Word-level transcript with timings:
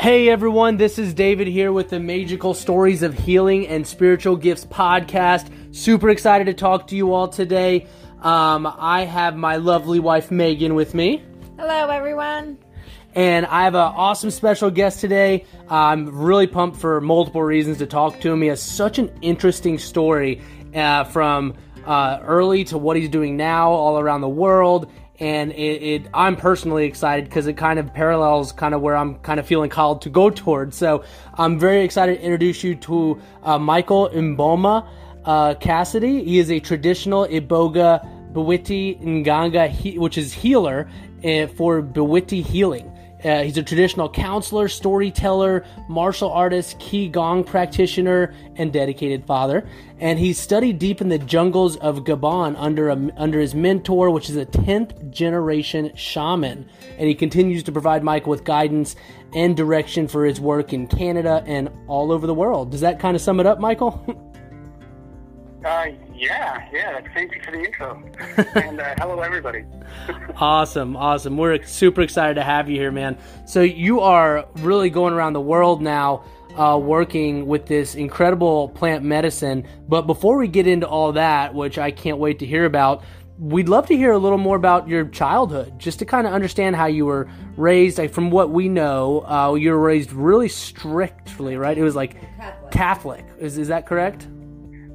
Hey 0.00 0.28
everyone, 0.28 0.76
this 0.76 0.96
is 0.96 1.12
David 1.12 1.48
here 1.48 1.72
with 1.72 1.88
the 1.90 1.98
Magical 1.98 2.54
Stories 2.54 3.02
of 3.02 3.14
Healing 3.14 3.66
and 3.66 3.84
Spiritual 3.84 4.36
Gifts 4.36 4.64
podcast. 4.64 5.50
Super 5.74 6.10
excited 6.10 6.44
to 6.44 6.54
talk 6.54 6.86
to 6.86 6.96
you 6.96 7.12
all 7.12 7.26
today. 7.26 7.88
Um, 8.22 8.72
I 8.78 9.06
have 9.06 9.34
my 9.34 9.56
lovely 9.56 9.98
wife 9.98 10.30
Megan 10.30 10.76
with 10.76 10.94
me. 10.94 11.24
Hello, 11.58 11.88
everyone. 11.88 12.58
And 13.16 13.44
I 13.46 13.64
have 13.64 13.74
an 13.74 13.80
awesome 13.80 14.30
special 14.30 14.70
guest 14.70 15.00
today. 15.00 15.44
I'm 15.68 16.16
really 16.16 16.46
pumped 16.46 16.76
for 16.76 17.00
multiple 17.00 17.42
reasons 17.42 17.78
to 17.78 17.86
talk 17.86 18.20
to 18.20 18.30
him. 18.30 18.40
He 18.40 18.46
has 18.48 18.62
such 18.62 19.00
an 19.00 19.10
interesting 19.20 19.78
story 19.78 20.40
uh, 20.76 21.02
from 21.04 21.54
uh, 21.84 22.20
early 22.22 22.62
to 22.64 22.78
what 22.78 22.96
he's 22.96 23.08
doing 23.08 23.36
now 23.36 23.72
all 23.72 23.98
around 23.98 24.20
the 24.20 24.28
world 24.28 24.92
and 25.20 25.52
it, 25.52 25.82
it 25.82 26.06
I'm 26.14 26.36
personally 26.36 26.84
excited 26.84 27.24
because 27.24 27.46
it 27.46 27.54
kind 27.54 27.78
of 27.78 27.92
parallels 27.92 28.52
kind 28.52 28.74
of 28.74 28.80
where 28.80 28.96
I'm 28.96 29.16
kind 29.16 29.40
of 29.40 29.46
feeling 29.46 29.70
called 29.70 30.02
to 30.02 30.10
go 30.10 30.30
towards. 30.30 30.76
So 30.76 31.04
I'm 31.34 31.58
very 31.58 31.82
excited 31.84 32.18
to 32.18 32.22
introduce 32.22 32.62
you 32.62 32.74
to 32.76 33.20
uh, 33.42 33.58
Michael 33.58 34.10
Mboma 34.10 34.86
uh, 35.24 35.54
Cassidy. 35.54 36.24
He 36.24 36.38
is 36.38 36.50
a 36.50 36.60
traditional 36.60 37.26
Iboga 37.26 38.32
Bwiti 38.32 39.00
Nganga, 39.00 39.68
he, 39.68 39.98
which 39.98 40.18
is 40.18 40.32
healer 40.32 40.88
uh, 41.24 41.46
for 41.48 41.82
Bwiti 41.82 42.44
healing. 42.44 42.92
Uh, 43.24 43.42
he's 43.42 43.56
a 43.56 43.62
traditional 43.62 44.08
counselor, 44.08 44.68
storyteller, 44.68 45.64
martial 45.88 46.30
artist, 46.30 46.78
Qigong 46.78 47.44
practitioner, 47.44 48.32
and 48.56 48.72
dedicated 48.72 49.26
father. 49.26 49.68
And 49.98 50.18
he 50.18 50.32
studied 50.32 50.78
deep 50.78 51.00
in 51.00 51.08
the 51.08 51.18
jungles 51.18 51.76
of 51.78 52.04
Gabon 52.04 52.54
under 52.56 52.88
a, 52.90 53.10
under 53.16 53.40
his 53.40 53.54
mentor, 53.54 54.10
which 54.10 54.30
is 54.30 54.36
a 54.36 54.46
10th 54.46 55.10
generation 55.10 55.92
shaman. 55.96 56.68
And 56.96 57.08
he 57.08 57.14
continues 57.14 57.64
to 57.64 57.72
provide 57.72 58.04
Michael 58.04 58.30
with 58.30 58.44
guidance 58.44 58.94
and 59.34 59.56
direction 59.56 60.06
for 60.06 60.24
his 60.24 60.40
work 60.40 60.72
in 60.72 60.86
Canada 60.86 61.42
and 61.46 61.70
all 61.88 62.12
over 62.12 62.26
the 62.26 62.34
world. 62.34 62.70
Does 62.70 62.82
that 62.82 63.00
kind 63.00 63.16
of 63.16 63.20
sum 63.20 63.40
it 63.40 63.46
up, 63.46 63.58
Michael? 63.60 64.24
Uh, 65.64 65.88
yeah, 66.18 66.68
yeah. 66.72 67.00
Thank 67.14 67.34
you 67.34 67.40
for 67.42 67.50
the 67.52 67.64
intro. 67.64 68.02
and 68.54 68.80
uh, 68.80 68.94
hello, 68.98 69.20
everybody. 69.20 69.64
awesome, 70.36 70.96
awesome. 70.96 71.36
We're 71.36 71.62
super 71.64 72.02
excited 72.02 72.34
to 72.34 72.42
have 72.42 72.68
you 72.68 72.76
here, 72.76 72.90
man. 72.90 73.18
So 73.46 73.62
you 73.62 74.00
are 74.00 74.46
really 74.56 74.90
going 74.90 75.14
around 75.14 75.32
the 75.32 75.40
world 75.40 75.82
now. 75.82 76.24
Uh, 76.56 76.76
working 76.76 77.46
with 77.46 77.66
this 77.66 77.94
incredible 77.94 78.70
plant 78.70 79.04
medicine. 79.04 79.64
But 79.86 80.08
before 80.08 80.36
we 80.38 80.48
get 80.48 80.66
into 80.66 80.88
all 80.88 81.12
that, 81.12 81.54
which 81.54 81.78
I 81.78 81.92
can't 81.92 82.18
wait 82.18 82.40
to 82.40 82.46
hear 82.46 82.64
about, 82.64 83.04
we'd 83.38 83.68
love 83.68 83.86
to 83.86 83.96
hear 83.96 84.10
a 84.10 84.18
little 84.18 84.38
more 84.38 84.56
about 84.56 84.88
your 84.88 85.04
childhood, 85.04 85.78
just 85.78 86.00
to 86.00 86.04
kind 86.04 86.26
of 86.26 86.32
understand 86.32 86.74
how 86.74 86.86
you 86.86 87.06
were 87.06 87.28
raised. 87.56 87.98
Like, 87.98 88.12
from 88.12 88.30
what 88.30 88.50
we 88.50 88.68
know, 88.68 89.24
uh, 89.28 89.54
you 89.54 89.70
were 89.70 89.78
raised 89.78 90.12
really 90.12 90.48
strictly, 90.48 91.56
right? 91.56 91.78
It 91.78 91.84
was 91.84 91.94
like 91.94 92.16
Catholic. 92.70 92.72
Catholic. 92.72 93.24
Is 93.38 93.56
is 93.58 93.68
that 93.68 93.86
correct? 93.86 94.26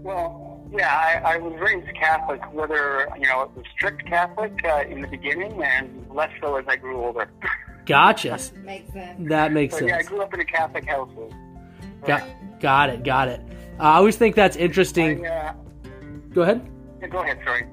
Well, 0.03 0.42
yeah, 0.73 1.21
I, 1.23 1.35
I 1.35 1.37
was 1.37 1.53
raised 1.59 1.87
Catholic, 1.95 2.41
whether, 2.51 3.07
you 3.19 3.27
know, 3.27 3.43
it 3.43 3.51
was 3.55 3.65
strict 3.75 4.05
Catholic 4.07 4.53
uh, 4.65 4.83
in 4.89 5.01
the 5.01 5.07
beginning 5.07 5.61
and 5.63 6.07
less 6.09 6.31
so 6.41 6.55
as 6.55 6.65
I 6.67 6.77
grew 6.77 7.03
older. 7.03 7.29
Gotcha. 7.85 8.39
makes 8.63 8.91
sense. 8.93 9.29
That 9.29 9.51
makes 9.51 9.73
so, 9.73 9.79
sense. 9.79 9.89
Yeah, 9.89 9.97
I 9.97 10.03
grew 10.03 10.21
up 10.21 10.33
in 10.33 10.39
a 10.39 10.45
Catholic 10.45 10.87
household. 10.87 11.33
Got, 12.05 12.23
got 12.59 12.89
it, 12.89 13.03
got 13.03 13.27
it. 13.27 13.41
Uh, 13.79 13.83
I 13.83 13.95
always 13.95 14.15
think 14.15 14.35
that's 14.35 14.55
interesting. 14.55 15.27
I, 15.27 15.29
uh, 15.29 15.53
go 16.33 16.41
ahead. 16.41 16.69
Yeah, 17.01 17.07
go 17.07 17.19
ahead, 17.19 17.39
sorry. 17.43 17.67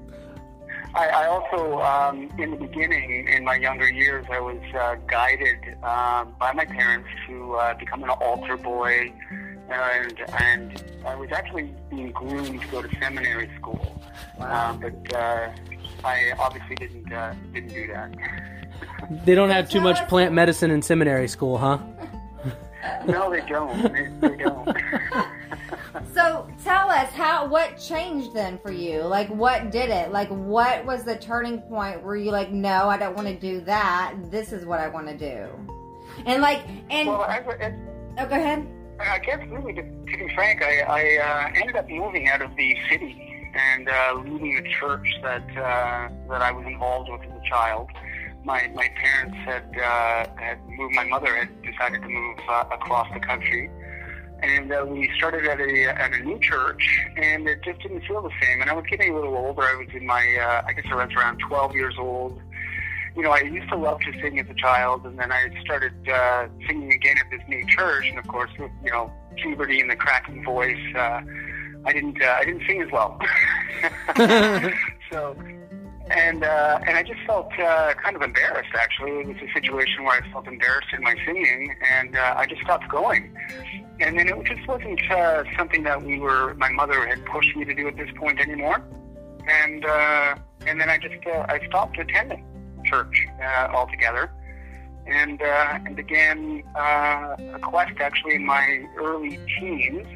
I, 0.93 1.07
I 1.07 1.27
also, 1.27 1.79
um, 1.79 2.29
in 2.37 2.51
the 2.51 2.57
beginning, 2.57 3.27
in 3.27 3.45
my 3.45 3.55
younger 3.55 3.89
years, 3.89 4.25
I 4.29 4.39
was 4.41 4.61
uh, 4.77 4.95
guided 5.07 5.59
um, 5.83 6.35
by 6.37 6.51
my 6.53 6.65
parents 6.65 7.07
to 7.27 7.55
uh, 7.55 7.73
become 7.75 8.03
an 8.03 8.09
altar 8.09 8.57
boy 8.57 9.13
and 9.71 10.19
and 10.39 10.83
I 11.05 11.15
was 11.15 11.31
actually 11.31 11.73
being 11.89 12.11
groomed 12.11 12.61
to 12.61 12.67
go 12.67 12.81
to 12.81 12.89
seminary 12.99 13.49
school, 13.57 14.01
wow. 14.37 14.71
um, 14.71 14.79
but 14.79 15.15
uh, 15.15 15.51
I 16.03 16.33
obviously 16.37 16.75
didn't 16.75 17.11
uh, 17.11 17.33
didn't 17.53 17.73
do 17.73 17.87
that. 17.87 18.15
they 19.25 19.35
don't 19.35 19.49
have 19.49 19.69
too 19.69 19.81
much 19.81 20.07
plant 20.07 20.33
medicine 20.33 20.71
in 20.71 20.81
seminary 20.81 21.27
school, 21.27 21.57
huh? 21.57 21.79
no, 23.05 23.31
they 23.31 23.41
don't. 23.41 23.93
They, 23.93 24.29
they 24.29 24.37
don't. 24.37 24.67
so 26.13 26.49
tell 26.63 26.89
us 26.89 27.11
how 27.11 27.47
what 27.47 27.77
changed 27.77 28.33
then 28.33 28.59
for 28.59 28.71
you? 28.71 29.01
Like 29.01 29.29
what 29.29 29.71
did 29.71 29.89
it? 29.89 30.11
Like 30.11 30.29
what 30.29 30.85
was 30.85 31.03
the 31.03 31.15
turning 31.15 31.61
point 31.61 32.03
where 32.03 32.15
you 32.15 32.31
like, 32.31 32.51
no, 32.51 32.89
I 32.89 32.97
don't 32.97 33.15
want 33.15 33.27
to 33.27 33.39
do 33.39 33.61
that. 33.61 34.15
This 34.29 34.51
is 34.51 34.65
what 34.65 34.79
I 34.79 34.87
want 34.87 35.07
to 35.07 35.17
do. 35.17 35.47
And 36.25 36.41
like 36.41 36.63
and 36.89 37.07
well, 37.07 37.21
I, 37.21 37.37
it, 37.37 37.73
oh, 38.17 38.25
go 38.25 38.35
ahead. 38.35 38.67
I 39.09 39.19
guess 39.19 39.39
really, 39.49 39.73
to, 39.73 39.83
be 39.83 40.31
frank, 40.35 40.61
I, 40.63 40.81
I 40.81 41.01
uh, 41.17 41.59
ended 41.59 41.75
up 41.75 41.89
moving 41.89 42.27
out 42.27 42.41
of 42.41 42.55
the 42.55 42.77
city 42.89 43.31
and 43.53 43.89
uh, 43.89 44.21
leaving 44.23 44.63
the 44.63 44.69
church 44.79 45.07
that 45.23 45.43
uh, 45.51 46.09
that 46.29 46.41
I 46.41 46.51
was 46.51 46.65
involved 46.65 47.09
with 47.11 47.21
as 47.21 47.29
a 47.29 47.49
child. 47.49 47.89
My 48.43 48.71
my 48.73 48.89
parents 49.01 49.37
had 49.45 49.65
uh, 49.77 50.31
had 50.39 50.59
moved. 50.67 50.95
My 50.95 51.03
mother 51.03 51.35
had 51.35 51.61
decided 51.61 52.01
to 52.01 52.07
move 52.07 52.37
uh, 52.49 52.65
across 52.71 53.07
the 53.13 53.19
country, 53.19 53.69
and 54.41 54.71
uh, 54.71 54.85
we 54.87 55.11
started 55.17 55.45
at 55.47 55.59
a 55.59 55.83
at 55.89 56.13
a 56.13 56.23
new 56.23 56.39
church, 56.39 57.05
and 57.17 57.47
it 57.47 57.61
just 57.63 57.81
didn't 57.81 58.01
feel 58.01 58.21
the 58.21 58.31
same. 58.41 58.61
And 58.61 58.69
I 58.69 58.73
was 58.73 58.85
getting 58.89 59.11
a 59.11 59.15
little 59.15 59.35
older. 59.35 59.63
I 59.63 59.75
was 59.75 59.87
in 59.93 60.05
my 60.05 60.37
uh, 60.41 60.63
I 60.67 60.73
guess 60.73 60.85
I 60.89 60.95
was 60.95 61.13
around 61.13 61.39
12 61.47 61.75
years 61.75 61.95
old 61.99 62.41
you 63.15 63.21
know, 63.21 63.31
I 63.31 63.41
used 63.41 63.69
to 63.69 63.77
love 63.77 63.99
to 64.01 64.11
sing 64.21 64.39
as 64.39 64.49
a 64.49 64.53
child, 64.53 65.05
and 65.05 65.19
then 65.19 65.31
I 65.31 65.49
started 65.63 65.93
uh, 66.07 66.47
singing 66.67 66.93
again 66.93 67.17
at 67.17 67.29
this 67.29 67.41
new 67.47 67.65
church. 67.67 68.05
And 68.07 68.17
of 68.17 68.27
course, 68.27 68.51
with 68.57 68.71
you 68.83 68.91
know 68.91 69.11
puberty 69.35 69.81
and 69.81 69.89
the 69.89 69.95
cracking 69.95 70.43
voice, 70.43 70.79
uh, 70.95 71.21
I 71.85 71.93
didn't 71.93 72.21
uh, 72.21 72.37
I 72.39 72.45
didn't 72.45 72.63
sing 72.65 72.81
as 72.81 72.91
well. 72.91 73.19
so, 75.11 75.35
and 76.09 76.43
uh, 76.43 76.79
and 76.87 76.97
I 76.97 77.03
just 77.03 77.19
felt 77.27 77.51
uh, 77.59 77.93
kind 78.01 78.15
of 78.15 78.21
embarrassed. 78.21 78.71
Actually, 78.73 79.11
it 79.19 79.27
was 79.27 79.37
a 79.37 79.53
situation 79.53 80.05
where 80.05 80.21
I 80.21 80.31
felt 80.31 80.47
embarrassed 80.47 80.93
in 80.93 81.03
my 81.03 81.15
singing, 81.25 81.75
and 81.91 82.15
uh, 82.15 82.35
I 82.37 82.45
just 82.45 82.61
stopped 82.61 82.89
going. 82.89 83.35
And 83.99 84.17
then 84.17 84.29
it 84.29 84.43
just 84.45 84.67
wasn't 84.67 84.99
uh, 85.11 85.43
something 85.57 85.83
that 85.83 86.01
we 86.01 86.17
were. 86.17 86.53
My 86.55 86.69
mother 86.69 87.05
had 87.05 87.25
pushed 87.25 87.55
me 87.57 87.65
to 87.65 87.73
do 87.75 87.87
at 87.89 87.97
this 87.97 88.09
point 88.15 88.39
anymore, 88.39 88.81
and 89.47 89.85
uh, 89.85 90.35
and 90.65 90.79
then 90.79 90.89
I 90.89 90.97
just 90.97 91.27
uh, 91.27 91.45
I 91.49 91.59
stopped 91.67 91.99
attending 91.99 92.45
church 92.91 93.27
uh, 93.41 93.67
altogether, 93.73 94.31
and 95.07 95.41
uh, 95.41 95.79
and 95.85 95.95
began 95.95 96.63
uh, 96.75 97.35
a 97.53 97.59
quest 97.61 97.99
actually 97.99 98.35
in 98.35 98.45
my 98.45 98.83
early 98.99 99.39
teens. 99.59 100.07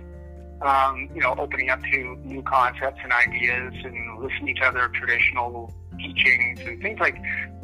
Um, 0.62 1.10
you 1.14 1.20
know, 1.20 1.36
opening 1.38 1.70
up 1.70 1.82
to 1.92 2.16
new 2.24 2.42
concepts 2.44 3.00
and 3.04 3.12
ideas, 3.12 3.74
and 3.84 4.24
listening 4.24 4.56
to 4.56 4.64
other 4.64 4.88
traditional 4.88 5.74
teachings 6.00 6.62
and 6.62 6.82
things 6.82 7.00
like 7.00 7.18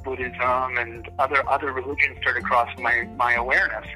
Buddhism 0.03 0.77
and 0.77 1.09
other 1.17 1.47
other 1.49 1.71
religions 1.71 2.17
started 2.21 2.43
crossing 2.43 2.83
my 2.83 3.07
my 3.17 3.33
awareness. 3.35 3.87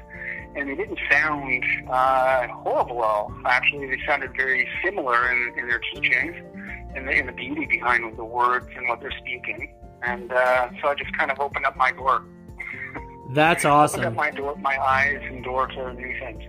And 0.56 0.70
they 0.70 0.74
didn't 0.74 0.98
sound 1.10 1.62
uh, 1.90 2.46
horrible 2.48 3.04
at 3.04 3.10
all. 3.10 3.32
Actually, 3.44 3.88
they 3.88 4.00
sounded 4.06 4.34
very 4.34 4.66
similar 4.82 5.30
in, 5.30 5.52
in 5.58 5.68
their 5.68 5.82
teachings 5.92 6.34
and 6.94 7.06
the, 7.06 7.12
and 7.12 7.28
the 7.28 7.32
beauty 7.32 7.66
behind 7.66 8.16
the 8.16 8.24
words 8.24 8.66
and 8.74 8.88
what 8.88 9.02
they're 9.02 9.12
speaking 9.18 9.74
and 10.02 10.32
uh, 10.32 10.68
so 10.80 10.88
I 10.88 10.94
just 10.94 11.16
kind 11.16 11.30
of 11.30 11.40
opened 11.40 11.66
up 11.66 11.76
my 11.76 11.92
door. 11.92 12.24
That's 13.30 13.64
awesome. 13.64 14.00
opened 14.00 14.12
up 14.12 14.16
my 14.16 14.30
door, 14.30 14.56
my 14.56 14.78
eyes, 14.78 15.20
and 15.22 15.42
door 15.42 15.66
to 15.66 15.92
new 15.94 16.18
things. 16.18 16.42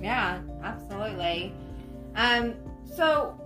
Yeah, 0.00 0.40
absolutely. 0.62 1.54
Um, 2.14 2.54
so 2.84 3.38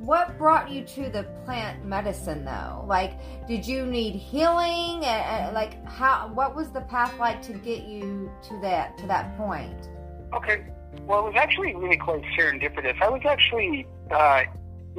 what 0.00 0.36
brought 0.38 0.70
you 0.70 0.82
to 0.82 1.10
the 1.10 1.24
plant 1.44 1.84
medicine 1.84 2.42
though 2.42 2.82
like 2.88 3.20
did 3.46 3.66
you 3.66 3.84
need 3.84 4.14
healing 4.14 5.04
uh, 5.04 5.50
like 5.54 5.84
how 5.86 6.30
what 6.32 6.56
was 6.56 6.70
the 6.70 6.80
path 6.82 7.16
like 7.18 7.42
to 7.42 7.52
get 7.52 7.82
you 7.82 8.30
to 8.42 8.58
that 8.62 8.96
to 8.96 9.06
that 9.06 9.36
point 9.36 9.90
okay 10.32 10.64
well 11.06 11.20
it 11.20 11.24
was 11.24 11.34
actually 11.36 11.74
really 11.74 11.98
quite 11.98 12.22
serendipitous 12.38 13.00
i 13.02 13.08
was 13.10 13.20
actually 13.26 13.86
uh, 14.10 14.42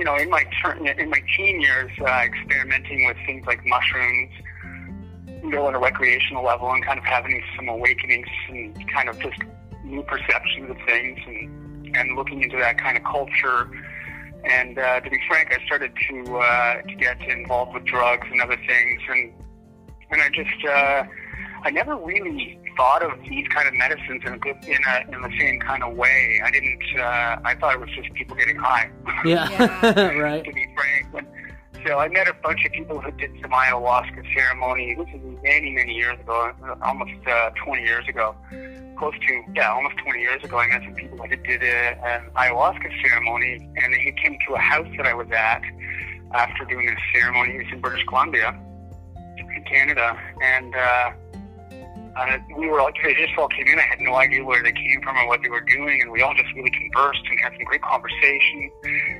you 0.01 0.05
know, 0.05 0.15
in 0.15 0.31
my 0.31 0.43
turn, 0.63 0.87
in 0.87 1.11
my 1.11 1.21
teen 1.37 1.61
years, 1.61 1.91
uh, 2.01 2.23
experimenting 2.25 3.05
with 3.05 3.17
things 3.23 3.45
like 3.45 3.63
mushrooms, 3.67 4.31
know, 5.43 5.67
on 5.67 5.75
a 5.75 5.79
recreational 5.79 6.43
level, 6.43 6.71
and 6.71 6.83
kind 6.83 6.97
of 6.97 7.05
having 7.05 7.39
some 7.55 7.69
awakenings 7.69 8.25
and 8.49 8.75
kind 8.91 9.09
of 9.09 9.19
just 9.19 9.37
new 9.83 10.01
perceptions 10.01 10.71
of 10.71 10.77
things, 10.87 11.19
and 11.27 11.95
and 11.95 12.15
looking 12.15 12.41
into 12.41 12.57
that 12.57 12.79
kind 12.79 12.97
of 12.97 13.03
culture. 13.03 13.69
And 14.43 14.79
uh, 14.79 15.01
to 15.01 15.07
be 15.07 15.19
frank, 15.27 15.53
I 15.53 15.63
started 15.67 15.91
to 16.09 16.35
uh, 16.35 16.81
to 16.81 16.95
get 16.95 17.21
involved 17.21 17.75
with 17.75 17.85
drugs 17.85 18.25
and 18.31 18.41
other 18.41 18.57
things, 18.57 19.01
and 19.07 19.31
and 20.09 20.19
I 20.19 20.29
just 20.29 20.65
uh, 20.67 21.03
I 21.61 21.69
never 21.69 21.95
really 21.95 22.59
thought 22.75 23.03
of 23.03 23.11
these 23.27 23.47
kind 23.47 23.67
of 23.67 23.73
medicines 23.73 24.21
in 24.25 24.33
a 24.33 24.37
good, 24.37 24.57
in 24.63 24.79
a 24.87 25.15
in 25.15 25.21
the 25.21 25.31
same 25.39 25.59
kind 25.59 25.83
of 25.83 25.95
way. 25.95 26.41
I 26.43 26.51
didn't. 26.51 26.81
Uh, 26.97 27.37
I 27.43 27.55
thought 27.59 27.75
it 27.75 27.79
was 27.79 27.89
just 27.95 28.13
people 28.13 28.35
getting 28.35 28.57
high. 28.57 28.89
Yeah, 29.23 29.49
yeah. 29.49 30.11
right. 30.17 30.43
to 30.43 30.51
be 30.51 30.67
frank, 30.75 31.13
when, 31.13 31.27
so 31.85 31.99
I 31.99 32.07
met 32.07 32.27
a 32.27 32.33
bunch 32.33 32.65
of 32.65 32.71
people 32.71 32.99
who 32.99 33.11
did 33.11 33.31
some 33.41 33.51
ayahuasca 33.51 34.33
ceremony. 34.33 34.95
This 34.95 35.07
is 35.13 35.21
many, 35.43 35.71
many 35.71 35.93
years 35.93 36.19
ago, 36.19 36.51
almost 36.83 37.27
uh, 37.27 37.51
20 37.63 37.83
years 37.83 38.07
ago, 38.07 38.35
close 38.97 39.13
to 39.13 39.41
yeah, 39.55 39.71
almost 39.71 39.95
20 40.03 40.19
years 40.19 40.43
ago. 40.43 40.57
I 40.57 40.67
met 40.67 40.81
some 40.83 40.95
people 40.95 41.17
who 41.19 41.27
did 41.27 41.61
a, 41.61 42.05
an 42.05 42.31
ayahuasca 42.35 43.01
ceremony, 43.07 43.69
and 43.75 43.93
they 43.93 44.13
came 44.23 44.37
to 44.47 44.55
a 44.55 44.59
house 44.59 44.87
that 44.97 45.05
I 45.05 45.13
was 45.13 45.27
at 45.31 45.61
after 46.33 46.65
doing 46.65 46.87
this 46.87 46.99
ceremony. 47.13 47.55
It 47.55 47.65
was 47.65 47.73
in 47.73 47.81
British 47.81 48.05
Columbia, 48.05 48.59
in 49.37 49.63
Canada, 49.65 50.19
and. 50.41 50.75
Uh, 50.75 51.11
uh, 52.15 52.37
we 52.57 52.67
were 52.67 52.81
like, 52.81 52.95
they 53.03 53.13
just 53.13 53.37
all 53.37 53.47
came 53.47 53.67
in. 53.67 53.79
I 53.79 53.83
had 53.83 54.01
no 54.01 54.15
idea 54.15 54.43
where 54.43 54.61
they 54.61 54.73
came 54.73 55.01
from 55.01 55.17
or 55.17 55.27
what 55.27 55.41
they 55.41 55.49
were 55.49 55.61
doing, 55.61 56.01
and 56.01 56.11
we 56.11 56.21
all 56.21 56.33
just 56.33 56.53
really 56.55 56.71
conversed 56.71 57.21
and 57.29 57.39
had 57.39 57.53
some 57.53 57.63
great 57.63 57.81
conversation. 57.81 58.71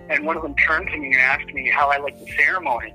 And 0.10 0.26
one 0.26 0.36
of 0.36 0.44
them 0.44 0.56
turned 0.56 0.90
to 0.90 0.98
me 0.98 1.08
and 1.08 1.16
asked 1.16 1.54
me 1.54 1.70
how 1.70 1.90
I 1.90 1.98
liked 1.98 2.20
the 2.20 2.32
ceremony. 2.34 2.94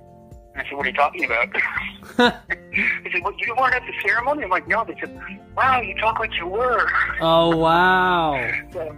And 0.52 0.62
I 0.62 0.69
said, 0.69 0.76
"What 0.76 0.87
are 0.87 0.90
you 0.90 0.96
talking 0.96 1.25
about?" 1.25 1.52
they 2.16 3.10
said, 3.10 3.22
"Well, 3.22 3.34
you 3.38 3.54
weren't 3.58 3.75
at 3.75 3.82
the 3.82 3.93
ceremony." 4.06 4.44
I'm 4.44 4.50
like, 4.50 4.69
"No." 4.69 4.84
They 4.84 4.96
said, 5.00 5.19
"Wow, 5.56 5.81
you 5.81 5.94
talk 5.96 6.19
like 6.19 6.34
you 6.38 6.46
were." 6.46 6.90
Oh 7.20 7.56
wow! 7.56 8.52
so, 8.72 8.96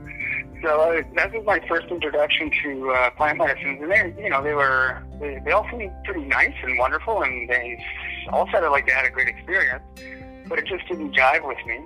so 0.62 0.80
uh, 0.80 1.02
that 1.14 1.32
was 1.32 1.44
my 1.46 1.60
first 1.68 1.86
introduction 1.88 2.50
to 2.64 2.90
uh, 2.90 3.10
plant 3.10 3.38
medicines, 3.38 3.80
and 3.80 3.90
they, 3.90 4.22
you 4.22 4.30
know, 4.30 4.42
they 4.42 4.54
were 4.54 5.02
they, 5.20 5.40
they 5.44 5.52
all 5.52 5.66
seemed 5.70 5.92
pretty 6.04 6.24
nice 6.24 6.54
and 6.62 6.76
wonderful, 6.78 7.22
and 7.22 7.48
they 7.48 7.84
all 8.32 8.48
sounded 8.52 8.70
like 8.70 8.86
they 8.86 8.92
had 8.92 9.04
a 9.04 9.10
great 9.10 9.28
experience 9.28 9.82
but 10.48 10.58
it 10.58 10.66
just 10.66 10.86
didn't 10.88 11.14
jive 11.14 11.46
with 11.46 11.58
me. 11.66 11.84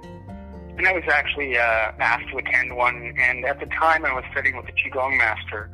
And 0.76 0.86
I 0.86 0.92
was 0.92 1.04
actually 1.08 1.58
uh, 1.58 1.92
asked 1.98 2.30
to 2.30 2.38
attend 2.38 2.74
one, 2.74 3.14
and 3.18 3.44
at 3.44 3.60
the 3.60 3.66
time 3.66 4.04
I 4.04 4.14
was 4.14 4.24
studying 4.32 4.56
with 4.56 4.66
a 4.68 4.72
Qigong 4.72 5.18
master, 5.18 5.70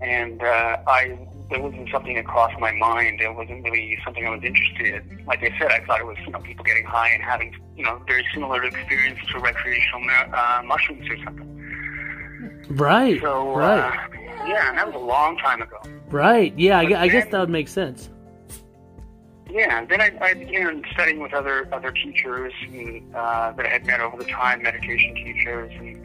and 0.00 0.42
uh, 0.42 0.78
I 0.86 1.16
there 1.48 1.62
wasn't 1.62 1.88
something 1.92 2.16
that 2.16 2.26
crossed 2.26 2.58
my 2.58 2.72
mind. 2.72 3.20
It 3.20 3.32
wasn't 3.32 3.62
really 3.62 3.96
something 4.04 4.26
I 4.26 4.30
was 4.30 4.42
interested 4.42 4.86
in. 4.86 5.24
Like 5.26 5.44
I 5.44 5.56
said, 5.58 5.70
I 5.70 5.84
thought 5.84 6.00
it 6.00 6.06
was 6.06 6.16
you 6.26 6.32
know 6.32 6.40
people 6.40 6.64
getting 6.64 6.84
high 6.84 7.10
and 7.10 7.22
having 7.22 7.54
you 7.76 7.84
know 7.84 8.02
very 8.06 8.26
similar 8.34 8.64
experience 8.64 9.20
to 9.32 9.38
recreational 9.38 10.02
uh, 10.34 10.62
mushrooms 10.64 11.08
or 11.08 11.16
something. 11.24 12.66
Right. 12.70 13.20
So 13.20 13.54
right. 13.54 13.78
Uh, 13.78 14.46
yeah, 14.48 14.70
and 14.70 14.78
that 14.78 14.86
was 14.86 14.96
a 14.96 14.98
long 14.98 15.38
time 15.38 15.62
ago. 15.62 15.78
Right. 16.10 16.52
Yeah, 16.58 16.78
I, 16.78 17.02
I 17.02 17.08
guess 17.08 17.28
that 17.30 17.38
would 17.38 17.50
make 17.50 17.68
sense 17.68 18.10
yeah, 19.50 19.84
then 19.84 20.00
I, 20.00 20.10
I 20.20 20.34
began 20.34 20.82
studying 20.92 21.20
with 21.20 21.32
other 21.32 21.68
other 21.72 21.92
teachers 21.92 22.52
and, 22.62 23.14
uh, 23.14 23.52
that 23.52 23.66
I 23.66 23.68
had 23.68 23.86
met 23.86 24.00
over 24.00 24.16
the 24.16 24.24
time, 24.24 24.62
meditation 24.62 25.14
teachers, 25.14 25.72
and 25.78 25.96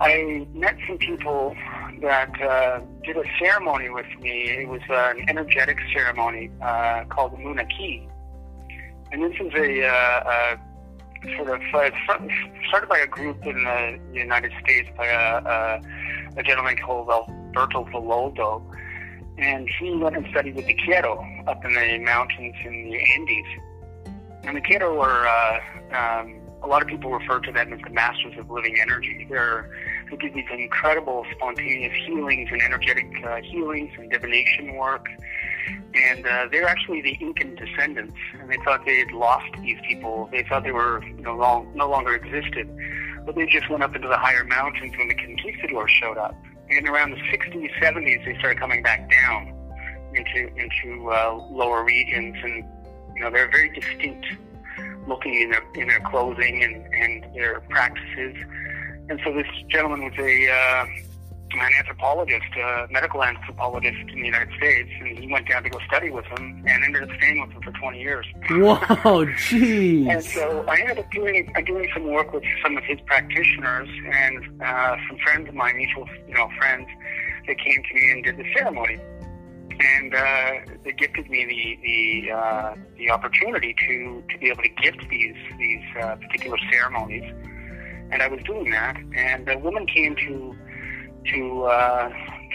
I 0.00 0.46
met 0.54 0.76
some 0.86 0.98
people 0.98 1.56
that 2.00 2.40
uh, 2.40 2.80
did 3.04 3.16
a 3.16 3.24
ceremony 3.38 3.90
with 3.90 4.06
me. 4.20 4.50
It 4.50 4.68
was 4.68 4.80
uh, 4.90 5.14
an 5.16 5.28
energetic 5.28 5.78
ceremony 5.92 6.50
uh, 6.62 7.04
called 7.08 7.32
Munay-Ki, 7.38 8.08
and 9.12 9.22
this 9.22 9.40
is 9.40 9.52
a, 9.54 9.86
uh, 9.86 10.30
a 10.30 11.36
sort 11.36 11.48
of 11.50 11.62
uh, 11.74 11.90
started 12.68 12.88
by 12.88 12.98
a 12.98 13.06
group 13.06 13.44
in 13.46 13.64
the 13.64 13.98
United 14.12 14.52
States 14.62 14.88
by 14.96 15.06
a, 15.06 15.44
a, 15.44 15.80
a 16.36 16.42
gentleman 16.42 16.76
called 16.76 17.10
Alberto 17.10 17.84
Villoldo 17.84 18.62
and 19.40 19.68
he 19.80 19.90
went 19.96 20.16
and 20.16 20.26
studied 20.30 20.54
with 20.54 20.66
the 20.66 20.74
Q'ero 20.74 21.48
up 21.48 21.64
in 21.64 21.72
the 21.72 21.98
mountains 21.98 22.54
in 22.64 22.90
the 22.90 22.98
Andes. 23.14 23.46
And 24.44 24.56
the 24.56 24.60
Q'ero 24.60 25.02
are, 25.02 25.26
uh, 25.26 26.20
um, 26.20 26.40
a 26.62 26.66
lot 26.66 26.82
of 26.82 26.88
people 26.88 27.10
refer 27.10 27.40
to 27.40 27.50
them 27.50 27.72
as 27.72 27.80
the 27.82 27.90
masters 27.90 28.34
of 28.38 28.50
living 28.50 28.78
energy. 28.78 29.26
They're, 29.30 29.70
they 30.10 30.16
do 30.16 30.30
these 30.30 30.44
incredible 30.52 31.24
spontaneous 31.34 31.96
healings 32.06 32.50
and 32.52 32.60
energetic 32.60 33.06
uh, 33.24 33.36
healings 33.36 33.92
and 33.96 34.10
divination 34.10 34.74
work. 34.74 35.06
And 35.94 36.26
uh, 36.26 36.48
they're 36.52 36.68
actually 36.68 37.00
the 37.00 37.16
Incan 37.18 37.54
descendants, 37.54 38.14
and 38.38 38.50
they 38.50 38.58
thought 38.64 38.84
they 38.84 38.98
had 38.98 39.12
lost 39.12 39.50
these 39.62 39.78
people. 39.88 40.28
They 40.30 40.42
thought 40.42 40.64
they 40.64 40.72
were 40.72 41.02
you 41.02 41.22
know, 41.22 41.34
long, 41.34 41.72
no 41.74 41.88
longer 41.88 42.14
existed. 42.14 42.68
But 43.24 43.36
they 43.36 43.46
just 43.46 43.70
went 43.70 43.82
up 43.82 43.96
into 43.96 44.08
the 44.08 44.18
higher 44.18 44.44
mountains 44.44 44.92
when 44.98 45.08
the 45.08 45.14
conquistadors 45.14 45.90
showed 45.90 46.18
up 46.18 46.34
in 46.70 46.86
around 46.88 47.10
the 47.10 47.16
60s, 47.16 47.70
70s, 47.80 48.24
they 48.24 48.38
started 48.38 48.58
coming 48.58 48.82
back 48.82 49.10
down 49.10 49.54
into 50.14 50.48
into 50.56 51.10
uh, 51.10 51.34
lower 51.50 51.84
regions, 51.84 52.36
and 52.42 52.64
you 53.14 53.22
know 53.22 53.30
they're 53.30 53.50
very 53.50 53.70
distinct 53.70 54.26
looking 55.06 55.40
in 55.40 55.50
their 55.50 55.62
in 55.74 55.88
their 55.88 56.00
clothing 56.00 56.62
and 56.62 56.94
and 56.94 57.34
their 57.34 57.60
practices. 57.68 58.36
And 59.08 59.20
so 59.24 59.32
this 59.32 59.46
gentleman 59.68 60.04
was 60.04 60.14
a 60.18 60.50
uh, 60.50 60.86
an 61.58 61.72
anthropologist, 61.78 62.46
a 62.56 62.86
medical 62.90 63.22
anthropologist 63.22 63.98
in 64.12 64.20
the 64.20 64.26
United 64.26 64.52
States, 64.56 64.90
and 65.00 65.18
he 65.18 65.26
went 65.26 65.48
down 65.48 65.62
to 65.64 65.70
go 65.70 65.78
study 65.86 66.10
with 66.10 66.24
him 66.26 66.62
and 66.66 66.84
ended 66.84 67.02
up 67.02 67.08
staying 67.16 67.40
with 67.40 67.50
him 67.50 67.62
for 67.62 67.72
20 67.72 68.00
years. 68.00 68.26
Wow, 68.50 68.78
jeez. 68.86 70.08
and 70.08 70.24
so 70.24 70.64
I 70.68 70.80
ended 70.80 70.98
up 70.98 71.10
doing 71.10 71.52
uh, 71.56 71.60
doing 71.62 71.88
some 71.92 72.04
work 72.04 72.32
with 72.32 72.44
some 72.62 72.76
of 72.76 72.84
his 72.84 72.98
practitioners 73.06 73.88
and 74.12 74.62
uh, 74.62 74.96
some 75.08 75.18
friends 75.18 75.48
of 75.48 75.54
mine, 75.54 75.76
mutual 75.76 76.06
you 76.28 76.34
know 76.34 76.48
friends, 76.58 76.88
that 77.46 77.58
came 77.58 77.82
to 77.82 77.94
me 77.94 78.10
and 78.12 78.24
did 78.24 78.36
the 78.36 78.44
ceremony. 78.56 78.98
And 79.82 80.14
uh, 80.14 80.74
they 80.84 80.92
gifted 80.92 81.30
me 81.30 81.46
the 81.46 81.78
the 81.82 82.32
uh, 82.32 82.74
the 82.98 83.10
opportunity 83.10 83.74
to 83.88 84.22
to 84.30 84.38
be 84.38 84.48
able 84.48 84.62
to 84.62 84.68
gift 84.68 85.08
these 85.08 85.36
these 85.58 85.84
uh, 86.00 86.16
particular 86.16 86.58
ceremonies, 86.70 87.24
and 88.12 88.22
I 88.22 88.28
was 88.28 88.42
doing 88.42 88.70
that. 88.72 88.98
And 89.14 89.48
a 89.48 89.58
woman 89.58 89.86
came 89.86 90.16
to 90.16 90.54
to 91.26 91.64
uh, 91.64 92.10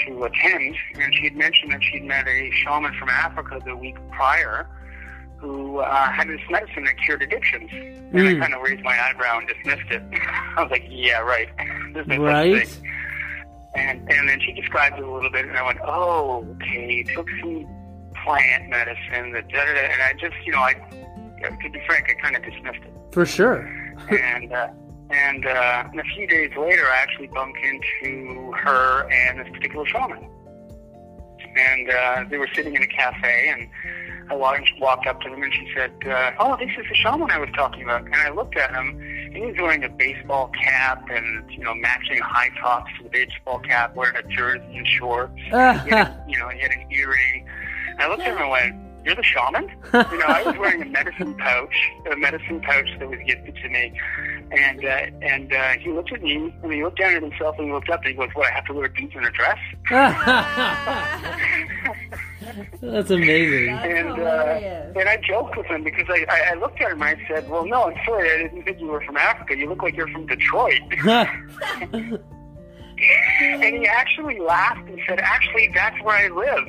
to 0.05 0.23
attend, 0.23 0.75
and 0.95 1.13
she 1.15 1.25
had 1.25 1.35
mentioned 1.35 1.71
that 1.71 1.81
she'd 1.83 2.03
met 2.03 2.27
a 2.27 2.51
shaman 2.51 2.93
from 2.99 3.09
Africa 3.09 3.59
the 3.65 3.75
week 3.75 3.95
prior 4.11 4.67
who 5.37 5.79
uh, 5.79 6.11
had 6.11 6.27
this 6.27 6.39
medicine 6.49 6.85
that 6.85 6.95
cured 7.03 7.21
addictions. 7.21 7.69
And 7.71 8.13
mm. 8.13 8.37
I 8.37 8.39
kind 8.39 8.53
of 8.53 8.61
raised 8.61 8.83
my 8.83 8.97
eyebrow 8.99 9.39
and 9.39 9.47
dismissed 9.47 9.91
it. 9.91 10.01
I 10.57 10.63
was 10.63 10.71
like, 10.71 10.85
yeah, 10.89 11.19
right. 11.19 11.49
There's 11.93 12.07
no 12.07 12.23
right. 12.23 12.67
such 12.67 12.77
thing. 12.77 12.91
And, 13.75 13.99
and 14.09 14.29
then 14.29 14.39
she 14.39 14.53
described 14.53 14.97
it 14.97 15.03
a 15.03 15.11
little 15.11 15.29
bit, 15.29 15.45
and 15.45 15.57
I 15.57 15.65
went, 15.65 15.79
oh, 15.83 16.47
okay, 16.55 17.03
took 17.03 17.27
some 17.41 17.67
plant 18.23 18.69
medicine, 18.69 19.33
that 19.33 19.49
da, 19.49 19.65
da, 19.65 19.73
da, 19.73 19.79
and 19.79 20.01
I 20.01 20.13
just, 20.13 20.35
you 20.45 20.53
know, 20.53 20.59
I, 20.59 20.73
to 20.73 21.69
be 21.69 21.81
frank, 21.85 22.09
I 22.09 22.13
kind 22.21 22.37
of 22.37 22.43
dismissed 22.43 22.79
it. 22.85 22.93
For 23.11 23.25
sure. 23.25 23.67
and 24.09 24.53
uh, 24.53 24.69
and, 25.09 25.45
uh, 25.45 25.83
and 25.91 25.99
a 25.99 26.03
few 26.03 26.27
days 26.27 26.51
later, 26.57 26.85
I 26.87 26.97
actually 26.97 27.27
bumped 27.27 27.59
into 27.59 28.51
her 28.53 29.09
and 29.11 29.39
this 29.39 29.49
particular 29.49 29.85
shaman. 29.85 30.29
And 31.57 31.89
uh, 31.89 32.25
they 32.29 32.37
were 32.37 32.49
sitting 32.53 32.75
in 32.75 32.83
a 32.83 32.87
cafe, 32.87 33.49
and 33.49 33.69
I 34.29 34.35
walked, 34.35 35.07
up 35.07 35.21
to 35.21 35.29
them, 35.29 35.43
and 35.43 35.53
she 35.53 35.69
said, 35.75 35.91
uh, 36.05 36.31
"Oh, 36.39 36.57
this 36.57 36.69
is 36.71 36.85
the 36.89 36.95
shaman 36.95 37.29
I 37.31 37.37
was 37.37 37.49
talking 37.55 37.83
about." 37.83 38.03
And 38.03 38.15
I 38.15 38.29
looked 38.29 38.57
at 38.57 38.71
him, 38.71 38.99
and 38.99 39.35
he 39.35 39.45
was 39.45 39.55
wearing 39.57 39.83
a 39.83 39.89
baseball 39.89 40.51
cap 40.61 41.07
and 41.09 41.49
you 41.51 41.59
know 41.59 41.73
matching 41.75 42.19
high 42.19 42.49
tops 42.59 42.91
to 42.97 43.03
the 43.03 43.09
baseball 43.09 43.59
cap, 43.59 43.95
wearing 43.95 44.17
a 44.17 44.23
jersey 44.23 44.77
and 44.77 44.87
shorts. 44.87 45.39
he 45.83 45.91
had, 45.91 46.23
you 46.27 46.37
know, 46.37 46.49
he 46.49 46.59
had 46.59 46.71
an 46.71 46.91
earring. 46.91 47.47
And 47.91 48.01
I 48.01 48.09
looked 48.09 48.23
at 48.23 48.33
him 48.33 48.41
and 48.41 48.49
went, 48.49 48.84
"You're 49.05 49.15
the 49.15 49.23
shaman?" 49.23 49.69
you 49.93 50.17
know, 50.17 50.25
I 50.25 50.43
was 50.45 50.57
wearing 50.57 50.81
a 50.81 50.85
medicine 50.85 51.35
pouch, 51.35 51.91
a 52.11 52.15
medicine 52.15 52.61
pouch 52.61 52.87
that 52.99 53.09
was 53.09 53.19
gifted 53.25 53.55
to 53.55 53.69
me 53.69 53.93
and 54.51 54.85
uh, 54.85 55.07
and 55.21 55.53
uh, 55.53 55.73
he 55.79 55.91
looked 55.91 56.13
at 56.13 56.21
me 56.21 56.53
and 56.61 56.71
he 56.71 56.83
looked 56.83 56.99
down 56.99 57.15
at 57.15 57.23
himself 57.23 57.55
and 57.57 57.65
he 57.67 57.73
looked 57.73 57.89
up 57.89 58.01
and 58.01 58.09
he 58.09 58.13
goes, 58.13 58.29
"What? 58.33 58.51
I 58.51 58.55
have 58.55 58.65
to 58.65 58.73
wear 58.73 58.87
jeans 58.89 59.13
and 59.15 59.25
a 59.25 59.31
dress?" 59.31 59.57
That's 62.81 63.09
amazing. 63.09 63.69
and 63.69 64.19
uh, 64.19 64.99
and 64.99 65.09
I 65.09 65.17
joked 65.17 65.57
with 65.57 65.65
him 65.65 65.83
because 65.83 66.05
I, 66.09 66.25
I, 66.29 66.51
I 66.51 66.53
looked 66.55 66.79
at 66.81 66.91
him 66.91 67.01
and 67.01 67.19
I 67.19 67.27
said, 67.27 67.49
"Well, 67.49 67.65
no, 67.65 67.85
I'm 67.85 67.97
sorry, 68.05 68.31
I 68.31 68.37
didn't 68.43 68.61
think 68.63 68.79
you 68.79 68.87
were 68.87 69.01
from 69.01 69.17
Africa. 69.17 69.57
You 69.57 69.67
look 69.69 69.81
like 69.81 69.95
you're 69.95 70.09
from 70.09 70.27
Detroit." 70.27 70.81
and 73.41 73.75
he 73.75 73.87
actually 73.87 74.39
laughed 74.39 74.87
and 74.87 75.01
said, 75.07 75.19
"Actually, 75.19 75.71
that's 75.73 75.99
where 76.03 76.15
I 76.15 76.27
live." 76.27 76.67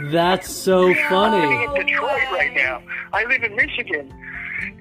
That's 0.00 0.50
so 0.50 0.92
funny. 1.08 1.36
I'm 1.36 1.50
living 1.50 1.62
in 1.62 1.86
Detroit 1.86 2.30
right 2.32 2.54
now. 2.54 2.82
I 3.12 3.24
live 3.24 3.42
in 3.42 3.56
Michigan. 3.56 4.12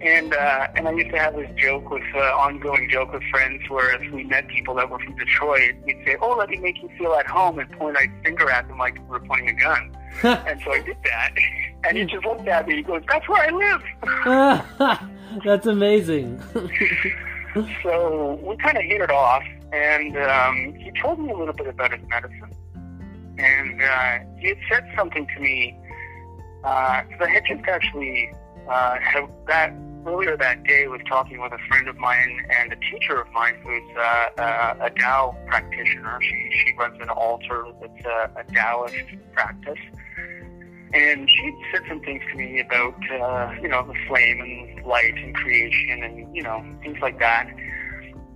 And 0.02 0.34
uh, 0.34 0.68
and 0.76 0.88
I 0.88 0.92
used 0.92 1.12
to 1.12 1.18
have 1.18 1.36
this 1.36 1.50
joke 1.58 1.90
with 1.90 2.04
uh, 2.14 2.20
ongoing 2.20 2.90
joke 2.90 3.14
with 3.14 3.24
friends 3.32 3.62
where 3.70 4.02
if 4.02 4.12
we 4.14 4.24
met 4.24 4.48
people 4.48 4.76
that 4.76 4.90
were 4.90 5.00
from 5.00 5.16
Detroit, 5.16 5.76
we'd 5.86 6.02
say, 6.06 6.16
"Oh, 6.22 6.36
let 6.38 6.50
me 6.50 6.58
make 6.58 6.82
you 6.82 6.90
feel 6.98 7.14
at 7.14 7.28
home," 7.28 7.60
and 7.60 7.70
point 7.72 7.98
our 7.98 8.08
finger 8.24 8.50
at 8.50 8.68
them 8.68 8.78
like 8.78 8.96
we 8.96 9.06
were 9.06 9.20
pointing 9.20 9.50
a 9.50 9.54
gun. 9.54 9.98
and 10.24 10.62
so 10.64 10.72
I 10.72 10.82
did 10.82 10.98
that, 11.04 11.32
and 11.88 11.98
he 11.98 12.06
just 12.06 12.26
looked 12.26 12.48
at 12.48 12.68
me. 12.68 12.78
He 12.78 12.82
goes, 12.84 13.02
"That's 13.10 13.28
where 13.28 13.44
I 13.44 13.78
live." 14.78 15.02
That's 15.46 15.66
amazing. 15.66 16.42
so 17.84 18.40
we 18.44 18.56
kind 18.58 18.78
of 18.78 18.84
hit 18.84 19.02
it 19.02 19.12
off, 19.12 19.44
and 19.74 20.18
um, 20.18 20.74
he 20.76 20.92
told 21.02 21.20
me 21.20 21.32
a 21.32 21.38
little 21.38 21.54
bit 21.54 21.68
about 21.68 21.92
his 21.92 22.08
medicine, 22.08 22.52
and 23.38 23.82
uh, 23.82 24.20
he 24.38 24.50
had 24.50 24.58
said 24.70 24.84
something 24.96 25.28
to 25.36 25.40
me 25.40 25.78
because 26.62 27.22
uh, 27.22 27.26
I 27.26 27.30
had 27.30 27.46
just 27.46 27.68
actually 27.68 28.32
uh, 28.68 28.98
had 29.00 29.30
that 29.48 29.74
earlier 30.08 30.38
that 30.38 30.64
day 30.64 30.88
was 30.88 31.02
talking 31.08 31.42
with 31.42 31.52
a 31.52 31.58
friend 31.68 31.88
of 31.88 31.98
mine 31.98 32.46
and 32.50 32.72
a 32.72 32.76
teacher 32.76 33.22
of 33.22 33.32
mine 33.32 33.56
who's 33.64 33.98
uh, 33.98 34.30
uh, 34.38 34.76
a 34.82 34.90
Tao 34.92 35.36
practitioner. 35.48 36.20
She 36.22 36.52
she 36.52 36.74
runs 36.78 37.00
an 37.02 37.10
altar 37.10 37.66
that's 37.82 38.06
a, 38.06 38.32
a 38.40 38.44
Taoist 38.54 38.96
practice, 39.34 39.80
And 40.94 41.30
she 41.30 41.54
said 41.72 41.84
some 41.90 42.02
things 42.02 42.24
to 42.32 42.38
me 42.38 42.60
about, 42.60 42.96
uh, 43.12 43.56
you 43.62 43.68
know, 43.68 43.86
the 43.86 43.96
flame 44.08 44.40
and 44.42 44.86
light 44.86 45.16
and 45.18 45.36
creation 45.36 46.04
and, 46.04 46.36
you 46.36 46.44
know, 46.44 46.64
things 46.82 46.98
like 47.02 47.20
that. 47.20 47.48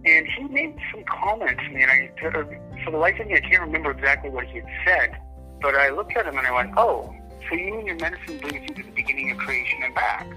And 0.06 0.28
he 0.28 0.44
made 0.50 0.76
some 0.92 1.04
comments 1.04 1.62
to 1.64 1.70
me, 1.70 1.84
and 1.84 1.92
I, 1.92 2.12
for 2.84 2.92
the 2.92 2.98
life 2.98 3.20
of 3.20 3.28
me, 3.28 3.36
I 3.36 3.42
can't 3.42 3.62
remember 3.62 3.92
exactly 3.92 4.30
what 4.30 4.46
he 4.46 4.60
had 4.60 4.68
said. 4.86 5.18
But 5.62 5.76
I 5.76 5.90
looked 5.90 6.16
at 6.16 6.26
him 6.26 6.38
and 6.38 6.48
I 6.48 6.52
went, 6.52 6.72
oh, 6.78 7.14
so 7.50 7.56
you 7.56 7.76
mean 7.76 7.86
your 7.86 7.96
medicine 7.96 8.38
brings 8.38 8.70
you 8.70 8.76
to 8.76 8.84
the 8.84 8.92
beginning 8.92 9.32
of 9.32 9.38
creation 9.38 9.80
and 9.84 9.96
back? 9.96 10.28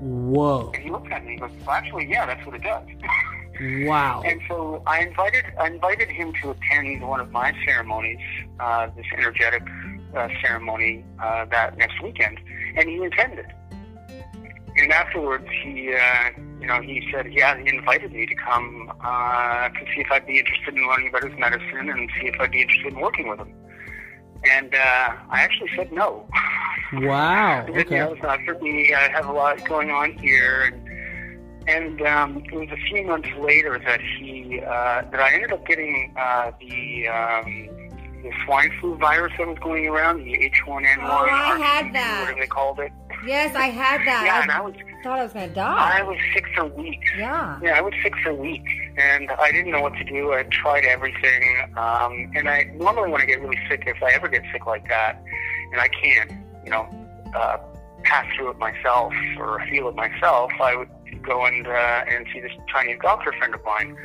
Whoa. 0.00 0.70
And 0.74 0.82
he 0.82 0.90
looked 0.90 1.10
at 1.10 1.24
me 1.24 1.34
and 1.34 1.42
he 1.42 1.48
goes, 1.48 1.66
well, 1.66 1.76
actually, 1.76 2.06
yeah, 2.06 2.26
that's 2.26 2.44
what 2.44 2.54
it 2.54 2.62
does. 2.62 2.86
Wow. 3.60 4.22
And 4.26 4.40
so 4.48 4.82
I 4.84 5.00
invited 5.00 5.44
I 5.60 5.68
invited 5.68 6.08
him 6.08 6.32
to 6.42 6.50
attend 6.50 7.00
one 7.06 7.20
of 7.20 7.30
my 7.30 7.54
ceremonies, 7.64 8.18
uh, 8.58 8.88
this 8.96 9.06
energetic 9.16 9.62
uh, 10.16 10.28
ceremony 10.42 11.04
uh, 11.22 11.44
that 11.46 11.78
next 11.78 12.02
weekend, 12.02 12.40
and 12.76 12.88
he 12.88 13.04
attended. 13.04 13.46
And 14.76 14.92
afterwards, 14.92 15.46
he 15.62 15.94
uh, 15.94 16.30
you 16.64 16.70
know 16.70 16.80
he 16.80 17.06
said 17.12 17.30
yeah 17.30 17.56
he 17.62 17.68
invited 17.68 18.10
me 18.12 18.24
to 18.24 18.34
come 18.34 18.90
uh, 19.04 19.68
to 19.68 19.80
see 19.94 20.00
if 20.00 20.10
I'd 20.10 20.26
be 20.26 20.38
interested 20.38 20.74
in 20.74 20.88
learning 20.88 21.08
about 21.08 21.24
his 21.24 21.38
medicine 21.38 21.90
and 21.90 22.10
see 22.18 22.28
if 22.28 22.40
I'd 22.40 22.52
be 22.52 22.62
interested 22.62 22.94
in 22.94 23.00
working 23.00 23.28
with 23.28 23.38
him. 23.40 23.52
And 24.50 24.74
uh, 24.74 25.12
I 25.30 25.42
actually 25.42 25.70
said 25.76 25.92
no. 25.92 26.26
Wow. 26.94 27.66
You 27.74 27.80
Okay. 27.80 27.98
know, 27.98 28.16
so 28.22 28.36
for 28.46 28.58
me, 28.60 28.94
I 28.94 29.10
have 29.10 29.26
a 29.26 29.32
lot 29.32 29.62
going 29.68 29.90
on 29.90 30.12
here, 30.12 30.70
and 30.72 31.68
and 31.68 32.00
um, 32.02 32.42
it 32.46 32.52
was 32.54 32.68
a 32.70 32.76
few 32.88 33.04
months 33.06 33.28
later 33.38 33.78
that 33.84 34.00
he 34.00 34.60
uh, 34.62 35.02
that 35.10 35.20
I 35.20 35.34
ended 35.34 35.52
up 35.52 35.66
getting 35.66 36.14
uh, 36.16 36.52
the 36.60 37.08
um, 37.08 37.68
the 38.22 38.30
swine 38.44 38.70
flu 38.80 38.96
virus 38.96 39.32
that 39.38 39.46
was 39.46 39.58
going 39.58 39.86
around, 39.86 40.24
the 40.24 40.32
H1N1. 40.32 40.98
Oh, 41.02 41.26
I 41.26 41.58
had 41.58 41.86
RSV, 41.86 41.92
that. 41.92 42.20
Whatever 42.20 42.40
they 42.40 42.46
called 42.46 42.78
it. 42.80 42.92
Yes, 43.26 43.54
I 43.54 43.66
had 43.66 44.00
that. 44.06 44.22
Yeah, 44.26 44.42
and 44.42 44.50
I 44.50 44.60
was 44.60 44.74
thought 45.04 45.18
I 45.18 45.22
was 45.22 45.32
going 45.34 45.52
to 45.52 45.60
I 45.60 46.02
was 46.02 46.16
sick 46.32 46.46
for 46.54 46.64
weeks. 46.64 47.06
Yeah. 47.16 47.60
Yeah, 47.62 47.76
I 47.76 47.82
was 47.82 47.92
sick 48.02 48.14
for 48.22 48.32
weeks, 48.34 48.72
and 48.96 49.30
I 49.30 49.52
didn't 49.52 49.70
know 49.70 49.82
what 49.82 49.94
to 49.96 50.04
do. 50.04 50.32
I 50.32 50.44
tried 50.44 50.84
everything, 50.86 51.70
um, 51.76 52.32
and 52.34 52.48
I 52.48 52.72
normally 52.74 53.10
when 53.10 53.20
I 53.20 53.26
get 53.26 53.40
really 53.40 53.58
sick, 53.68 53.84
if 53.86 54.02
I 54.02 54.12
ever 54.12 54.28
get 54.28 54.42
sick 54.50 54.66
like 54.66 54.88
that, 54.88 55.22
and 55.72 55.80
I 55.80 55.88
can't, 55.88 56.32
you 56.64 56.70
know, 56.70 56.88
uh, 57.36 57.58
pass 58.02 58.26
through 58.34 58.50
it 58.50 58.58
myself 58.58 59.12
or 59.38 59.62
feel 59.70 59.88
it 59.88 59.94
myself, 59.94 60.50
I 60.60 60.74
would 60.74 60.88
go 61.22 61.44
and 61.44 61.66
uh, 61.66 62.04
and 62.08 62.26
see 62.32 62.40
this 62.40 62.52
Chinese 62.72 62.98
doctor 63.02 63.32
friend 63.32 63.54
of 63.54 63.60
mine, 63.64 63.96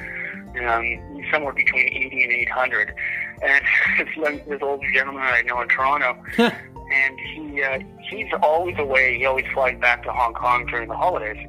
um, 0.68 1.24
somewhere 1.32 1.54
between 1.54 1.88
eighty 1.88 2.24
and 2.24 2.32
eight 2.34 2.50
hundred, 2.50 2.94
and 3.42 3.64
this 3.98 4.18
young, 4.18 4.42
this 4.50 4.60
older 4.62 4.92
gentleman 4.94 5.24
I 5.24 5.44
know 5.44 5.62
in 5.62 5.70
Toronto 5.70 6.22
and 6.92 7.20
he 7.20 7.64
uh, 7.64 7.80
he's 8.10 8.32
always 8.42 8.78
away. 8.78 9.18
He 9.18 9.26
always 9.26 9.46
flies 9.54 9.80
back 9.80 10.04
to 10.04 10.12
Hong 10.12 10.34
Kong 10.34 10.66
during 10.68 10.90
the 10.90 10.96
holidays. 10.96 11.46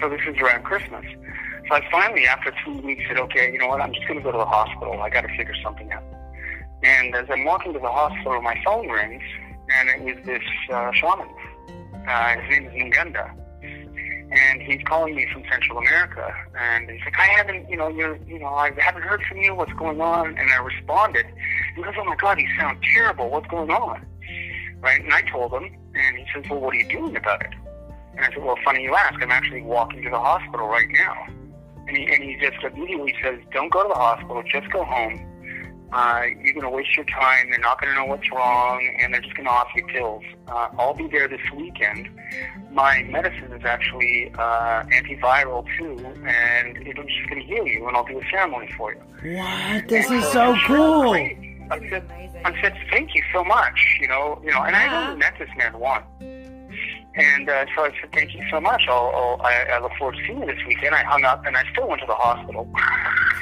So 0.00 0.08
this 0.08 0.20
is 0.26 0.36
around 0.38 0.64
Christmas. 0.64 1.04
So 1.68 1.76
I 1.76 1.90
finally, 1.90 2.26
after 2.26 2.52
three 2.64 2.80
weeks, 2.80 3.04
said, 3.08 3.18
"Okay, 3.18 3.52
you 3.52 3.58
know 3.58 3.68
what? 3.68 3.80
I'm 3.80 3.92
just 3.92 4.06
going 4.06 4.18
to 4.18 4.24
go 4.24 4.32
to 4.32 4.38
the 4.38 4.44
hospital. 4.44 5.00
I 5.00 5.10
got 5.10 5.22
to 5.22 5.36
figure 5.36 5.54
something 5.62 5.92
out." 5.92 6.02
And 6.82 7.14
as 7.14 7.26
I'm 7.30 7.44
walking 7.44 7.72
to 7.72 7.78
the 7.78 7.90
hospital, 7.90 8.40
my 8.42 8.60
phone 8.64 8.88
rings, 8.88 9.22
and 9.72 9.88
it 9.88 10.16
was 10.16 10.24
this 10.26 10.42
uh, 10.70 10.92
shaman. 10.92 11.28
Uh, 12.06 12.36
his 12.40 12.58
name 12.58 12.66
is 12.66 12.74
Moughenda. 12.74 13.34
And 13.62 14.62
he's 14.62 14.82
calling 14.84 15.14
me 15.14 15.28
from 15.32 15.44
Central 15.48 15.78
America, 15.78 16.34
and 16.58 16.90
he's 16.90 17.00
like, 17.04 17.18
"I 17.18 17.26
haven't, 17.26 17.68
you 17.70 17.76
know, 17.76 17.88
you're, 17.88 18.16
you 18.26 18.38
know, 18.38 18.48
I 18.48 18.72
haven't 18.78 19.02
heard 19.02 19.22
from 19.28 19.38
you. 19.38 19.54
What's 19.54 19.72
going 19.74 20.00
on?" 20.00 20.36
And 20.36 20.50
I 20.50 20.56
responded, 20.56 21.26
and 21.26 21.76
he 21.76 21.82
goes, 21.82 21.94
"Oh 21.96 22.04
my 22.04 22.16
God, 22.16 22.40
you 22.40 22.48
sound 22.58 22.78
terrible. 22.94 23.30
What's 23.30 23.46
going 23.46 23.70
on?" 23.70 24.04
Right? 24.84 25.00
And 25.02 25.12
I 25.12 25.22
told 25.22 25.52
him, 25.52 25.64
and 25.94 26.16
he 26.18 26.24
says, 26.32 26.44
"Well, 26.48 26.60
what 26.60 26.74
are 26.74 26.78
you 26.78 26.88
doing 26.88 27.16
about 27.16 27.40
it?" 27.42 27.54
And 28.14 28.24
I 28.24 28.28
said, 28.28 28.44
"Well, 28.44 28.56
funny 28.64 28.82
you 28.82 28.94
ask. 28.94 29.20
I'm 29.20 29.30
actually 29.30 29.62
walking 29.62 30.02
to 30.02 30.10
the 30.10 30.20
hospital 30.20 30.68
right 30.68 30.88
now." 30.90 31.26
And 31.88 31.96
he, 31.96 32.06
and 32.12 32.22
he 32.22 32.36
just 32.36 32.62
immediately 32.62 33.14
says, 33.22 33.38
"Don't 33.52 33.72
go 33.72 33.82
to 33.82 33.88
the 33.88 33.94
hospital. 34.08 34.42
Just 34.42 34.70
go 34.70 34.84
home. 34.84 35.30
Uh, 35.92 36.22
you're 36.42 36.54
going 36.54 36.64
to 36.64 36.70
waste 36.70 36.96
your 36.96 37.04
time. 37.06 37.50
They're 37.50 37.58
not 37.60 37.80
going 37.80 37.94
to 37.94 38.00
know 38.00 38.06
what's 38.06 38.28
wrong, 38.32 38.80
and 38.98 39.14
they're 39.14 39.20
just 39.20 39.36
going 39.36 39.46
to 39.46 39.52
offer 39.52 39.70
you 39.76 39.86
pills. 39.86 40.24
Uh, 40.48 40.68
I'll 40.76 40.94
be 40.94 41.06
there 41.06 41.28
this 41.28 41.40
weekend. 41.56 42.08
My 42.72 43.04
medicine 43.04 43.52
is 43.52 43.64
actually 43.64 44.32
uh, 44.36 44.82
antiviral 44.84 45.64
too, 45.78 46.04
and 46.26 46.76
it's 46.78 46.98
just 46.98 47.28
going 47.30 47.40
to 47.42 47.46
heal 47.46 47.66
you, 47.66 47.86
and 47.86 47.96
I'll 47.96 48.04
do 48.04 48.18
a 48.18 48.24
ceremony 48.30 48.70
for 48.76 48.92
you." 48.92 49.00
What? 49.36 49.88
This 49.88 50.06
is 50.06 50.12
And 50.12 50.24
so 50.24 50.56
cool. 50.66 51.10
"Great." 51.12 51.53
I 51.70 51.78
said, 51.88 52.04
Amazing. 52.10 52.42
I 52.44 52.60
said, 52.60 52.76
thank 52.90 53.14
you 53.14 53.22
so 53.32 53.42
much, 53.44 53.96
you 54.00 54.08
know, 54.08 54.40
you 54.44 54.50
know, 54.50 54.62
and 54.62 54.74
I 54.76 55.06
only 55.08 55.18
met 55.18 55.34
this 55.38 55.48
man 55.56 55.78
once. 55.78 56.04
And 57.16 57.48
uh, 57.48 57.64
so 57.76 57.84
I 57.84 57.90
said, 58.00 58.12
thank 58.12 58.34
you 58.34 58.44
so 58.50 58.60
much. 58.60 58.82
I'll, 58.88 59.12
I'll, 59.14 59.40
I, 59.46 59.66
I 59.74 59.78
look 59.80 59.92
forward 59.98 60.16
to 60.16 60.26
seeing 60.26 60.40
you 60.40 60.46
this 60.46 60.58
weekend. 60.66 60.96
I 60.96 61.04
hung 61.04 61.24
up 61.24 61.46
and 61.46 61.56
I 61.56 61.62
still 61.70 61.86
went 61.88 62.00
to 62.00 62.06
the 62.08 62.14
hospital. 62.14 62.68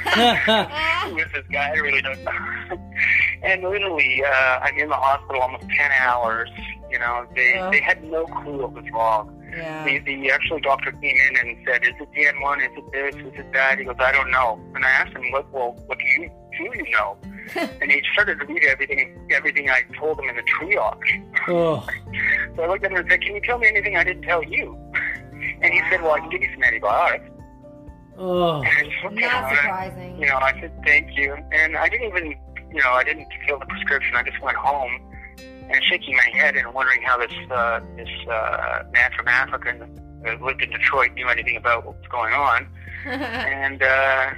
Is 1.19 1.31
this 1.33 1.43
guy? 1.51 1.69
I 1.69 1.77
really 1.79 2.01
don't 2.01 2.19
and 3.43 3.63
literally, 3.63 4.23
uh, 4.23 4.59
I'm 4.61 4.77
in 4.77 4.89
the 4.89 4.95
hospital 4.95 5.41
almost 5.41 5.65
10 5.69 5.91
hours. 6.01 6.49
You 6.91 6.99
know, 6.99 7.25
they, 7.35 7.53
Yeah. 7.55 7.69
they 7.71 7.79
had 7.81 8.03
no 8.03 8.25
clue 8.27 8.61
what 8.61 8.73
was 8.73 8.85
wrong. 8.93 9.43
yeah. 9.51 9.83
The, 9.85 9.97
the 9.99 10.29
actual 10.31 10.59
doctor 10.59 10.91
came 10.91 11.15
in 11.31 11.37
and 11.47 11.57
said, 11.67 11.83
"Is 11.83 11.93
it 11.99 12.07
the 12.13 12.25
N1? 12.25 12.57
Is 12.59 12.77
it 12.77 12.91
this? 12.91 13.15
Is 13.15 13.39
it 13.39 13.51
that?" 13.53 13.79
He 13.79 13.85
goes, 13.85 13.95
"I 13.99 14.11
don't 14.11 14.29
know." 14.29 14.59
And 14.75 14.85
I 14.85 14.89
asked 14.89 15.15
him, 15.15 15.31
"What? 15.31 15.51
Well, 15.51 15.71
what 15.87 15.97
do 15.97 16.05
you 16.05 16.29
do? 16.57 16.63
You 16.75 16.91
know?" 16.91 17.17
and 17.81 17.91
he 17.91 18.01
started 18.13 18.39
to 18.39 18.45
read 18.45 18.63
everything, 18.63 19.27
everything 19.31 19.69
I 19.69 19.81
told 19.99 20.19
him 20.19 20.29
in 20.29 20.35
the 20.37 20.43
triage. 20.43 21.23
oh, 21.49 21.85
So 22.55 22.63
I 22.63 22.67
looked 22.67 22.85
at 22.85 22.91
him 22.91 22.97
and 22.97 23.09
said, 23.09 23.21
"Can 23.21 23.35
you 23.35 23.41
tell 23.41 23.57
me 23.57 23.67
anything 23.67 23.97
I 23.97 24.03
didn't 24.03 24.23
tell 24.23 24.43
you?" 24.43 24.77
And 25.61 25.73
he 25.73 25.81
said, 25.89 26.01
"Well, 26.01 26.13
I 26.13 26.19
can 26.19 26.29
give 26.29 26.41
you 26.41 26.49
some 26.53 26.63
antibiotics." 26.63 27.25
oh, 28.17 28.61
And 28.61 28.67
I 28.67 28.83
just 28.89 29.03
looked 29.03 29.17
at 29.17 29.23
him 29.23 29.29
Not 29.29 29.43
and 29.43 29.45
I, 29.45 29.55
surprising. 29.61 30.21
you 30.21 30.27
know, 30.27 30.37
I 30.37 30.51
said, 30.61 30.71
"Thank 30.85 31.17
you." 31.17 31.35
And 31.51 31.75
I 31.77 31.89
didn't 31.89 32.07
even, 32.07 32.25
you 32.71 32.81
know, 32.81 32.91
I 32.91 33.03
didn't 33.03 33.27
fill 33.47 33.59
the 33.59 33.65
prescription. 33.65 34.15
I 34.15 34.23
just 34.23 34.39
went 34.41 34.55
home 34.57 35.09
and 35.69 35.81
shaking 35.89 36.15
my 36.15 36.29
head 36.37 36.55
and 36.55 36.73
wondering 36.73 37.01
how 37.01 37.17
this 37.17 37.33
uh, 37.51 37.79
this 37.97 38.09
uh, 38.29 38.83
man 38.93 39.11
from 39.17 39.27
Africa 39.27 39.87
that 40.23 40.41
lived 40.41 40.61
in 40.61 40.69
Detroit 40.69 41.13
knew 41.13 41.27
anything 41.27 41.57
about 41.57 41.85
what 41.85 41.95
was 41.97 42.07
going 42.09 42.33
on. 42.33 42.67
And 43.05 43.83
uh, 43.83 44.31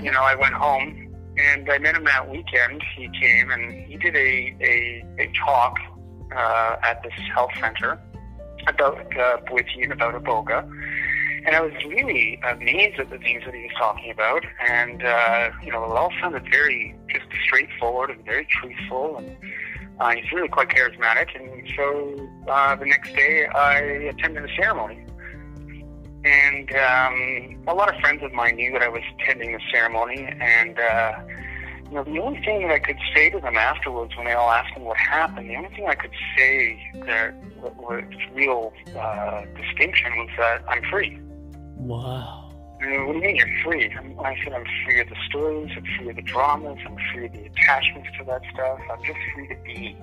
you 0.00 0.10
know, 0.12 0.22
I 0.22 0.34
went 0.36 0.54
home 0.54 1.03
and 1.38 1.70
I 1.70 1.78
met 1.78 1.96
him 1.96 2.04
that 2.04 2.30
weekend. 2.30 2.82
He 2.96 3.08
came 3.20 3.50
and 3.50 3.86
he 3.86 3.96
did 3.96 4.14
a 4.16 4.54
a, 4.60 5.04
a 5.18 5.32
talk 5.44 5.76
uh, 6.34 6.76
at 6.82 7.02
this 7.02 7.12
health 7.34 7.50
center 7.60 8.00
about 8.66 8.98
uh, 9.16 9.38
Bwiti 9.48 9.82
and 9.82 9.92
about 9.92 10.14
Iboga. 10.14 10.68
And 11.46 11.54
I 11.54 11.60
was 11.60 11.74
really 11.86 12.40
amazed 12.42 12.98
at 12.98 13.10
the 13.10 13.18
things 13.18 13.42
that 13.44 13.54
he 13.54 13.64
was 13.64 13.72
talking 13.78 14.10
about. 14.10 14.44
And, 14.66 15.04
uh, 15.04 15.50
you 15.62 15.70
know, 15.72 15.84
it 15.84 15.90
all 15.90 16.10
sounded 16.20 16.44
very 16.50 16.96
just 17.10 17.26
straightforward 17.44 18.10
and 18.10 18.24
very 18.24 18.46
truthful. 18.46 19.18
And 19.18 19.36
uh, 20.00 20.10
he's 20.10 20.32
really 20.32 20.48
quite 20.48 20.68
charismatic. 20.70 21.38
And 21.38 21.68
so 21.76 22.28
uh, 22.50 22.76
the 22.76 22.86
next 22.86 23.14
day 23.14 23.46
I 23.46 23.76
attended 23.76 24.44
the 24.44 24.48
ceremony. 24.56 25.03
And 26.24 26.72
um, 26.72 27.62
a 27.66 27.74
lot 27.74 27.92
of 27.92 28.00
friends 28.00 28.22
of 28.22 28.32
mine 28.32 28.56
knew 28.56 28.72
that 28.72 28.82
I 28.82 28.88
was 28.88 29.02
attending 29.20 29.52
the 29.52 29.60
ceremony. 29.70 30.26
And, 30.40 30.78
uh, 30.78 31.12
you 31.84 31.90
know, 31.92 32.04
the 32.04 32.18
only 32.18 32.40
thing 32.40 32.62
that 32.62 32.72
I 32.72 32.78
could 32.78 32.98
say 33.14 33.28
to 33.30 33.40
them 33.40 33.56
afterwards 33.56 34.16
when 34.16 34.26
they 34.26 34.32
all 34.32 34.50
asked 34.50 34.76
me 34.76 34.84
what 34.84 34.96
happened, 34.96 35.50
the 35.50 35.56
only 35.56 35.68
thing 35.70 35.86
I 35.86 35.94
could 35.94 36.12
say 36.36 36.80
that 37.06 37.34
was 37.76 38.04
real 38.32 38.72
uh, 38.96 39.44
distinction 39.54 40.16
was 40.16 40.30
that 40.38 40.64
I'm 40.68 40.82
free. 40.90 41.18
wow. 41.76 42.40
And 42.80 43.06
what 43.06 43.12
do 43.14 43.18
you 43.18 43.24
mean 43.24 43.36
you're 43.36 43.62
free? 43.62 43.90
I'm, 43.98 44.18
I 44.20 44.36
said 44.42 44.52
I'm 44.52 44.64
free 44.84 45.00
of 45.00 45.08
the 45.08 45.16
stories, 45.28 45.70
I'm 45.76 45.84
free 45.96 46.10
of 46.10 46.16
the 46.16 46.22
dramas, 46.22 46.78
I'm 46.84 46.96
free 47.12 47.26
of 47.26 47.32
the 47.32 47.44
attachments 47.46 48.08
to 48.18 48.24
that 48.24 48.42
stuff. 48.52 48.78
I'm 48.90 49.02
just 49.04 49.18
free 49.32 49.48
to 49.48 49.56
be. 49.64 49.96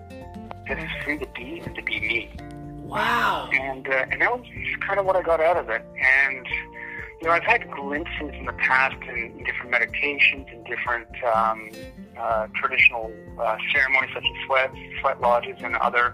Just 0.68 1.04
free 1.04 1.18
to 1.20 1.28
be 1.36 1.60
and 1.60 1.75
to 1.75 1.82
be 1.84 2.00
me. 2.00 2.30
Wow. 2.91 3.50
And 3.53 3.88
uh, 3.88 4.05
and 4.12 4.21
that 4.21 4.38
was 4.38 4.45
kind 4.86 5.00
of 5.00 5.05
what 5.05 5.15
I 5.15 5.21
got 5.21 5.39
out 5.39 5.55
of 5.55 5.69
it. 5.69 5.81
And 5.81 6.45
you 7.21 7.27
know, 7.27 7.33
I've 7.33 7.43
had 7.43 7.71
glimpses 7.71 8.33
in 8.33 8.45
the 8.45 8.53
past 8.53 8.98
in, 9.07 9.43
different 9.45 9.71
meditations 9.71 10.48
and 10.51 10.65
different 10.65 11.07
um, 11.24 11.71
uh, 12.19 12.48
traditional 12.53 13.10
uh, 13.39 13.55
ceremonies 13.71 14.10
such 14.13 14.25
as 14.25 14.45
sweat 14.45 14.71
sweat 15.00 15.21
lodges 15.21 15.55
and 15.63 15.77
other 15.77 16.13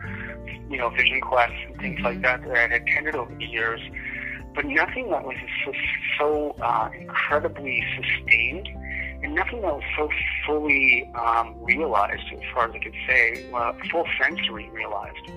you 0.69 0.77
know 0.77 0.89
vision 0.89 1.19
quests 1.19 1.57
and 1.65 1.79
things 1.81 1.99
like 2.01 2.21
that 2.21 2.43
that 2.43 2.55
I 2.55 2.59
had 2.59 2.71
attended 2.73 3.15
over 3.15 3.33
the 3.33 3.45
years. 3.45 3.81
But 4.53 4.65
nothing 4.65 5.09
that 5.09 5.23
was 5.23 5.35
so, 5.65 5.73
so 6.19 6.55
uh, 6.61 6.89
incredibly 6.99 7.83
sustained, 7.95 8.67
and 9.23 9.33
nothing 9.33 9.61
that 9.61 9.73
was 9.73 9.83
so 9.95 10.09
fully 10.45 11.11
um, 11.15 11.55
realized, 11.59 12.23
as 12.33 12.39
far 12.53 12.69
as 12.69 12.75
I 12.75 12.79
could 12.79 12.95
say, 13.07 13.45
uh, 13.51 13.73
full 13.91 14.05
sensory 14.19 14.69
realized 14.69 15.31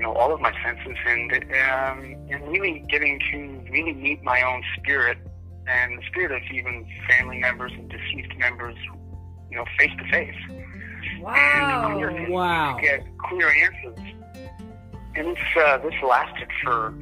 you 0.00 0.06
know 0.06 0.14
all 0.14 0.32
of 0.32 0.40
my 0.40 0.50
senses 0.64 0.96
and 1.06 1.30
um, 1.34 2.16
and 2.30 2.48
really 2.48 2.82
getting 2.88 3.20
to 3.30 3.70
really 3.70 3.92
meet 3.92 4.22
my 4.22 4.40
own 4.40 4.62
spirit 4.78 5.18
and 5.66 5.98
the 5.98 6.02
spirit 6.06 6.32
of 6.32 6.40
even 6.50 6.86
family 7.06 7.38
members 7.38 7.70
and 7.76 7.90
deceased 7.90 8.34
members, 8.38 8.76
you 9.50 9.56
know, 9.58 9.64
face 9.78 9.90
to 9.98 10.10
face. 10.10 10.34
wow. 11.20 11.34
And 11.34 11.94
clear, 12.16 12.30
Wow. 12.30 12.78
get 12.80 13.04
clear 13.28 13.52
answers 13.62 13.98
and 15.16 15.36
this 15.36 15.38
uh, 15.58 15.76
this 15.78 15.92
lasted 16.02 16.48
for 16.64 16.94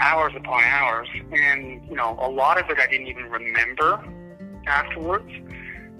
hours 0.00 0.32
upon 0.36 0.64
hours, 0.64 1.08
and 1.30 1.86
you 1.88 1.94
know, 1.94 2.18
a 2.20 2.28
lot 2.28 2.60
of 2.60 2.68
it 2.68 2.80
I 2.80 2.88
didn't 2.88 3.06
even 3.06 3.26
remember 3.30 4.04
afterwards. 4.66 5.30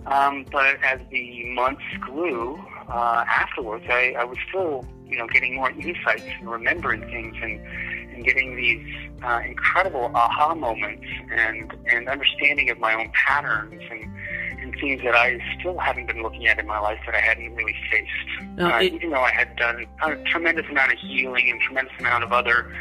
Um, 0.06 0.44
but 0.50 0.82
as 0.82 0.98
the 1.12 1.44
months 1.54 1.82
grew 2.00 2.58
uh, 2.88 3.24
afterwards, 3.26 3.84
I, 3.88 4.14
I 4.18 4.24
was 4.24 4.36
still, 4.48 4.84
you 5.08 5.18
know, 5.18 5.26
getting 5.28 5.54
more 5.54 5.70
insights 5.70 6.24
and 6.40 6.50
remembering 6.50 7.00
things 7.02 7.36
and, 7.42 7.60
and 8.14 8.24
getting 8.24 8.56
these 8.56 8.80
uh, 9.22 9.40
incredible 9.46 10.10
aha 10.14 10.54
moments 10.54 11.04
and, 11.32 11.72
and 11.86 12.08
understanding 12.08 12.70
of 12.70 12.78
my 12.78 12.94
own 12.94 13.10
patterns 13.12 13.80
and, 13.90 14.04
and 14.60 14.74
things 14.80 15.02
that 15.02 15.14
I 15.14 15.38
still 15.58 15.78
haven't 15.78 16.06
been 16.06 16.22
looking 16.22 16.46
at 16.46 16.58
in 16.58 16.66
my 16.66 16.78
life 16.78 16.98
that 17.06 17.14
I 17.14 17.20
hadn't 17.20 17.54
really 17.54 17.74
faced. 17.90 18.10
Now, 18.56 18.74
uh, 18.74 18.80
it- 18.80 18.94
even 18.94 19.10
though 19.10 19.22
I 19.22 19.30
had 19.32 19.56
done 19.56 19.86
a 20.02 20.16
tremendous 20.24 20.66
amount 20.70 20.92
of 20.92 20.98
healing 20.98 21.50
and 21.50 21.60
tremendous 21.60 21.94
amount 21.98 22.24
of 22.24 22.32
other 22.32 22.72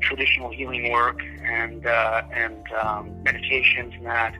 traditional 0.00 0.50
healing 0.50 0.92
work 0.92 1.20
and 1.44 1.86
uh, 1.86 2.22
and 2.32 2.64
um, 2.82 3.22
meditations 3.22 3.94
and 3.96 4.06
that. 4.06 4.34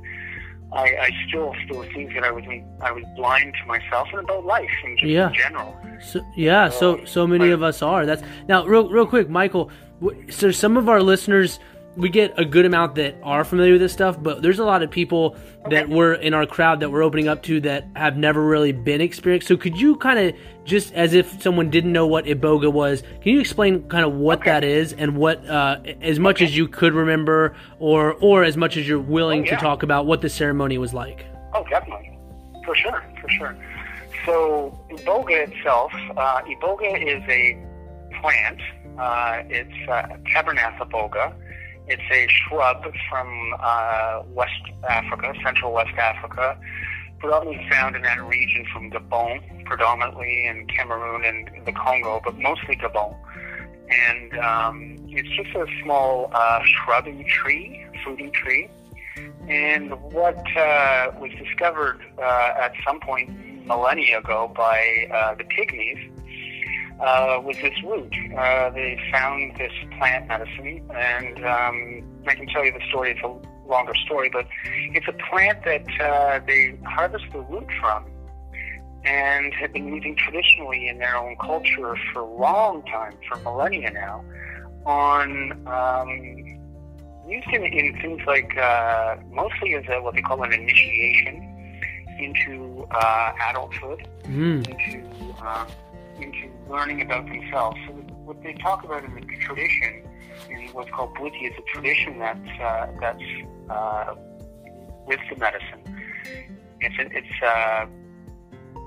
I, 0.73 0.83
I 1.07 1.11
still 1.29 1.55
still 1.65 1.85
think 1.95 2.13
that 2.15 2.25
I 2.25 2.31
was 2.31 2.45
I 2.81 2.91
was 2.93 3.05
blind 3.17 3.55
to 3.61 3.67
myself 3.67 4.09
and 4.13 4.21
about 4.21 4.45
life 4.45 4.69
and 4.85 4.99
just 4.99 5.09
Yeah. 5.11 5.29
in 5.29 5.35
general. 5.35 5.77
So, 6.01 6.21
yeah, 6.37 6.69
so 6.69 7.05
so 7.05 7.27
many 7.27 7.51
of 7.51 7.63
us 7.63 7.83
are. 7.83 8.05
That's 8.05 8.23
now 8.49 8.65
real 8.67 8.89
real 8.89 9.07
quick, 9.07 9.29
Michael. 9.31 9.71
w- 10.01 10.31
So 10.31 10.51
some 10.51 10.77
of 10.77 10.89
our 10.89 11.01
listeners, 11.03 11.59
we 11.97 12.09
get 12.11 12.35
a 12.39 12.45
good 12.45 12.67
amount 12.67 12.95
that 12.97 13.17
are 13.23 13.43
familiar 13.45 13.73
with 13.73 13.81
this 13.81 13.93
stuff, 13.93 14.23
but 14.23 14.43
there's 14.43 14.59
a 14.59 14.65
lot 14.65 14.83
of 14.83 14.91
people 14.91 15.35
that 15.71 15.89
were 15.89 16.15
in 16.15 16.35
our 16.35 16.45
crowd 16.47 16.81
that 16.81 16.91
we're 16.91 17.03
opening 17.03 17.27
up 17.27 17.43
to 17.45 17.61
that 17.63 17.87
have 17.97 18.17
never 18.17 18.43
really 18.45 18.73
been 18.73 19.01
experienced. 19.01 19.49
So 19.49 19.57
could 19.57 19.77
you 19.81 19.97
kind 19.97 20.19
of 20.19 20.35
just 20.65 20.93
as 20.93 21.15
if 21.15 21.41
someone 21.43 21.71
didn't 21.71 21.93
know 21.93 22.07
what 22.07 22.27
iboga 22.27 22.71
was, 22.73 23.03
can 23.23 23.33
you 23.33 23.41
explain 23.41 23.89
kind 23.89 24.05
of 24.05 24.13
what 24.13 24.41
Okay. 24.41 24.51
that 24.51 24.65
is 24.65 24.93
and 24.93 25.17
what 25.17 25.45
uh, 25.49 25.81
as 26.03 26.19
much 26.19 26.43
as 26.43 26.57
you 26.57 26.69
could 26.69 26.93
remember, 26.93 27.57
or 27.79 28.13
or 28.21 28.45
as 28.45 28.57
much 28.57 28.77
as 28.77 28.87
you're 28.87 28.99
willing 29.01 29.43
Oh, 29.43 29.51
to 29.51 29.57
talk 29.57 29.83
about 29.83 30.07
what 30.07 30.21
the 30.21 30.29
ceremony 30.29 30.77
was 30.79 30.93
like? 30.93 31.25
Oh, 31.55 31.65
definitely, 31.71 32.19
for 32.65 32.75
sure, 32.75 33.03
for 33.23 33.29
sure. 33.31 33.57
So 34.27 34.79
iboga 34.91 35.49
itself, 35.49 35.93
uh, 36.17 36.43
iboga 36.43 37.01
is 37.01 37.23
a 37.29 37.57
plant. 38.21 38.61
Uh, 38.99 39.43
it's 39.49 39.89
uh, 39.89 40.03
Tabernanthe 40.35 40.79
iboga. 40.79 41.33
It's 41.89 42.03
a 42.11 42.27
shrub 42.29 42.85
from 43.09 43.55
uh, 43.61 44.23
West 44.29 44.53
Africa, 44.89 45.33
Central 45.45 45.73
West 45.73 45.95
Africa, 45.97 46.59
predominantly 47.21 47.69
found 47.71 47.95
in 47.95 48.03
that 48.03 48.23
region 48.25 48.67
from 48.73 48.91
Gabon, 48.91 49.65
predominantly 49.65 50.47
in 50.47 50.67
Cameroon 50.67 51.25
and 51.25 51.65
the 51.65 51.73
Congo, 51.73 52.21
but 52.25 52.37
mostly 52.39 52.77
Gabon. 52.77 53.15
And 53.89 54.39
um, 54.39 54.97
it's 55.09 55.29
just 55.29 55.55
a 55.55 55.67
small 55.83 56.29
uh, 56.33 56.61
shrubby 56.65 57.25
tree, 57.29 57.87
fruiting 58.03 58.33
tree. 58.33 58.69
And 59.49 59.93
what 60.13 60.45
uh, 60.57 61.13
was 61.21 61.31
discovered 61.39 62.01
uh, 62.19 62.53
at 62.59 62.73
some 62.85 62.99
point 62.99 63.31
millennia 63.65 64.19
ago 64.19 64.53
by 64.57 65.09
uh, 65.13 65.35
the 65.37 65.45
Pygmies 65.45 66.16
uh, 67.01 67.41
was 67.43 67.57
this 67.57 67.83
root. 67.83 68.13
Uh, 68.37 68.71
they 68.71 68.99
found 69.13 69.57
this 69.57 69.73
plant 69.99 70.27
medicine, 70.29 70.89
and 70.95 71.45
um, 71.45 72.23
I 72.27 72.35
can 72.35 72.47
tell 72.47 72.65
you 72.65 72.73
the 72.73 72.85
story. 72.89 73.11
It's 73.13 73.21
a 73.23 73.69
longer 73.69 73.95
story, 74.07 74.31
but 74.33 74.47
it's 74.65 75.09
a 75.09 75.13
plant 75.31 75.65
that 75.65 75.87
uh, 76.01 76.41
they 76.47 76.79
harvest 76.85 77.25
the 77.33 77.41
root 77.41 77.67
from 77.81 78.05
and 79.05 79.53
have 79.55 79.73
been 79.73 79.87
using 79.95 80.17
traditionally 80.17 80.89
in 80.89 80.99
their 80.99 81.17
own 81.17 81.37
culture 81.37 81.97
for 82.13 82.21
a 82.21 82.37
long 82.37 82.83
time, 82.85 83.13
for 83.29 83.37
millennia 83.41 83.91
now, 83.93 84.25
on 84.85 85.53
um, 85.69 86.11
used 87.29 87.47
in, 87.53 87.65
in 87.65 88.01
things 88.01 88.21
like 88.27 88.57
uh, 88.57 89.17
mostly 89.31 89.75
as 89.75 89.85
a, 89.89 90.01
what 90.01 90.15
they 90.15 90.23
call 90.23 90.43
an 90.43 90.53
initiation 90.53 91.43
into 92.19 92.87
uh, 92.91 93.33
adulthood, 93.51 94.09
Mm. 94.25 94.67
into 94.69 95.35
uh, 95.45 95.65
into 96.21 96.49
learning 96.69 97.03
about 97.03 97.27
themselves. 97.27 97.77
So 97.87 97.93
what 98.25 98.43
they 98.43 98.55
talk 98.55 98.85
about 98.85 99.05
in 99.05 99.15
the 99.15 99.21
tradition, 99.41 100.03
in 100.51 100.69
what's 100.69 100.91
called 100.91 101.15
Bwiti, 101.15 101.51
is 101.51 101.55
a 101.59 101.63
tradition 101.73 102.19
that's 102.19 102.61
uh, 102.61 102.87
that's 103.01 103.23
uh, 103.71 104.15
with 105.07 105.21
the 105.31 105.37
medicine. 105.37 105.83
It's 106.81 106.99
a, 106.99 107.17
it's 107.17 107.43
uh, 107.43 107.87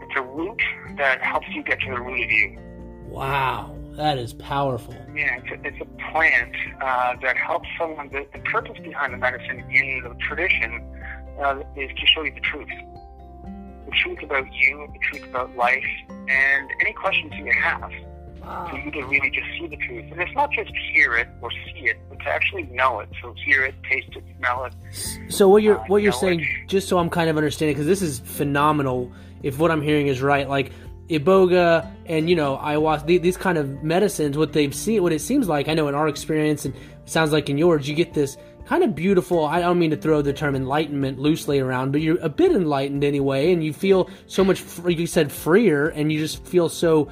it's 0.01 0.15
a 0.15 0.21
root 0.21 0.61
that 0.97 1.21
helps 1.21 1.47
you 1.49 1.63
get 1.63 1.79
to 1.81 1.91
the 1.91 2.01
root 2.01 2.23
of 2.23 2.31
you. 2.31 2.59
Wow, 3.07 3.75
that 3.91 4.17
is 4.17 4.33
powerful. 4.33 4.95
Yeah, 5.15 5.39
it's 5.39 5.51
a, 5.51 5.67
it's 5.67 5.81
a 5.81 6.11
plant 6.11 6.55
uh, 6.81 7.15
that 7.21 7.37
helps 7.37 7.67
someone. 7.77 8.09
The, 8.09 8.27
the 8.33 8.39
purpose 8.39 8.77
behind 8.83 9.13
the 9.13 9.17
medicine 9.17 9.59
in 9.71 10.03
the 10.03 10.15
tradition 10.27 10.83
uh, 11.41 11.63
is 11.75 11.89
to 11.97 12.05
show 12.05 12.23
you 12.23 12.33
the 12.33 12.41
truth. 12.41 12.69
The 13.89 13.95
truth 13.95 14.21
about 14.23 14.53
you, 14.53 14.87
the 14.93 14.99
truth 14.99 15.29
about 15.29 15.55
life, 15.55 15.83
and 16.09 16.69
any 16.81 16.93
questions 16.93 17.33
you 17.35 17.51
have. 17.51 17.91
For 18.69 18.77
you 18.77 18.89
to 18.91 19.03
really 19.03 19.29
just 19.29 19.45
see 19.59 19.67
the 19.67 19.77
truth. 19.77 20.05
And 20.11 20.21
it's 20.21 20.33
not 20.33 20.51
just 20.51 20.71
hear 20.93 21.15
it 21.17 21.27
or 21.41 21.51
see 21.51 21.81
it, 21.85 21.97
but 22.09 22.19
to 22.19 22.29
actually 22.29 22.63
know 22.63 22.99
it. 22.99 23.09
So 23.21 23.35
hear 23.45 23.63
it, 23.65 23.75
taste 23.89 24.09
it, 24.15 24.23
smell 24.37 24.65
it. 24.65 24.73
So 25.31 25.49
what 25.49 25.61
you're 25.61 25.79
Uh, 25.79 25.83
what 25.87 26.01
you're 26.01 26.11
saying, 26.13 26.39
it's- 26.39 26.67
just 26.67 26.87
so 26.87 26.97
I'm 26.97 27.09
kind 27.09 27.29
of 27.29 27.37
understanding, 27.37 27.75
because 27.75 27.85
this 27.87 28.01
is 28.01 28.19
phenomenal. 28.19 29.11
If 29.43 29.59
what 29.59 29.71
I'm 29.71 29.81
hearing 29.81 30.07
is 30.07 30.21
right, 30.21 30.47
like 30.47 30.71
iboga 31.09 31.87
and 32.07 32.29
you 32.29 32.35
know 32.35 32.57
ayahuasca, 32.63 33.05
the- 33.05 33.17
these 33.17 33.37
kind 33.37 33.57
of 33.57 33.83
medicines, 33.83 34.37
what 34.37 34.53
they've 34.53 34.73
seen, 34.73 35.03
what 35.03 35.11
it 35.11 35.19
seems 35.21 35.47
like, 35.49 35.67
I 35.67 35.73
know 35.73 35.87
in 35.87 35.95
our 35.95 36.07
experience, 36.07 36.65
and 36.65 36.73
it 36.75 36.81
sounds 37.09 37.31
like 37.31 37.49
in 37.49 37.57
yours, 37.57 37.87
you 37.89 37.95
get 37.95 38.13
this 38.13 38.37
kind 38.69 38.83
of 38.83 38.93
beautiful. 38.93 39.45
I 39.45 39.61
don't 39.61 39.79
mean 39.79 39.89
to 39.89 39.97
throw 39.97 40.21
the 40.21 40.31
term 40.31 40.55
enlightenment 40.55 41.17
loosely 41.17 41.59
around, 41.59 41.91
but 41.91 42.01
you're 42.01 42.19
a 42.21 42.29
bit 42.29 42.51
enlightened 42.51 43.03
anyway, 43.03 43.51
and 43.51 43.63
you 43.63 43.73
feel 43.73 44.11
so 44.27 44.43
much. 44.43 44.63
You 44.87 45.07
said 45.07 45.31
freer, 45.31 45.89
and 45.89 46.11
you 46.11 46.19
just 46.19 46.45
feel 46.45 46.69
so 46.69 47.09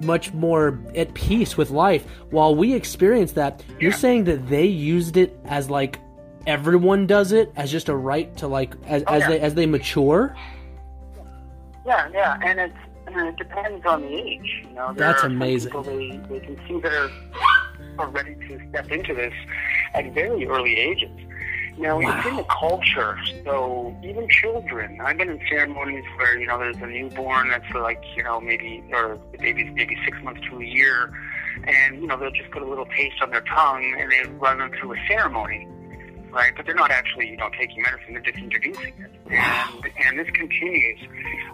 much 0.00 0.32
more 0.32 0.78
at 0.94 1.12
peace 1.14 1.56
with 1.56 1.70
life. 1.70 2.06
While 2.30 2.54
we 2.54 2.72
experience 2.72 3.32
that, 3.32 3.64
you're 3.80 3.92
saying 3.92 4.24
that 4.24 4.48
they 4.48 4.66
used 4.66 5.16
it 5.16 5.36
as 5.46 5.68
like 5.68 5.98
everyone 6.46 7.08
does 7.08 7.32
it 7.32 7.52
as 7.56 7.70
just 7.70 7.88
a 7.88 7.96
right 7.96 8.36
to 8.36 8.46
like 8.46 8.74
as, 8.86 9.02
Oh, 9.08 9.14
as 9.14 9.22
yeah. 9.22 9.28
they 9.28 9.40
as 9.40 9.54
they 9.54 9.66
mature. 9.66 10.36
Yeah, 11.84 12.08
yeah, 12.12 12.38
and 12.44 12.60
it's 12.60 12.76
and 13.08 13.26
it 13.26 13.36
depends 13.36 13.84
on 13.86 14.02
the 14.02 14.14
age. 14.14 14.64
You 14.68 14.74
know, 14.76 14.92
there 14.94 15.08
That's 15.08 15.24
amazing. 15.24 15.72
People 15.72 15.82
they, 15.82 16.20
they 16.30 16.38
can 16.46 16.60
see 16.68 16.78
that 16.80 16.92
are, 16.92 17.10
are 17.98 18.08
ready 18.10 18.36
to 18.36 18.60
step 18.68 18.88
into 18.92 19.14
this 19.14 19.34
at 19.94 20.12
very 20.12 20.46
early 20.46 20.78
ages. 20.78 21.10
Now, 21.78 21.98
it's 22.00 22.26
in 22.26 22.36
the 22.36 22.44
culture, 22.44 23.18
so 23.44 23.96
even 24.04 24.28
children. 24.28 25.00
I've 25.00 25.16
been 25.16 25.30
in 25.30 25.40
ceremonies 25.48 26.04
where 26.16 26.38
you 26.38 26.46
know 26.46 26.58
there's 26.58 26.76
a 26.76 26.86
newborn 26.86 27.48
that's 27.48 27.72
like 27.74 28.02
you 28.14 28.22
know 28.22 28.40
maybe 28.40 28.84
or 28.92 29.18
the 29.32 29.38
baby's 29.38 29.72
maybe 29.74 29.96
six 30.04 30.22
months 30.22 30.42
to 30.50 30.60
a 30.60 30.64
year, 30.64 31.10
and 31.66 32.00
you 32.00 32.06
know 32.06 32.18
they'll 32.18 32.30
just 32.30 32.50
put 32.50 32.62
a 32.62 32.66
little 32.66 32.86
taste 32.86 33.22
on 33.22 33.30
their 33.30 33.40
tongue 33.40 33.96
and 33.98 34.12
they 34.12 34.30
run 34.32 34.58
them 34.58 34.70
through 34.78 34.92
a 34.92 35.06
ceremony 35.08 35.66
right? 36.32 36.52
But 36.56 36.66
they're 36.66 36.74
not 36.74 36.90
actually, 36.90 37.28
you 37.30 37.36
know, 37.36 37.50
taking 37.58 37.82
medicine; 37.82 38.14
they're 38.14 38.22
just 38.22 38.38
introducing 38.38 38.92
it. 38.98 39.10
And 39.30 39.92
and 40.06 40.18
this 40.18 40.28
continues. 40.34 40.98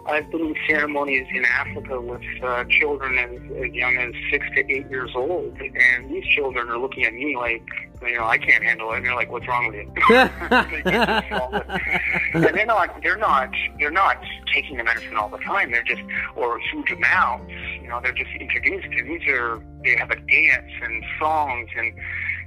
I've 0.07 0.29
been 0.31 0.41
in 0.41 0.55
ceremonies 0.67 1.27
in 1.33 1.45
Africa 1.45 1.99
with 2.01 2.21
uh, 2.43 2.63
children 2.69 3.17
as, 3.17 3.31
as 3.63 3.73
young 3.73 3.97
as 3.97 4.13
six 4.31 4.45
to 4.55 4.61
eight 4.71 4.89
years 4.89 5.11
old, 5.15 5.57
and 5.59 6.09
these 6.09 6.25
children 6.35 6.69
are 6.69 6.77
looking 6.77 7.05
at 7.05 7.13
me 7.13 7.35
like, 7.37 7.61
you 8.01 8.15
know, 8.15 8.25
I 8.25 8.37
can't 8.37 8.63
handle 8.63 8.91
it. 8.93 8.97
And 8.97 9.05
they're 9.05 9.15
like, 9.15 9.31
"What's 9.31 9.47
wrong 9.47 9.67
with 9.67 9.75
you?" 9.75 9.93
They 10.09 10.81
get 10.83 11.29
this 11.29 11.39
all 11.39 11.51
the- 11.51 11.99
and 12.33 12.43
they're 12.43 12.65
not, 12.65 13.01
they're 13.03 13.17
not, 13.17 13.49
they're 13.79 13.91
not 13.91 14.17
taking 14.53 14.77
the 14.77 14.83
medicine 14.83 15.15
all 15.15 15.29
the 15.29 15.37
time. 15.39 15.71
They're 15.71 15.83
just, 15.83 16.01
or 16.35 16.59
huge 16.59 16.91
amounts. 16.91 17.51
You 17.81 17.87
know, 17.89 17.99
they're 18.01 18.13
just 18.13 18.31
introduced. 18.39 18.85
And 18.87 19.07
these 19.09 19.27
are, 19.27 19.61
they 19.83 19.95
have 19.97 20.09
a 20.11 20.15
dance 20.15 20.71
and 20.81 21.03
songs 21.19 21.69
and 21.75 21.93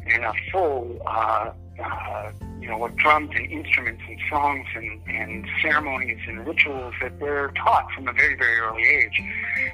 and 0.07 0.25
a 0.25 0.33
full, 0.51 1.01
uh, 1.07 1.53
uh, 1.83 2.33
you 2.61 2.69
know, 2.69 2.79
with 2.79 2.95
drums 2.97 3.31
and 3.35 3.51
instruments 3.51 4.03
and 4.09 4.19
songs 4.31 4.67
and, 4.75 5.01
and 5.09 5.47
ceremonies 5.61 6.19
and 6.29 6.47
rituals 6.47 6.95
that 7.01 7.19
they're 7.19 7.49
taught 7.53 7.91
from 7.93 8.09
a 8.09 8.13
very, 8.13 8.37
very 8.37 8.59
early 8.59 8.83
age. 8.83 9.21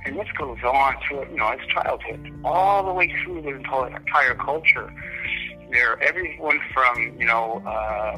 And 0.04 0.18
this 0.18 0.28
goes 0.38 0.58
on 0.64 0.96
through, 1.06 1.28
you 1.30 1.36
know, 1.36 1.48
as 1.48 1.58
childhood, 1.68 2.32
all 2.44 2.84
the 2.86 2.92
way 2.92 3.12
through 3.22 3.42
the 3.42 3.48
entire, 3.48 3.96
entire 3.96 4.34
culture. 4.34 4.92
There, 5.70 6.02
everyone 6.02 6.60
from, 6.72 7.16
you 7.18 7.26
know, 7.26 7.62
uh, 7.66 8.16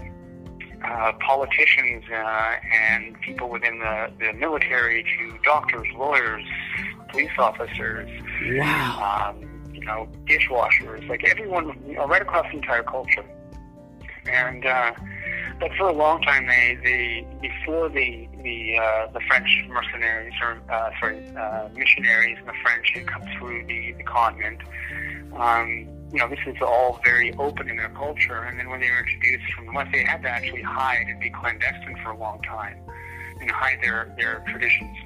uh, 0.85 1.13
politicians 1.27 2.05
uh, 2.13 2.55
and 2.73 3.21
people 3.21 3.51
within 3.51 3.81
the, 3.81 4.13
the 4.19 4.33
military 4.35 5.03
to 5.03 5.39
doctors, 5.43 5.87
lawyers, 5.97 6.45
police 7.09 7.31
officers, 7.39 8.09
wow. 8.53 9.35
um, 9.35 9.73
you 9.75 9.85
know, 9.85 10.09
dishwashers, 10.27 11.07
like 11.09 11.25
everyone, 11.25 11.77
you 11.87 11.95
know, 11.95 12.07
right 12.07 12.23
across 12.23 12.47
the 12.51 12.59
entire 12.59 12.85
culture. 12.85 13.25
And 14.27 14.67
uh, 14.67 14.93
but 15.59 15.71
for 15.77 15.89
a 15.89 15.93
long 15.93 16.23
time, 16.23 16.47
they, 16.47 16.79
they 16.83 17.27
before 17.41 17.89
the 17.89 18.29
the 18.43 18.79
uh, 18.79 19.07
the 19.13 19.21
French 19.29 19.49
mercenaries 19.69 20.35
or 20.43 20.61
uh, 20.71 20.91
sorry 20.99 21.27
uh, 21.37 21.69
missionaries 21.75 22.39
and 22.39 22.49
the 22.49 22.55
French 22.63 22.91
had 22.95 23.07
come 23.07 23.23
through 23.39 23.67
the 23.67 23.93
the 23.93 24.05
continent. 24.05 24.61
Um, 25.37 25.89
you 26.13 26.19
know, 26.19 26.29
this 26.29 26.41
is 26.47 26.57
all 26.61 27.01
very 27.05 27.33
open 27.35 27.69
in 27.69 27.77
their 27.77 27.91
culture. 27.91 28.43
And 28.43 28.59
then 28.59 28.69
when 28.69 28.81
they 28.81 28.91
were 28.91 28.99
introduced 28.99 29.53
from 29.53 29.67
the 29.67 29.73
West, 29.73 29.91
they 29.93 30.03
had 30.03 30.23
to 30.23 30.29
actually 30.29 30.63
hide 30.63 31.07
and 31.09 31.21
be 31.21 31.31
clandestine 31.31 31.97
for 32.03 32.11
a 32.11 32.17
long 32.17 32.43
time 32.43 32.79
and 33.41 33.51
hide 33.51 33.79
their 33.83 34.13
their 34.17 34.43
traditions 34.49 34.97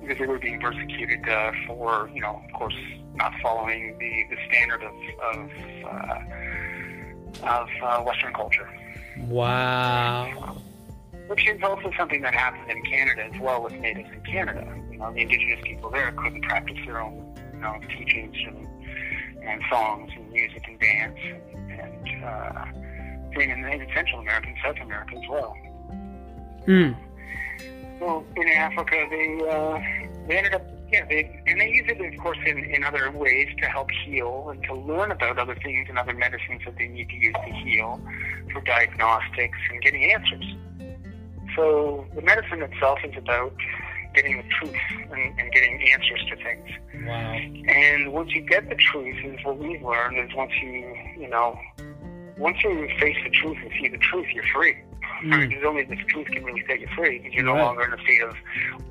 because 0.00 0.18
they 0.18 0.26
were 0.26 0.38
being 0.38 0.60
persecuted 0.60 1.28
uh, 1.28 1.52
for, 1.66 2.10
you 2.14 2.20
know, 2.20 2.42
of 2.44 2.52
course, 2.52 2.74
not 3.14 3.32
following 3.42 3.96
the 3.98 4.24
the 4.30 4.36
standard 4.48 4.82
of 4.82 4.94
of, 5.34 5.50
uh, 5.84 6.18
of 7.42 7.68
uh, 7.82 8.02
Western 8.02 8.34
culture. 8.34 8.68
Wow. 9.26 10.56
Which 11.26 11.46
is 11.48 11.62
also 11.62 11.90
something 11.96 12.22
that 12.22 12.34
happened 12.34 12.70
in 12.70 12.82
Canada 12.84 13.24
as 13.32 13.40
well 13.40 13.62
with 13.62 13.74
natives 13.74 14.08
in 14.12 14.20
Canada. 14.22 14.66
You 14.90 14.98
know, 14.98 15.12
the 15.12 15.20
indigenous 15.20 15.60
people 15.62 15.90
there 15.90 16.12
couldn't 16.12 16.42
practice 16.42 16.78
their 16.86 17.00
own, 17.00 17.36
you 17.52 17.60
know, 17.60 17.78
teachings 17.96 18.36
and, 18.46 18.66
and 19.42 19.62
songs 19.70 20.10
and 20.16 20.30
music 20.30 20.64
and 20.66 20.80
dance 20.80 21.18
and, 21.22 21.80
and 21.80 22.24
uh, 22.24 22.64
in 23.40 23.86
Central 23.94 24.20
America 24.20 24.48
and 24.48 24.56
South 24.64 24.82
America 24.82 25.16
as 25.16 25.28
well. 25.28 25.56
Hmm. 26.64 26.92
Well, 28.00 28.24
in 28.36 28.48
Africa, 28.48 29.06
they 29.10 29.48
uh, 29.48 29.80
they 30.28 30.36
ended 30.36 30.54
up 30.54 30.77
yeah 30.90 31.04
they 31.08 31.42
and 31.46 31.60
they 31.60 31.68
use 31.70 31.84
it 31.88 32.00
of 32.00 32.20
course 32.20 32.38
in, 32.46 32.58
in 32.64 32.84
other 32.84 33.10
ways 33.10 33.48
to 33.60 33.66
help 33.66 33.90
heal 34.04 34.48
and 34.50 34.62
to 34.64 34.74
learn 34.74 35.10
about 35.10 35.38
other 35.38 35.56
things 35.56 35.86
and 35.88 35.98
other 35.98 36.14
medicines 36.14 36.62
that 36.64 36.76
they 36.78 36.88
need 36.88 37.08
to 37.08 37.16
use 37.16 37.34
to 37.46 37.52
heal 37.52 38.00
for 38.52 38.60
diagnostics 38.62 39.58
and 39.70 39.82
getting 39.82 40.10
answers. 40.12 40.44
So 41.56 42.06
the 42.14 42.22
medicine 42.22 42.62
itself 42.62 42.98
is 43.04 43.16
about 43.16 43.54
getting 44.14 44.36
the 44.38 44.44
truth 44.60 44.76
and, 45.10 45.40
and 45.40 45.52
getting 45.52 45.90
answers 45.90 46.24
to 46.30 46.36
things. 46.36 46.68
Wow. 47.06 47.32
And 47.68 48.12
once 48.12 48.32
you 48.32 48.42
get 48.42 48.68
the 48.68 48.76
truth, 48.76 49.16
is 49.24 49.44
what 49.44 49.58
we've 49.58 49.82
learned 49.82 50.18
is 50.18 50.34
once 50.36 50.52
you 50.62 50.96
you 51.18 51.28
know 51.28 51.58
once 52.38 52.56
you 52.62 52.88
face 53.00 53.16
the 53.24 53.30
truth 53.30 53.58
and 53.60 53.70
see 53.80 53.88
the 53.88 53.98
truth, 53.98 54.26
you're 54.32 54.44
free. 54.54 54.76
Mm. 55.22 55.32
I 55.34 55.36
mean, 55.38 55.50
there's 55.50 55.64
only 55.66 55.84
this 55.84 55.98
truth 56.08 56.26
can 56.28 56.44
really 56.44 56.62
set 56.66 56.80
you 56.80 56.88
free 56.96 57.18
because 57.18 57.32
you're 57.34 57.44
no 57.44 57.54
Right. 57.54 57.62
longer 57.64 57.84
in 57.84 57.92
a 57.98 58.02
state 58.02 58.22
of 58.22 58.34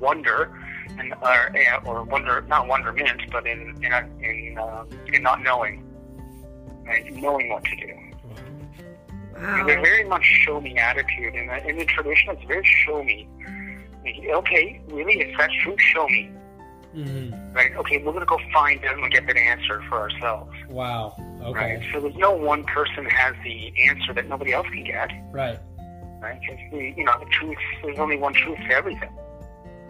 wonder 0.00 0.52
and 0.98 1.14
or, 1.22 1.50
or 1.86 2.02
wonder 2.04 2.40
not 2.48 2.66
wonderment, 2.68 3.22
but 3.30 3.46
in 3.46 3.74
in 3.82 3.92
a, 3.92 4.08
in, 4.20 4.58
um, 4.58 4.88
in 5.12 5.22
not 5.22 5.42
knowing, 5.42 5.84
right? 6.86 7.10
knowing 7.14 7.48
what 7.50 7.64
to 7.64 7.76
do. 7.76 7.94
Wow. 9.40 9.64
They're 9.66 9.80
very 9.80 10.04
much 10.04 10.24
show 10.24 10.60
me 10.60 10.76
attitude 10.76 11.34
in 11.34 11.46
the 11.46 11.66
in 11.68 11.78
the 11.78 11.84
tradition. 11.84 12.30
It's 12.36 12.44
very 12.44 12.64
show 12.64 13.02
me. 13.04 13.28
Okay, 14.30 14.80
really, 14.88 15.20
if 15.20 15.36
that's 15.38 15.52
true, 15.62 15.76
show 15.78 16.08
me. 16.08 16.30
Mhm. 16.96 17.54
Right? 17.54 17.76
Okay, 17.76 17.98
we're 18.02 18.12
gonna 18.12 18.24
go 18.26 18.38
find 18.52 18.80
them 18.82 19.02
and 19.02 19.12
get 19.12 19.26
that 19.26 19.36
answer 19.36 19.82
for 19.88 19.98
ourselves. 19.98 20.52
Wow. 20.68 21.14
Right? 21.18 21.76
Okay. 21.76 21.88
So 21.92 22.00
there's 22.00 22.16
no 22.16 22.32
one 22.32 22.64
person 22.64 23.04
has 23.04 23.34
the 23.44 23.72
answer 23.88 24.12
that 24.14 24.28
nobody 24.28 24.52
else 24.52 24.66
can 24.68 24.84
get. 24.84 25.10
Right. 25.30 25.58
Right? 26.20 26.40
Because 26.40 26.58
you 26.96 27.04
know 27.04 27.14
the 27.18 27.26
truth. 27.30 27.56
There's 27.82 27.98
only 27.98 28.16
one 28.18 28.32
truth 28.34 28.58
to 28.68 28.74
everything. 28.74 29.10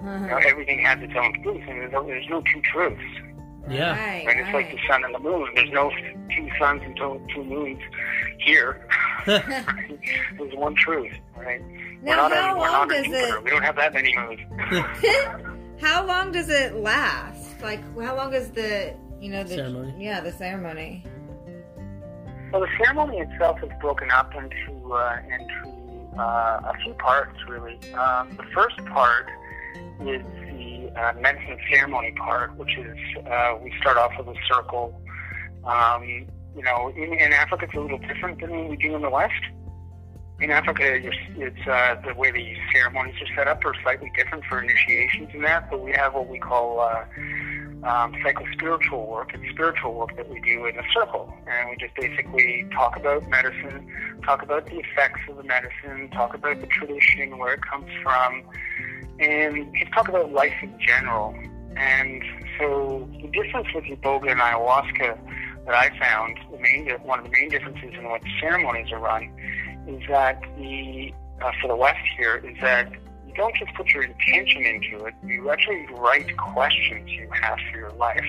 You 0.00 0.04
know, 0.04 0.12
Uh-huh. 0.12 0.40
everything 0.46 0.80
has 0.84 1.00
its 1.02 1.14
own 1.16 1.32
truth, 1.42 1.62
and 1.68 1.80
there's 1.80 1.92
no, 1.92 2.06
there's 2.06 2.28
no 2.28 2.40
two 2.42 2.60
truths. 2.72 3.02
Yeah. 3.68 3.90
Right, 3.98 4.26
Right? 4.26 4.38
It's 4.38 4.52
like 4.54 4.70
the 4.70 4.78
sun 4.88 5.04
and 5.04 5.14
the 5.14 5.18
moon. 5.18 5.48
There's 5.54 5.70
no 5.70 5.90
two 6.34 6.48
suns 6.58 6.82
and 6.84 6.96
two, 6.96 7.20
two 7.34 7.44
moons 7.44 7.80
here. 8.38 8.86
right? 9.26 9.98
There's 10.38 10.54
one 10.54 10.74
truth. 10.76 11.12
Right? 11.36 11.60
Now, 12.02 12.28
we're 12.28 12.28
not 12.28 12.32
how 12.32 12.52
on, 12.52 12.58
we're 12.58 12.70
long 12.70 12.88
not 12.88 13.04
does 13.04 13.06
it? 13.12 13.44
We 13.44 13.50
don't 13.50 13.62
have 13.62 13.76
that 13.76 13.92
many 13.92 14.14
moons. 14.16 14.40
How 15.80 16.04
long 16.06 16.32
does 16.32 16.48
it 16.48 16.74
last? 16.74 17.60
Like, 17.62 17.80
how 18.00 18.16
long 18.16 18.34
is 18.34 18.50
the 18.50 18.94
you 19.20 19.30
know 19.30 19.42
the 19.44 19.54
Ceremony. 19.54 19.94
Yeah, 20.04 20.20
the 20.20 20.32
ceremony. 20.32 21.04
Well, 22.52 22.62
the 22.62 22.68
ceremony 22.82 23.18
itself 23.18 23.62
is 23.62 23.70
broken 23.80 24.10
up 24.10 24.32
into 24.34 24.92
uh, 24.92 25.18
into 25.24 25.77
uh, 26.16 26.60
a 26.64 26.74
few 26.84 26.94
parts, 26.94 27.36
really. 27.48 27.78
Um, 27.94 28.36
the 28.36 28.44
first 28.54 28.76
part 28.86 29.28
is 30.00 30.22
the 30.22 30.92
uh, 30.96 31.12
medicine 31.20 31.58
ceremony 31.70 32.12
part, 32.12 32.56
which 32.56 32.76
is 32.76 32.96
uh, 33.26 33.58
we 33.62 33.72
start 33.80 33.96
off 33.96 34.12
with 34.18 34.28
a 34.28 34.40
circle. 34.48 35.00
Um, 35.64 36.04
you 36.04 36.62
know, 36.62 36.88
in, 36.96 37.12
in 37.12 37.32
Africa, 37.32 37.66
it's 37.66 37.74
a 37.74 37.80
little 37.80 37.98
different 37.98 38.40
than 38.40 38.68
we 38.68 38.76
do 38.76 38.94
in 38.94 39.02
the 39.02 39.10
West. 39.10 39.32
In 40.40 40.50
Africa, 40.52 40.82
it's 40.84 41.68
uh, 41.68 41.96
the 42.06 42.14
way 42.14 42.30
the 42.30 42.54
ceremonies 42.72 43.16
are 43.20 43.34
set 43.36 43.48
up 43.48 43.64
are 43.64 43.74
slightly 43.82 44.10
different 44.16 44.44
for 44.44 44.62
initiations 44.62 45.30
and 45.34 45.42
that, 45.44 45.68
but 45.68 45.82
we 45.82 45.90
have 45.92 46.14
what 46.14 46.28
we 46.28 46.38
call 46.38 46.80
uh, 46.80 47.04
um, 47.84 48.14
psycho-spiritual 48.22 49.06
work. 49.06 49.30
It's 49.34 49.50
spiritual 49.50 49.94
work 49.94 50.16
that 50.16 50.28
we 50.28 50.40
do 50.40 50.66
in 50.66 50.78
a 50.78 50.82
circle, 50.92 51.32
and 51.46 51.70
we 51.70 51.76
just 51.76 51.94
basically 51.94 52.66
talk 52.72 52.96
about 52.96 53.28
medicine, 53.28 53.86
talk 54.24 54.42
about 54.42 54.66
the 54.66 54.78
effects 54.78 55.20
of 55.28 55.36
the 55.36 55.44
medicine, 55.44 56.10
talk 56.10 56.34
about 56.34 56.60
the 56.60 56.66
tradition, 56.66 57.38
where 57.38 57.54
it 57.54 57.60
comes 57.62 57.90
from, 58.02 58.42
and 59.20 59.74
just 59.78 59.92
talk 59.92 60.08
about 60.08 60.32
life 60.32 60.54
in 60.62 60.78
general. 60.80 61.34
And 61.76 62.22
so 62.58 63.08
the 63.22 63.28
difference 63.28 63.68
with 63.74 63.84
Iboga 63.84 64.32
and 64.32 64.40
ayahuasca 64.40 65.18
that 65.66 65.74
I 65.74 65.96
found, 65.98 66.38
the 66.50 66.58
main 66.58 66.88
one 67.02 67.20
of 67.20 67.24
the 67.26 67.30
main 67.30 67.48
differences 67.48 67.94
in 67.94 68.08
what 68.08 68.22
ceremonies 68.40 68.90
are 68.90 68.98
run, 68.98 69.30
is 69.86 70.02
that 70.08 70.40
the 70.58 71.12
uh, 71.40 71.52
for 71.60 71.68
the 71.68 71.76
West 71.76 72.00
here 72.16 72.36
is 72.36 72.56
that 72.60 72.90
don't 73.38 73.54
just 73.56 73.72
put 73.74 73.86
your 73.88 74.02
intention 74.02 74.64
into 74.66 75.04
it. 75.06 75.14
You 75.24 75.50
actually 75.50 75.86
write 75.92 76.36
questions 76.36 77.08
you 77.08 77.28
have 77.42 77.58
for 77.72 77.78
your 77.78 77.92
life. 77.92 78.24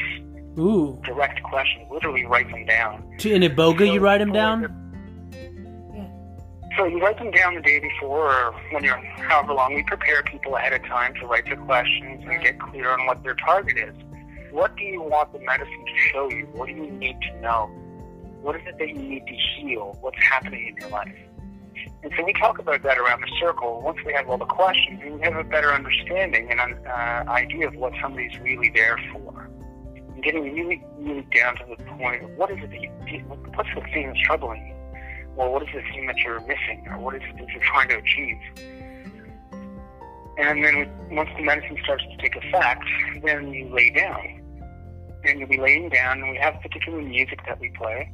Ooh. 0.58 1.00
Direct 1.04 1.42
questions. 1.44 1.86
Literally 1.92 2.26
write 2.26 2.50
them 2.50 2.66
down. 2.66 3.04
To- 3.20 3.34
In 3.34 3.42
Iboga, 3.42 3.92
you 3.92 4.00
write 4.00 4.20
them 4.20 4.32
down? 4.32 4.76
So 6.78 6.86
you 6.86 7.00
write 7.02 7.18
them 7.18 7.32
down 7.32 7.56
the 7.56 7.62
day 7.62 7.80
before, 7.80 8.32
or 8.32 8.52
when 8.72 8.84
you're 8.84 8.96
however 9.28 9.54
long. 9.54 9.74
We 9.74 9.84
prepare 9.84 10.22
people 10.24 10.56
ahead 10.56 10.72
of 10.72 10.86
time 10.86 11.14
to 11.16 11.26
write 11.28 11.46
their 11.46 11.58
questions 11.58 12.24
and 12.30 12.42
get 12.42 12.60
clear 12.60 12.90
on 12.92 13.06
what 13.06 13.22
their 13.24 13.34
target 13.34 13.78
is. 13.78 13.96
What 14.52 14.76
do 14.78 14.84
you 14.84 15.02
want 15.02 15.34
the 15.34 15.40
medicine 15.40 15.86
to 15.86 15.98
show 16.12 16.30
you? 16.32 16.48
What 16.54 16.68
do 16.68 16.74
you 16.76 16.90
need 16.92 17.18
to 17.22 17.42
know? 17.42 17.66
What 18.42 18.56
is 18.56 18.62
it 18.66 18.78
that 18.80 18.88
you 18.88 18.96
need 18.96 19.26
to 19.28 19.34
heal? 19.34 19.98
What's 20.02 20.18
happening 20.24 20.68
in 20.70 20.76
your 20.78 20.90
life? 20.90 21.14
And 22.02 22.14
so 22.16 22.24
we 22.24 22.32
talk 22.34 22.60
about 22.60 22.82
that 22.84 22.98
around 22.98 23.22
the 23.22 23.32
circle. 23.40 23.82
Once 23.82 23.98
we 24.06 24.14
have 24.14 24.30
all 24.30 24.38
the 24.38 24.46
questions, 24.46 25.02
we 25.04 25.20
have 25.22 25.36
a 25.36 25.44
better 25.44 25.74
understanding 25.74 26.50
and 26.50 26.60
an 26.60 26.88
uh, 26.88 27.26
idea 27.28 27.68
of 27.68 27.76
what 27.76 27.94
somebody's 28.02 28.40
really 28.40 28.70
there 28.74 28.98
for. 29.12 29.50
And 29.96 30.24
getting 30.24 30.54
really, 30.54 30.82
really 30.98 31.28
down 31.34 31.58
to 31.58 31.66
the 31.78 31.84
point 31.84 32.24
of 32.24 32.30
what 32.32 32.52
is 32.52 32.58
it 32.62 32.70
that 32.72 32.82
you, 32.82 33.20
what's 33.56 33.70
the 33.76 33.82
thing 33.94 34.08
that's 34.08 34.22
troubling 34.22 34.66
you? 34.68 34.76
Well, 35.36 35.52
what 35.52 35.64
is 35.64 35.70
the 35.74 35.82
thing 35.94 36.08
that 36.08 36.18
you're 36.18 36.40
missing, 36.42 36.86
or 36.90 36.98
what 37.00 37.16
is 37.16 37.22
it 37.24 37.38
that 37.38 37.50
you're 37.50 37.64
trying 37.64 37.90
to 37.90 37.98
achieve? 37.98 38.38
And 40.38 40.64
then 40.64 40.90
once 41.12 41.30
the 41.36 41.44
medicine 41.44 41.78
starts 41.84 42.04
to 42.04 42.18
take 42.18 42.36
effect, 42.38 42.84
then 43.24 43.54
you 43.54 43.68
lay 43.74 43.90
down. 43.90 44.42
And 45.26 45.40
you'll 45.40 45.50
be 45.50 45.60
laying 45.60 45.90
down, 45.90 46.22
and 46.22 46.32
we 46.32 46.38
have 46.38 46.62
particular 46.62 47.02
music 47.02 47.40
that 47.46 47.60
we 47.60 47.70
play. 47.78 48.10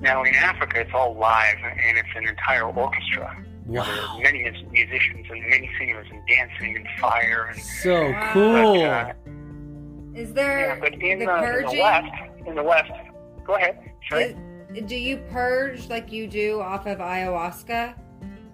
Now, 0.00 0.22
in 0.22 0.34
Africa, 0.34 0.80
it's 0.80 0.90
all 0.92 1.14
live, 1.16 1.56
and 1.64 1.96
it's 1.96 2.08
an 2.16 2.26
entire 2.28 2.64
orchestra. 2.64 3.36
There 3.66 3.80
Wow. 3.80 4.16
are 4.16 4.20
many 4.20 4.42
musicians 4.70 5.26
and 5.30 5.40
many 5.48 5.70
singers 5.78 6.06
and 6.10 6.20
dancing 6.28 6.76
and 6.76 6.86
fire. 7.00 7.46
And, 7.50 7.58
So 7.62 8.10
Wow. 8.10 8.30
cool. 8.32 8.52
but, 8.82 8.88
uh, 8.90 9.12
Is 10.14 10.32
there 10.34 10.60
yeah, 10.60 10.76
but 10.78 10.92
in, 10.94 11.00
the 11.00 11.06
uh, 11.08 11.10
in 11.16 11.18
the 11.20 11.26
purging? 11.46 11.80
West, 11.80 12.12
in 12.46 12.54
the 12.54 12.62
West, 12.62 12.92
go 13.44 13.54
ahead. 13.56 13.78
Is- 14.12 14.34
do 14.86 14.96
you 14.96 15.16
purge 15.30 15.88
like 15.88 16.12
you 16.12 16.26
do 16.26 16.60
off 16.60 16.86
of 16.86 16.98
ayahuasca? 16.98 17.94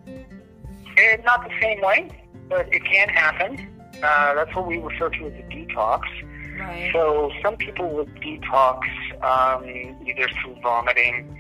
Eh, 0.07 1.17
not 1.25 1.43
the 1.45 1.51
same 1.61 1.81
way, 1.83 2.09
but 2.49 2.73
it 2.73 2.85
can 2.85 3.09
happen. 3.09 3.69
Uh, 4.03 4.35
that's 4.35 4.55
what 4.55 4.67
we 4.67 4.79
refer 4.79 5.09
to 5.11 5.27
as 5.27 5.33
a 5.33 5.43
detox. 5.51 6.03
Right. 6.61 6.91
So 6.93 7.31
some 7.43 7.57
people 7.57 7.91
will 7.91 8.07
detox 8.07 8.81
um, 9.23 9.65
either 10.07 10.29
through 10.43 10.57
vomiting, 10.63 11.37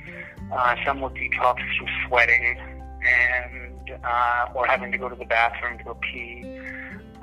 uh, 0.52 0.76
some 0.84 1.00
will 1.00 1.10
detox 1.10 1.56
through 1.76 1.88
sweating, 2.06 2.58
and 3.06 3.90
uh, 4.04 4.48
or 4.54 4.66
having 4.66 4.92
to 4.92 4.98
go 4.98 5.08
to 5.08 5.16
the 5.16 5.24
bathroom 5.24 5.78
to 5.78 5.84
go 5.84 5.94
pee, 6.00 6.60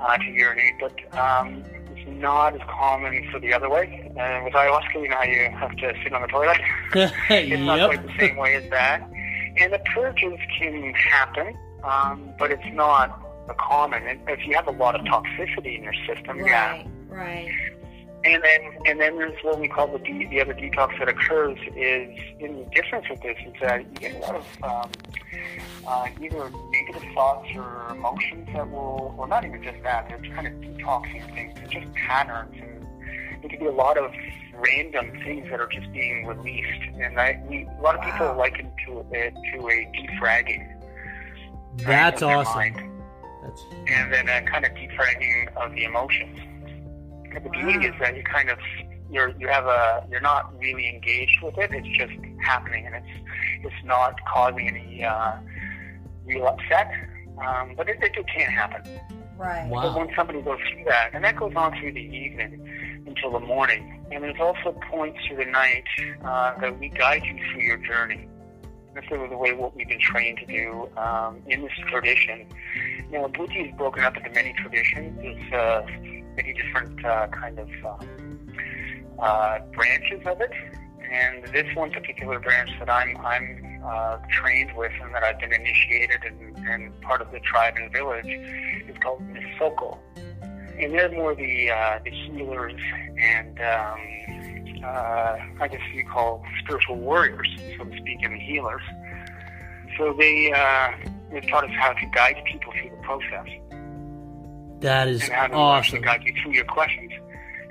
uh, 0.00 0.16
to 0.16 0.24
urinate. 0.24 0.74
But 0.80 1.18
um, 1.18 1.64
it's 1.94 2.08
not 2.20 2.54
as 2.54 2.60
common 2.68 3.28
for 3.30 3.40
the 3.40 3.52
other 3.52 3.68
way. 3.68 4.10
Uh, 4.10 4.44
with 4.44 4.54
ayahuasca, 4.54 4.94
you 4.94 5.08
know 5.08 5.16
how 5.16 5.24
you 5.24 5.50
have 5.50 5.76
to 5.76 5.94
sit 6.02 6.12
on 6.12 6.22
the 6.22 6.28
toilet. 6.28 6.60
It's 7.30 7.62
not 7.62 7.90
quite 7.90 8.02
the 8.02 8.12
yep. 8.12 8.20
same 8.20 8.36
way 8.36 8.54
as 8.54 8.70
that. 8.70 9.08
And 9.56 9.72
the 9.72 9.80
purges 9.92 10.38
can 10.56 10.94
happen, 10.94 11.58
um, 11.82 12.30
but 12.38 12.52
it's 12.52 12.62
not 12.72 13.20
a 13.48 13.54
common. 13.54 14.06
And 14.06 14.20
if 14.28 14.46
you 14.46 14.54
have 14.54 14.68
a 14.68 14.72
lot 14.72 14.94
of 14.94 15.02
toxicity 15.02 15.76
in 15.76 15.82
your 15.82 15.94
system, 16.06 16.38
yeah, 16.44 16.84
Right. 17.08 17.50
And 18.24 18.42
then, 18.42 18.60
and 18.86 19.00
then 19.00 19.16
there's 19.16 19.38
what 19.44 19.60
we 19.60 19.68
call 19.68 19.86
the 19.86 19.98
de- 20.00 20.26
the 20.26 20.40
other 20.40 20.52
detox 20.52 20.98
that 20.98 21.08
occurs 21.08 21.56
is 21.76 22.18
in 22.40 22.58
the 22.58 22.66
difference 22.74 23.06
with 23.08 23.20
this 23.22 23.36
is 23.46 23.54
that 23.60 23.80
you 23.84 23.94
get 23.94 24.14
a 24.16 24.18
lot 24.18 24.34
of 24.34 24.44
um, 24.64 24.90
uh, 25.86 26.06
either 26.20 26.50
negative 26.72 27.08
thoughts 27.14 27.48
or 27.54 27.86
emotions 27.92 28.48
that 28.52 28.68
will, 28.70 29.14
or 29.16 29.28
not 29.28 29.44
even 29.44 29.62
just 29.62 29.80
that, 29.84 30.08
they're 30.08 30.18
kind 30.34 30.46
of 30.48 30.52
detoxing 30.54 31.32
things. 31.32 31.54
They're 31.54 31.80
just 31.80 31.94
patterns, 31.94 32.54
and 32.60 33.44
it 33.44 33.50
could 33.50 33.60
be 33.60 33.66
a 33.66 33.70
lot 33.72 33.96
of 33.96 34.12
random 34.54 35.12
things 35.24 35.48
that 35.50 35.60
are 35.60 35.68
just 35.68 35.90
being 35.92 36.26
released. 36.26 36.82
And 37.00 37.20
I, 37.20 37.40
we, 37.48 37.68
a 37.78 37.82
lot 37.82 37.94
of 37.94 38.02
people 38.02 38.26
Wow. 38.26 38.36
liken 38.36 38.72
to 38.86 39.06
it 39.12 39.32
to 39.52 39.68
a 39.68 39.90
defragging. 39.96 40.74
That's 41.76 42.20
awesome. 42.22 42.54
mind 42.56 42.76
That's 43.44 43.62
and 43.86 44.12
then 44.12 44.28
a 44.28 44.42
kind 44.50 44.64
of 44.64 44.72
defragging 44.72 45.56
of 45.56 45.70
the 45.72 45.84
emotions. 45.84 46.40
And 47.34 47.44
the 47.44 47.50
beauty 47.50 47.86
is 47.86 47.94
that 48.00 48.16
you 48.16 48.22
kind 48.24 48.50
of 48.50 48.58
you're 49.10 49.30
you 49.38 49.48
have 49.48 49.66
a 49.66 50.06
you're 50.10 50.20
not 50.20 50.58
really 50.58 50.88
engaged 50.88 51.38
with 51.42 51.56
it. 51.58 51.70
It's 51.72 51.88
just 51.98 52.12
happening, 52.42 52.86
and 52.86 52.94
it's 52.94 53.06
it's 53.64 53.84
not 53.84 54.14
causing 54.26 54.68
any 54.68 55.04
uh, 55.04 55.36
real 56.26 56.46
upset. 56.46 56.90
Um, 57.44 57.74
but 57.76 57.88
it, 57.88 57.98
it, 58.02 58.16
it 58.16 58.26
can 58.26 58.50
happen. 58.50 58.82
Right. 59.36 59.68
Wow. 59.68 59.82
But 59.82 59.98
when 59.98 60.08
somebody 60.16 60.42
goes 60.42 60.58
through 60.72 60.84
that, 60.88 61.10
and 61.12 61.22
that 61.24 61.36
goes 61.36 61.52
on 61.54 61.78
through 61.78 61.92
the 61.92 62.00
evening 62.00 63.04
until 63.06 63.30
the 63.30 63.40
morning, 63.40 64.04
and 64.10 64.24
there's 64.24 64.40
also 64.40 64.76
points 64.90 65.18
through 65.26 65.36
the 65.36 65.50
night 65.50 65.84
uh, 66.24 66.58
that 66.60 66.78
we 66.78 66.88
guide 66.88 67.22
you 67.24 67.38
through 67.52 67.62
your 67.62 67.76
journey. 67.76 68.26
This 68.94 69.04
is 69.04 69.30
the 69.30 69.36
way 69.36 69.52
what 69.52 69.76
we've 69.76 69.88
been 69.88 70.00
trained 70.00 70.38
to 70.38 70.46
do 70.46 70.88
um, 70.96 71.40
in 71.46 71.62
this 71.62 71.70
tradition. 71.88 72.48
You 73.12 73.18
know, 73.18 73.28
Bwiti 73.28 73.70
is 73.70 73.76
broken 73.76 74.02
up 74.02 74.16
into 74.16 74.30
many 74.30 74.52
traditions. 74.54 75.16
There's 75.20 75.52
uh, 75.52 75.86
many 76.38 76.52
different 76.54 77.04
uh, 77.04 77.26
kind 77.28 77.58
of 77.58 77.68
um, 77.84 78.52
uh, 79.18 79.58
branches 79.74 80.24
of 80.24 80.40
it, 80.40 80.52
and 81.10 81.44
this 81.52 81.66
one 81.74 81.90
particular 81.90 82.38
branch 82.38 82.70
that 82.78 82.88
I'm 82.88 83.16
I'm 83.18 83.82
uh, 83.84 84.18
trained 84.30 84.76
with 84.76 84.92
and 85.02 85.12
that 85.14 85.24
I've 85.24 85.40
been 85.40 85.52
initiated 85.52 86.20
and, 86.24 86.56
and 86.68 87.00
part 87.00 87.20
of 87.20 87.32
the 87.32 87.40
tribe 87.40 87.74
and 87.76 87.92
village 87.92 88.26
is 88.88 88.96
called 89.02 89.22
Missoko. 89.32 89.98
And 90.78 90.94
they're 90.94 91.10
more 91.10 91.34
the 91.34 91.70
uh, 91.70 91.98
the 92.04 92.10
healers 92.10 92.80
and 93.20 93.58
um, 93.60 94.84
uh, 94.84 95.38
I 95.60 95.68
guess 95.68 95.80
you 95.92 96.04
call 96.04 96.44
spiritual 96.62 96.96
warriors, 96.96 97.48
so 97.76 97.84
to 97.84 97.96
speak, 97.96 98.18
and 98.22 98.34
the 98.34 98.38
healers. 98.38 98.82
So 99.96 100.14
they 100.16 100.52
uh, 100.52 100.92
they've 101.32 101.48
taught 101.48 101.64
us 101.64 101.74
how 101.76 101.94
to 101.94 102.06
guide 102.14 102.36
people 102.44 102.72
through 102.72 102.90
the 102.90 103.02
process 103.02 103.48
that 104.80 105.08
is 105.08 105.22
and 105.22 105.32
how 105.32 105.46
to 105.46 105.54
awesome. 105.54 106.00
guide 106.00 106.22
you 106.24 106.32
through 106.42 106.52
your 106.52 106.64
questions 106.64 107.12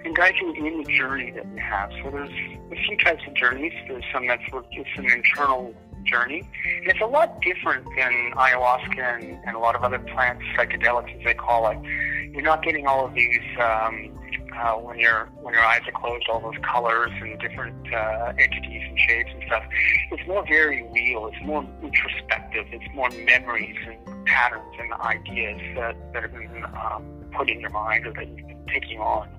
and 0.03 0.15
guide 0.15 0.35
you 0.39 0.53
in 0.53 0.83
the 0.83 0.97
journey 0.97 1.31
that 1.31 1.45
you 1.53 1.59
have. 1.59 1.91
So 2.03 2.11
there's 2.11 2.29
a 2.71 2.75
few 2.87 2.97
types 2.97 3.23
of 3.27 3.33
journeys. 3.33 3.73
There's 3.87 4.03
some 4.11 4.27
that's 4.27 4.43
it's 4.71 4.89
an 4.97 5.09
internal 5.09 5.73
journey, 6.05 6.39
and 6.39 6.87
it's 6.87 7.01
a 7.01 7.05
lot 7.05 7.41
different 7.41 7.85
than 7.97 8.31
ayahuasca 8.35 9.21
and, 9.21 9.39
and 9.45 9.55
a 9.55 9.59
lot 9.59 9.75
of 9.75 9.83
other 9.83 9.99
plants, 9.99 10.43
psychedelics 10.57 11.17
as 11.17 11.23
they 11.25 11.33
call 11.33 11.69
it. 11.69 11.77
You're 12.33 12.41
not 12.41 12.63
getting 12.63 12.87
all 12.87 13.05
of 13.05 13.13
these 13.13 13.41
um, 13.59 14.17
uh, 14.55 14.73
when 14.73 14.99
your 14.99 15.29
when 15.41 15.53
your 15.53 15.63
eyes 15.63 15.81
are 15.87 15.99
closed, 15.99 16.25
all 16.29 16.39
those 16.39 16.59
colors 16.63 17.11
and 17.21 17.39
different 17.39 17.93
uh, 17.93 18.33
entities 18.37 18.83
and 18.87 18.99
shapes 18.99 19.29
and 19.33 19.43
stuff. 19.47 19.63
It's 20.11 20.27
more 20.27 20.45
very 20.47 20.83
real. 20.91 21.27
It's 21.27 21.43
more 21.45 21.65
introspective. 21.83 22.65
It's 22.71 22.95
more 22.95 23.09
memories 23.09 23.77
and 23.85 24.25
patterns 24.25 24.73
and 24.79 24.93
ideas 24.93 25.61
that, 25.75 25.95
that 26.13 26.23
have 26.23 26.33
been 26.33 26.63
um, 26.65 27.25
put 27.35 27.49
in 27.49 27.59
your 27.59 27.69
mind 27.69 28.07
or 28.07 28.13
that 28.13 28.27
you've 28.27 28.47
been 28.47 28.65
taking 28.73 28.99
on. 28.99 29.29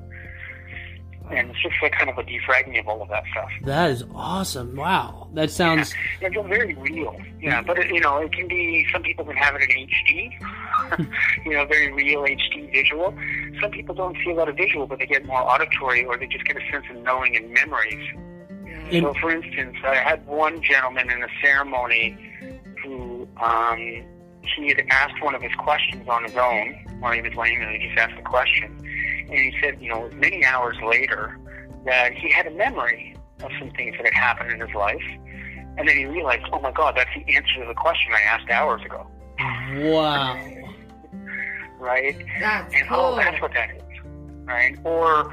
And 1.31 1.51
it's 1.51 1.63
just 1.63 1.75
like 1.83 1.93
kind 1.93 2.11
of 2.11 2.19
a 2.19 2.23
defragging 2.23 2.79
of 2.79 2.89
all 2.89 3.03
of 3.03 3.09
that 3.09 3.25
stuff. 3.31 3.51
That 3.65 3.91
is 3.91 4.05
awesome. 4.15 4.77
Wow. 4.77 5.29
That 5.35 5.51
sounds 5.51 5.95
Yeah, 6.21 6.29
it's 6.29 6.49
very 6.49 6.75
real. 6.75 7.21
Yeah, 7.41 7.63
but 7.63 7.79
it, 7.79 7.93
you 7.93 8.01
know, 8.01 8.19
it 8.19 8.33
can 8.33 8.49
be. 8.49 8.87
Some 8.93 9.03
people 9.03 9.25
can 9.25 9.37
have 9.37 9.55
it 9.57 9.63
in 9.63 9.89
HD. 9.89 11.07
you 11.45 11.53
know, 11.53 11.67
very 11.67 11.93
real 11.93 12.23
HD 12.23 12.71
visual. 12.73 13.15
Some 13.61 13.71
people 13.71 13.95
don't 13.95 14.17
see 14.25 14.31
a 14.31 14.35
lot 14.35 14.49
of 14.49 14.57
visual, 14.57 14.87
but 14.87 14.99
they 14.99 15.07
get 15.07 15.27
more 15.27 15.41
auditory, 15.41 16.05
or 16.05 16.17
they 16.17 16.27
just 16.27 16.45
get 16.45 16.57
a 16.57 16.71
sense 16.71 16.87
of 16.91 17.03
knowing 17.03 17.37
and 17.37 17.53
memories. 17.53 18.09
So, 18.91 19.13
for 19.21 19.31
instance, 19.31 19.77
I 19.85 19.97
had 19.97 20.27
one 20.27 20.63
gentleman 20.63 21.11
in 21.11 21.23
a 21.23 21.29
ceremony 21.43 22.17
who 22.83 23.29
um, 23.43 24.03
he 24.57 24.69
had 24.69 24.83
asked 24.91 25.23
one 25.23 25.35
of 25.35 25.43
his 25.43 25.53
questions 25.59 26.09
on 26.09 26.25
his 26.25 26.37
own 26.37 26.75
while 27.01 27.13
he 27.13 27.21
was 27.21 27.35
laying 27.35 27.61
there. 27.61 27.71
He 27.79 27.87
just 27.87 27.99
asked 27.99 28.17
the 28.17 28.23
question, 28.23 28.79
and 29.29 29.39
he 29.39 29.53
said, 29.63 29.81
you 29.81 29.89
know, 29.89 30.09
many 30.15 30.45
hours 30.45 30.77
later, 30.85 31.39
that 31.85 32.13
he 32.13 32.31
had 32.31 32.47
a 32.47 32.51
memory 32.51 33.17
of 33.43 33.51
some 33.59 33.71
things 33.71 33.95
that 33.97 34.05
had 34.05 34.15
happened 34.15 34.51
in 34.51 34.61
his 34.61 34.75
life, 34.75 35.03
and 35.77 35.89
then 35.89 35.97
he 35.97 36.05
realized, 36.07 36.43
oh 36.53 36.61
my 36.61 36.73
God, 36.73 36.95
that's 36.97 37.11
the 37.15 37.35
answer 37.37 37.61
to 37.61 37.67
the 37.67 37.75
question 37.75 38.13
I 38.13 38.21
asked 38.23 38.51
hours 38.51 38.83
ago, 38.85 39.07
wow. 39.93 40.35
right? 41.79 42.17
That's 42.41 42.75
And 42.75 42.89
cool. 42.89 42.99
oh, 42.99 43.17
that's 43.17 43.41
what 43.41 43.53
that 43.55 43.71
is, 43.77 43.83
right? 44.45 44.77
Or, 44.85 45.33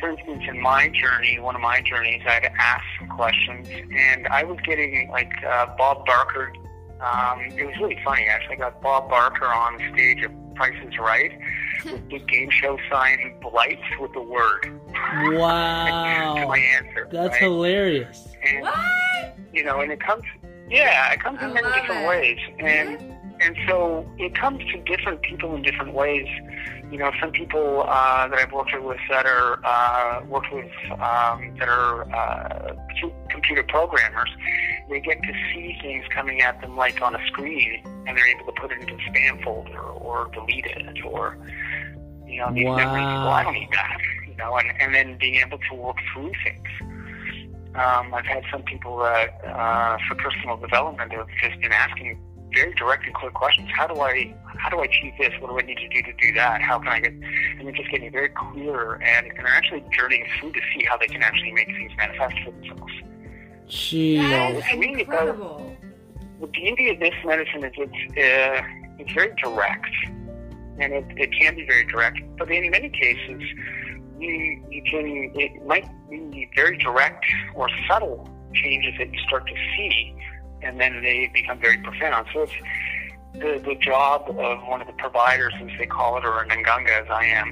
for 0.00 0.10
instance, 0.10 0.44
in 0.48 0.60
my 0.60 0.88
journey, 0.88 1.38
one 1.38 1.54
of 1.54 1.60
my 1.60 1.82
journeys, 1.82 2.22
I 2.26 2.30
had 2.32 2.42
to 2.44 2.52
ask 2.60 2.82
some 2.98 3.08
questions, 3.08 3.68
and 3.68 4.26
I 4.28 4.44
was 4.44 4.58
getting 4.64 5.10
like 5.10 5.32
uh, 5.44 5.66
Bob 5.76 6.06
Barker. 6.06 6.52
Um, 7.00 7.40
it 7.58 7.66
was 7.66 7.74
really 7.80 7.98
funny, 8.04 8.26
actually. 8.28 8.56
I 8.56 8.58
got 8.60 8.80
Bob 8.80 9.10
Barker 9.10 9.46
on 9.46 9.76
stage 9.92 10.22
at 10.22 10.54
Price 10.54 10.74
is 10.86 10.96
Right 10.98 11.32
with 11.84 12.08
big 12.08 12.26
game 12.28 12.50
show 12.50 12.78
sign 12.90 13.34
lights 13.52 13.82
with 14.00 14.12
the 14.12 14.22
word 14.22 14.62
to 15.22 15.38
Wow. 15.38 16.46
my 16.48 16.58
answer. 16.58 17.08
That's 17.10 17.32
right? 17.32 17.40
hilarious. 17.42 18.28
And, 18.44 18.62
What? 18.62 18.74
you 19.52 19.64
know, 19.64 19.80
and 19.80 19.92
it 19.92 20.00
comes, 20.00 20.22
yeah, 20.68 21.12
it 21.12 21.20
comes 21.20 21.38
I 21.40 21.46
in 21.48 21.54
many 21.54 21.68
different 21.80 22.02
it. 22.04 22.08
ways, 22.08 22.38
and 22.58 23.12
and 23.40 23.56
so 23.68 24.08
it 24.18 24.34
comes 24.36 24.62
to 24.72 24.78
different 24.84 25.20
people 25.22 25.54
in 25.56 25.62
different 25.62 25.92
ways. 25.94 26.26
You 26.90 26.98
know, 26.98 27.10
some 27.20 27.32
people 27.32 27.84
uh, 27.88 28.28
that 28.28 28.38
I've 28.38 28.52
worked 28.52 28.70
with 28.80 28.98
that 29.10 29.26
are 29.26 29.58
uh, 29.64 30.24
worked 30.26 30.52
with 30.52 30.70
um, 30.92 31.54
that 31.58 31.68
are 31.68 32.02
uh, 32.14 32.74
computer 33.30 33.62
programmers, 33.64 34.28
they 34.90 35.00
get 35.00 35.20
to 35.22 35.32
see 35.52 35.76
things 35.80 36.04
coming 36.14 36.42
at 36.42 36.60
them 36.60 36.76
like 36.76 37.00
on 37.02 37.14
a 37.16 37.26
screen, 37.26 37.82
and 38.06 38.16
they're 38.16 38.26
able 38.26 38.44
to 38.46 38.52
put 38.60 38.70
it 38.72 38.80
into 38.80 38.94
a 38.94 38.98
spam 38.98 39.42
folder 39.42 39.80
or 39.80 40.30
delete 40.34 40.66
it, 40.66 41.04
or 41.04 41.36
you 42.32 42.38
know, 42.40 42.52
these 42.52 42.64
memories. 42.64 43.04
Wow. 43.04 43.24
Well, 43.26 43.32
I 43.32 43.42
don't 43.44 43.54
need 43.54 43.68
that. 43.72 43.98
You 44.28 44.36
know, 44.36 44.56
and 44.56 44.68
and 44.80 44.94
then 44.94 45.18
being 45.18 45.36
able 45.36 45.58
to 45.58 45.74
work 45.74 45.96
through 46.12 46.32
things. 46.44 46.68
Um, 47.74 48.12
I've 48.12 48.26
had 48.26 48.44
some 48.52 48.62
people 48.62 48.98
that, 48.98 49.40
uh, 49.46 49.96
for 50.06 50.14
personal 50.16 50.58
development, 50.58 51.10
have 51.12 51.26
just 51.42 51.58
been 51.60 51.72
asking 51.72 52.18
very 52.54 52.74
direct 52.74 53.06
and 53.06 53.14
clear 53.14 53.30
questions. 53.30 53.66
How 53.74 53.86
do 53.86 53.98
I, 53.98 54.34
how 54.58 54.68
do 54.68 54.78
I 54.80 54.84
achieve 54.84 55.14
this? 55.18 55.32
What 55.40 55.48
do 55.48 55.58
I 55.58 55.62
need 55.62 55.78
to 55.78 55.88
do 55.88 56.02
to 56.02 56.12
do 56.20 56.34
that? 56.34 56.60
How 56.60 56.78
can 56.78 56.88
I 56.88 57.00
get? 57.00 57.12
And 57.12 57.62
they're 57.66 57.72
just 57.72 57.90
getting 57.90 58.12
very 58.12 58.28
clear, 58.28 58.94
and, 58.96 59.26
and 59.26 59.38
they're 59.38 59.46
actually 59.46 59.82
journeying 59.90 60.26
through 60.38 60.52
to 60.52 60.60
see 60.74 60.84
how 60.84 60.98
they 60.98 61.06
can 61.06 61.22
actually 61.22 61.52
make 61.52 61.68
things 61.68 61.92
manifest 61.96 62.34
for 62.44 62.50
themselves. 62.50 62.92
Gee. 63.68 64.18
That 64.18 64.50
it's 64.54 64.66
is 64.66 64.74
about- 64.74 64.98
incredible. 64.98 65.76
The 66.42 66.46
beauty 66.48 66.90
of 66.90 66.98
this 67.00 67.14
medicine 67.24 67.64
is 67.64 67.72
it's, 67.78 68.18
uh, 68.18 68.62
it's 68.98 69.12
very 69.12 69.32
direct, 69.42 69.86
and 70.82 70.92
it, 70.92 71.04
it 71.16 71.30
can 71.38 71.54
be 71.54 71.64
very 71.66 71.84
direct. 71.86 72.18
But 72.38 72.50
in 72.50 72.70
many 72.70 72.90
cases, 72.90 73.40
you 74.18 74.64
you 74.70 74.82
can 74.90 75.32
it 75.34 75.66
might 75.66 75.88
be 76.10 76.48
very 76.54 76.76
direct 76.78 77.24
or 77.54 77.68
subtle 77.88 78.28
changes 78.54 78.94
that 78.98 79.12
you 79.12 79.20
start 79.26 79.46
to 79.46 79.54
see, 79.76 80.14
and 80.62 80.80
then 80.80 81.02
they 81.02 81.30
become 81.32 81.58
very 81.60 81.78
profound. 81.78 82.26
So 82.32 82.42
it's 82.42 82.52
the 83.34 83.62
the 83.64 83.76
job 83.76 84.28
of 84.28 84.68
one 84.68 84.80
of 84.80 84.86
the 84.86 84.94
providers, 84.94 85.54
as 85.60 85.70
they 85.78 85.86
call 85.86 86.18
it, 86.18 86.24
or 86.24 86.42
an 86.42 86.50
nganga, 86.50 87.02
as 87.02 87.10
I 87.10 87.24
am, 87.26 87.48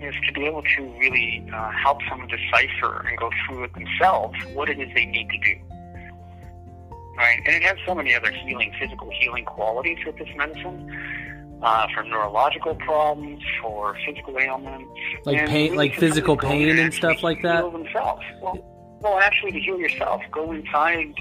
is 0.00 0.14
to 0.26 0.32
be 0.32 0.46
able 0.46 0.62
to 0.76 0.82
really 0.98 1.46
uh, 1.52 1.70
help 1.70 1.98
someone 2.08 2.28
decipher 2.28 3.06
and 3.08 3.18
go 3.18 3.30
through 3.46 3.64
it 3.64 3.74
themselves 3.74 4.36
what 4.54 4.68
it 4.68 4.78
is 4.78 4.88
they 4.94 5.06
need 5.06 5.28
to 5.30 5.38
do. 5.38 5.60
Right, 7.16 7.40
and 7.46 7.54
it 7.54 7.62
has 7.62 7.76
so 7.86 7.94
many 7.94 8.12
other 8.12 8.32
healing, 8.32 8.74
physical 8.76 9.08
healing 9.20 9.44
qualities 9.44 9.98
with 10.04 10.16
this 10.18 10.28
medicine, 10.36 10.90
uh, 11.64 11.86
for 11.94 12.02
neurological 12.04 12.74
problems, 12.76 13.42
for 13.62 13.96
physical 14.06 14.38
ailments, 14.38 14.88
Like 15.24 15.46
pain- 15.48 15.74
like 15.74 15.94
physical 15.94 16.34
somebody 16.38 16.58
to 16.66 16.66
go 16.66 16.72
pain 16.76 16.84
and 16.84 16.94
stuff 16.94 17.22
like 17.22 17.42
that? 17.42 17.56
Heal 17.62 17.70
themselves. 17.70 18.22
Well, 18.42 18.98
well, 19.00 19.18
actually, 19.18 19.52
to 19.52 19.60
heal 19.60 19.78
yourself, 19.78 20.22
go 20.30 20.52
inside 20.52 21.12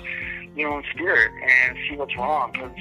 your 0.56 0.69
own 0.69 0.84
spirit 0.93 1.32
and 1.67 1.77
see 1.89 1.95
what's 1.97 2.15
wrong. 2.17 2.51
Because 2.53 2.71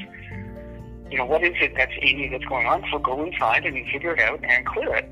you 1.11 1.18
know 1.18 1.25
what 1.27 1.42
is 1.42 1.55
it 1.61 1.72
that's 1.77 1.92
in 2.01 2.18
you 2.18 2.31
that's 2.31 2.44
going 2.44 2.66
on? 2.66 2.85
So 2.92 2.98
go 2.98 3.25
inside 3.25 3.64
and 3.64 3.75
figure 3.90 4.12
it 4.14 4.20
out 4.20 4.40
and 4.44 4.66
clear 4.66 4.94
it. 4.96 5.09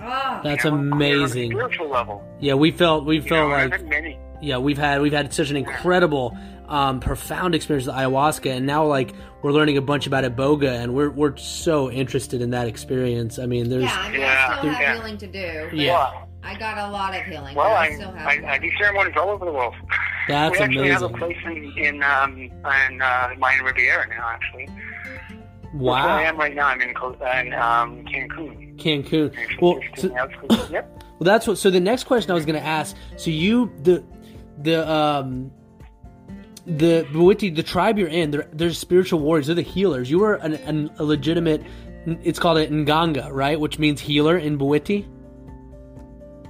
Oh, 0.00 0.40
That's 0.44 0.64
you 0.64 0.70
know, 0.70 0.76
clear 0.76 1.16
on 1.16 1.20
a 1.20 1.22
amazing. 1.24 1.50
spiritual 1.50 1.88
level. 1.88 2.22
Yeah, 2.40 2.54
we 2.54 2.70
felt 2.70 3.04
we 3.04 3.16
You 3.16 3.22
felt 3.22 3.50
know, 3.50 3.56
like 3.76 3.84
many. 3.86 4.18
yeah 4.40 4.58
we've 4.58 4.78
had 4.78 5.00
we've 5.02 5.12
had 5.12 5.32
such 5.34 5.50
an 5.50 5.56
incredible 5.56 6.36
um, 6.68 7.00
profound 7.00 7.54
experience 7.54 7.86
with 7.86 7.96
ayahuasca 7.96 8.50
and 8.56 8.66
now 8.66 8.84
like 8.84 9.14
we're 9.42 9.52
learning 9.52 9.76
a 9.76 9.82
bunch 9.82 10.06
about 10.06 10.24
iboga 10.24 10.82
and 10.82 10.94
we're 10.94 11.10
we're 11.10 11.36
so 11.36 11.90
interested 11.90 12.42
in 12.42 12.50
that 12.50 12.68
experience 12.68 13.38
i 13.38 13.46
mean 13.46 13.68
there's 13.68 13.84
yeah, 13.84 13.98
I 13.98 14.10
mean, 14.10 14.20
Yeah, 14.20 14.48
I 14.50 14.58
still 14.58 14.70
have 14.70 14.80
yeah. 14.80 14.94
healing 14.96 15.18
to 15.18 15.26
do. 15.26 15.76
Yeah. 15.76 16.24
I 16.42 16.56
got 16.58 16.78
a 16.78 16.90
lot 16.90 17.14
of 17.14 17.24
healing. 17.24 17.54
Well, 17.54 17.68
but 17.68 17.76
I, 17.76 17.86
I, 17.86 17.94
still 17.94 18.12
have. 18.12 18.26
I, 18.26 18.54
I 18.54 18.58
do 18.58 18.70
ceremonies 18.78 19.14
all 19.16 19.28
over 19.28 19.44
the 19.44 19.52
world. 19.52 19.74
That's 20.28 20.58
we 20.58 20.64
actually 20.64 20.88
have 20.90 21.02
a 21.02 21.08
place 21.08 21.36
in 21.44 21.72
in, 21.76 22.02
um, 22.02 22.38
in 22.40 23.02
uh, 23.02 23.34
Mayan 23.38 23.64
Riviera 23.64 24.08
now, 24.08 24.28
actually. 24.28 24.68
Where 25.72 25.94
I 25.94 26.22
am 26.22 26.38
right 26.38 26.54
now. 26.54 26.68
I'm 26.68 26.80
in, 26.80 26.90
in 26.90 27.52
um, 27.54 28.04
Cancun. 28.06 28.76
Cancun. 28.78 29.36
Actually, 29.36 29.56
Well, 29.60 29.80
so, 29.96 30.06
in 30.08 30.14
the 30.14 30.18
outskirts. 30.20 30.70
yep. 30.70 31.04
well, 31.18 31.24
that's 31.24 31.46
what. 31.46 31.58
So 31.58 31.70
the 31.70 31.80
next 31.80 32.04
question 32.04 32.30
I 32.30 32.34
was 32.34 32.46
going 32.46 32.58
to 32.58 32.66
ask. 32.66 32.96
So 33.16 33.30
you 33.30 33.72
the 33.82 34.02
the 34.62 34.88
um 34.90 35.50
the 36.68 37.06
Bwiti, 37.12 37.54
the 37.54 37.62
tribe 37.62 37.98
you're 37.98 38.08
in, 38.08 38.30
they're, 38.30 38.48
they're 38.52 38.72
spiritual 38.72 39.20
warriors. 39.20 39.46
They're 39.46 39.54
the 39.56 39.62
healers. 39.62 40.10
You 40.10 40.18
were 40.18 40.34
an, 40.34 40.54
an, 40.54 40.90
a 40.98 41.04
legitimate. 41.04 41.62
It's 42.06 42.38
called 42.38 42.58
an 42.58 42.84
Nganga, 42.86 43.30
right? 43.32 43.58
Which 43.58 43.78
means 43.78 44.00
healer 44.00 44.36
in 44.36 44.58
Bwiti. 44.58 45.06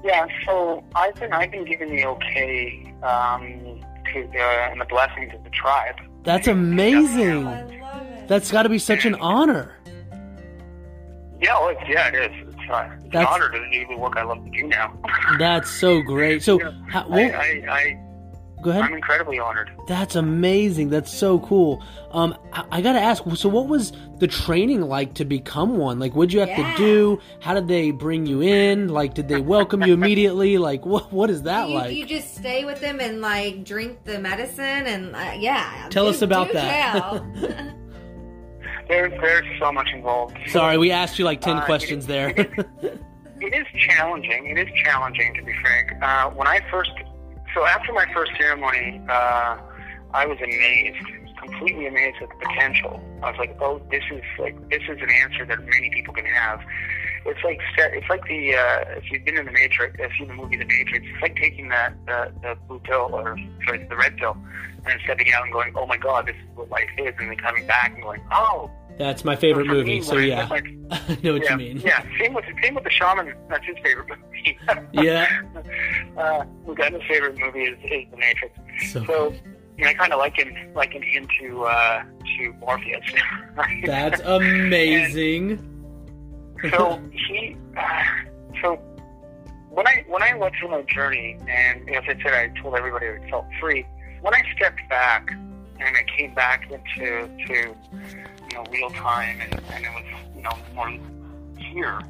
Yeah, 0.04 0.26
so 0.46 0.84
I've 0.94 1.14
been 1.16 1.32
I've 1.32 1.50
been 1.50 1.64
given 1.64 1.94
the 1.94 2.06
okay 2.06 2.94
um, 3.02 3.80
to 4.12 4.24
uh, 4.24 4.70
and 4.70 4.80
the 4.80 4.86
blessings 4.88 5.34
of 5.34 5.42
the 5.44 5.50
tribe. 5.50 5.96
That's 6.22 6.46
amazing. 6.48 7.46
I 7.46 7.62
love 7.62 7.70
it. 8.12 8.28
That's 8.28 8.50
got 8.50 8.62
to 8.64 8.68
be 8.68 8.78
such 8.78 9.04
an 9.04 9.14
honor. 9.16 9.74
Yeah, 11.40 11.58
well, 11.60 11.68
it's, 11.68 11.80
yeah, 11.88 12.08
it 12.08 12.14
is. 12.32 12.48
It's, 12.48 12.70
uh, 12.70 12.88
it's 12.94 13.04
an 13.04 13.10
That's- 13.10 13.26
honor 13.32 13.50
to 13.50 13.70
do 13.70 13.86
the 13.88 13.96
work 13.96 14.16
I 14.16 14.22
love 14.24 14.44
to 14.44 14.50
do 14.50 14.66
now. 14.66 14.98
That's 15.38 15.70
so 15.70 16.00
great. 16.02 16.42
So, 16.42 16.60
Yeah. 16.60 16.72
how, 16.88 17.06
I, 17.10 17.20
I, 17.30 17.64
I, 17.70 18.07
go 18.62 18.70
ahead. 18.70 18.82
I'm 18.82 18.94
incredibly 18.94 19.38
honored. 19.38 19.70
That's 19.86 20.16
amazing. 20.16 20.90
That's 20.90 21.12
so 21.12 21.38
cool. 21.40 21.82
Um, 22.10 22.36
I, 22.52 22.64
I 22.72 22.80
gotta 22.82 23.00
ask. 23.00 23.22
So, 23.36 23.48
what 23.48 23.68
was 23.68 23.92
the 24.18 24.26
training 24.26 24.82
like 24.82 25.14
to 25.14 25.24
become 25.24 25.76
one? 25.76 25.98
Like, 25.98 26.14
what'd 26.14 26.32
you 26.32 26.40
have 26.40 26.48
Yeah. 26.48 26.72
to 26.72 26.76
do? 26.76 27.20
How 27.40 27.54
did 27.54 27.68
they 27.68 27.90
bring 27.90 28.26
you 28.26 28.42
in? 28.42 28.88
Like, 28.88 29.14
did 29.14 29.28
they 29.28 29.40
welcome 29.40 29.82
you 29.82 29.92
immediately? 30.00 30.58
Like, 30.58 30.84
what 30.86 31.12
what 31.12 31.30
is 31.30 31.42
that 31.42 31.68
you, 31.68 31.74
like? 31.74 31.94
you 31.96 32.04
just 32.06 32.34
stay 32.36 32.64
with 32.64 32.80
them 32.80 33.00
and 33.00 33.20
like 33.20 33.64
drink 33.64 34.04
the 34.04 34.18
medicine 34.18 34.86
and 34.86 35.14
uh, 35.14 35.32
yeah. 35.38 35.88
Tell 35.90 36.04
do- 36.04 36.10
us 36.10 36.22
about 36.22 36.52
that. 36.52 36.92
tell. 37.00 37.26
There's 38.88 39.12
there's 39.20 39.44
so 39.60 39.70
much 39.70 39.88
involved. 39.94 40.38
Sorry, 40.46 40.78
we 40.78 40.90
asked 40.90 41.18
you 41.18 41.24
like 41.26 41.40
ten 41.42 41.58
Uh, 41.58 41.64
questions 41.66 42.04
it- 42.04 42.08
there. 42.08 42.28
it 42.30 42.50
It 43.40 43.54
is 43.54 43.66
challenging. 43.88 44.46
It 44.46 44.58
is 44.58 44.68
challenging 44.82 45.32
to 45.34 45.42
be 45.44 45.52
frank. 45.62 45.92
Uh, 46.02 46.30
when 46.30 46.48
I 46.48 46.60
first, 46.70 46.90
so 47.54 47.64
after 47.64 47.92
my 47.92 48.06
first 48.14 48.32
ceremony, 48.38 49.00
uh, 49.08 49.58
I 50.12 50.26
was 50.26 50.38
amazed, 50.38 51.04
completely 51.42 51.86
amazed 51.86 52.16
at 52.22 52.28
the 52.28 52.46
potential. 52.46 53.00
I 53.22 53.30
was 53.30 53.38
like, 53.38 53.56
oh, 53.60 53.80
this 53.90 54.02
is 54.10 54.22
like 54.38 54.56
this 54.70 54.82
is 54.82 54.98
an 55.00 55.10
answer 55.10 55.44
that 55.46 55.60
many 55.64 55.90
people 55.90 56.14
can 56.14 56.24
have. 56.26 56.60
It's 57.26 57.42
like 57.44 57.60
it's 57.78 58.08
like 58.08 58.24
the 58.26 58.54
uh, 58.54 58.84
if 58.96 59.10
you've 59.10 59.24
been 59.24 59.36
in 59.36 59.46
the 59.46 59.52
Matrix, 59.52 59.96
if 59.98 60.00
you've 60.00 60.12
seen 60.18 60.28
the 60.28 60.34
movie 60.34 60.56
The 60.56 60.64
Matrix, 60.64 61.06
it's 61.12 61.22
like 61.22 61.36
taking 61.36 61.68
that 61.68 61.94
the, 62.06 62.32
the 62.42 62.56
blue 62.66 62.78
pill 62.80 63.10
or 63.12 63.36
sorry, 63.66 63.84
the 63.84 63.96
red 63.96 64.16
pill, 64.16 64.36
and 64.86 65.00
stepping 65.04 65.32
out 65.32 65.44
and 65.44 65.52
going, 65.52 65.72
oh 65.76 65.86
my 65.86 65.96
god, 65.96 66.26
this 66.26 66.36
is 66.36 66.56
what 66.56 66.70
life 66.70 66.88
is, 66.96 67.12
and 67.18 67.30
then 67.30 67.36
coming 67.36 67.66
back 67.66 67.92
and 67.94 68.02
going, 68.02 68.22
oh, 68.32 68.70
That's 68.98 69.24
my 69.24 69.36
favorite 69.36 69.66
movie. 69.66 69.96
me, 69.96 70.02
So 70.02 70.16
yeah, 70.16 70.48
like, 70.48 70.64
I 70.90 71.18
know 71.22 71.34
what 71.34 71.44
yeah, 71.44 71.52
you 71.52 71.56
mean. 71.56 71.80
Yeah, 71.80 72.04
same 72.18 72.34
with 72.34 72.44
same 72.62 72.74
with 72.74 72.84
the 72.84 72.90
shaman. 72.90 73.32
That's 73.48 73.64
his 73.64 73.76
favorite 73.82 74.08
movie. 74.08 74.58
Yeah. 74.92 75.26
Uh, 76.16 76.44
Moughenda's 76.66 77.02
favorite 77.08 77.38
movie 77.38 77.64
is, 77.64 77.78
is 77.84 78.10
The 78.10 78.16
Matrix. 78.16 78.58
So 78.92 79.04
So, 79.04 79.34
you 79.76 79.84
know, 79.84 79.90
I 79.90 79.94
kind 79.94 80.12
of 80.12 80.18
liken 80.18 80.72
liken 80.74 81.02
him 81.02 81.28
to 81.40 81.64
uh, 81.64 82.02
to 82.38 82.52
Morpheus. 82.60 83.04
that's 83.84 84.20
amazing. 84.20 85.58
so 86.70 87.00
he, 87.12 87.56
uh, 87.76 88.02
so 88.62 88.76
when 89.70 89.86
I 89.86 90.04
when 90.08 90.22
I 90.22 90.34
went 90.34 90.54
through 90.58 90.70
my 90.70 90.82
journey, 90.82 91.38
and 91.48 91.88
as 91.90 92.02
I 92.08 92.20
said, 92.22 92.34
I 92.34 92.48
told 92.60 92.74
everybody 92.74 93.06
I 93.06 93.30
felt 93.30 93.46
free. 93.60 93.86
When 94.22 94.34
I 94.34 94.42
stepped 94.56 94.80
back 94.88 95.30
and 95.30 95.96
I 95.96 96.04
came 96.16 96.34
back 96.34 96.68
into 96.70 97.28
to 97.46 97.76
you 98.48 98.56
know 98.56 98.64
real 98.72 98.90
time, 98.90 99.40
and, 99.40 99.60
and 99.72 99.84
it 99.84 99.90
was 99.94 100.04
you 100.36 100.42
know 100.42 100.56
more 100.74 100.90
here. 101.56 102.00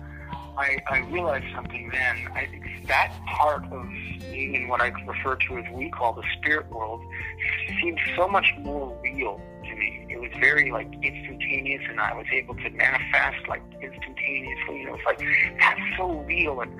I, 0.56 0.76
I 0.90 0.98
realized 1.10 1.46
something 1.54 1.88
then. 1.92 2.28
I 2.34 2.46
think 2.46 2.64
that 2.88 3.12
part 3.26 3.64
of 3.70 3.88
being 4.30 4.54
in 4.54 4.68
what 4.68 4.80
I 4.80 4.88
refer 5.06 5.36
to 5.36 5.58
as 5.58 5.64
we 5.72 5.88
call 5.90 6.14
the 6.14 6.24
spirit 6.38 6.68
world 6.70 7.00
seemed 7.80 8.00
so 8.16 8.26
much 8.26 8.46
more 8.58 8.98
real 9.02 9.40
to 9.64 9.76
me. 9.76 10.06
It 10.10 10.20
was 10.20 10.30
very 10.40 10.72
like 10.72 10.92
instantaneous, 11.02 11.82
and 11.88 12.00
I 12.00 12.12
was 12.14 12.26
able 12.32 12.56
to 12.56 12.70
manifest 12.70 13.46
like 13.48 13.62
instantaneously. 13.80 14.80
And 14.80 14.88
it 14.88 14.92
was 14.92 15.00
like 15.06 15.22
that's 15.60 15.80
so 15.96 16.20
real. 16.20 16.60
And 16.60 16.72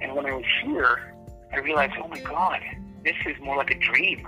and 0.00 0.14
when 0.14 0.26
I 0.26 0.32
was 0.32 0.44
here, 0.62 1.14
I 1.52 1.58
realized, 1.58 1.92
oh 2.02 2.08
my 2.08 2.20
God, 2.20 2.60
this 3.04 3.16
is 3.26 3.36
more 3.42 3.56
like 3.56 3.70
a 3.70 3.78
dream, 3.78 4.26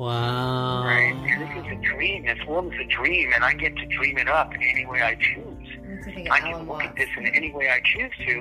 Wow. 0.00 0.82
right? 0.82 1.14
And 1.14 1.42
this 1.42 1.50
is 1.62 1.78
a 1.78 1.94
dream. 1.94 2.24
This 2.24 2.38
world 2.46 2.72
is 2.72 2.80
a 2.80 2.86
dream, 2.86 3.32
and 3.34 3.44
I 3.44 3.52
get 3.52 3.76
to 3.76 3.84
dream 3.84 4.16
it 4.16 4.30
up 4.30 4.54
in 4.54 4.62
any 4.62 4.86
way 4.86 5.02
I 5.02 5.14
choose. 5.16 5.68
I 6.06 6.10
think 6.10 6.30
I 6.30 6.38
Alan 6.38 6.52
can 6.52 6.68
look 6.68 6.82
at 6.84 6.96
this 6.96 7.10
in 7.18 7.26
any 7.26 7.52
way 7.52 7.68
I 7.68 7.82
choose 7.84 8.10
to. 8.26 8.38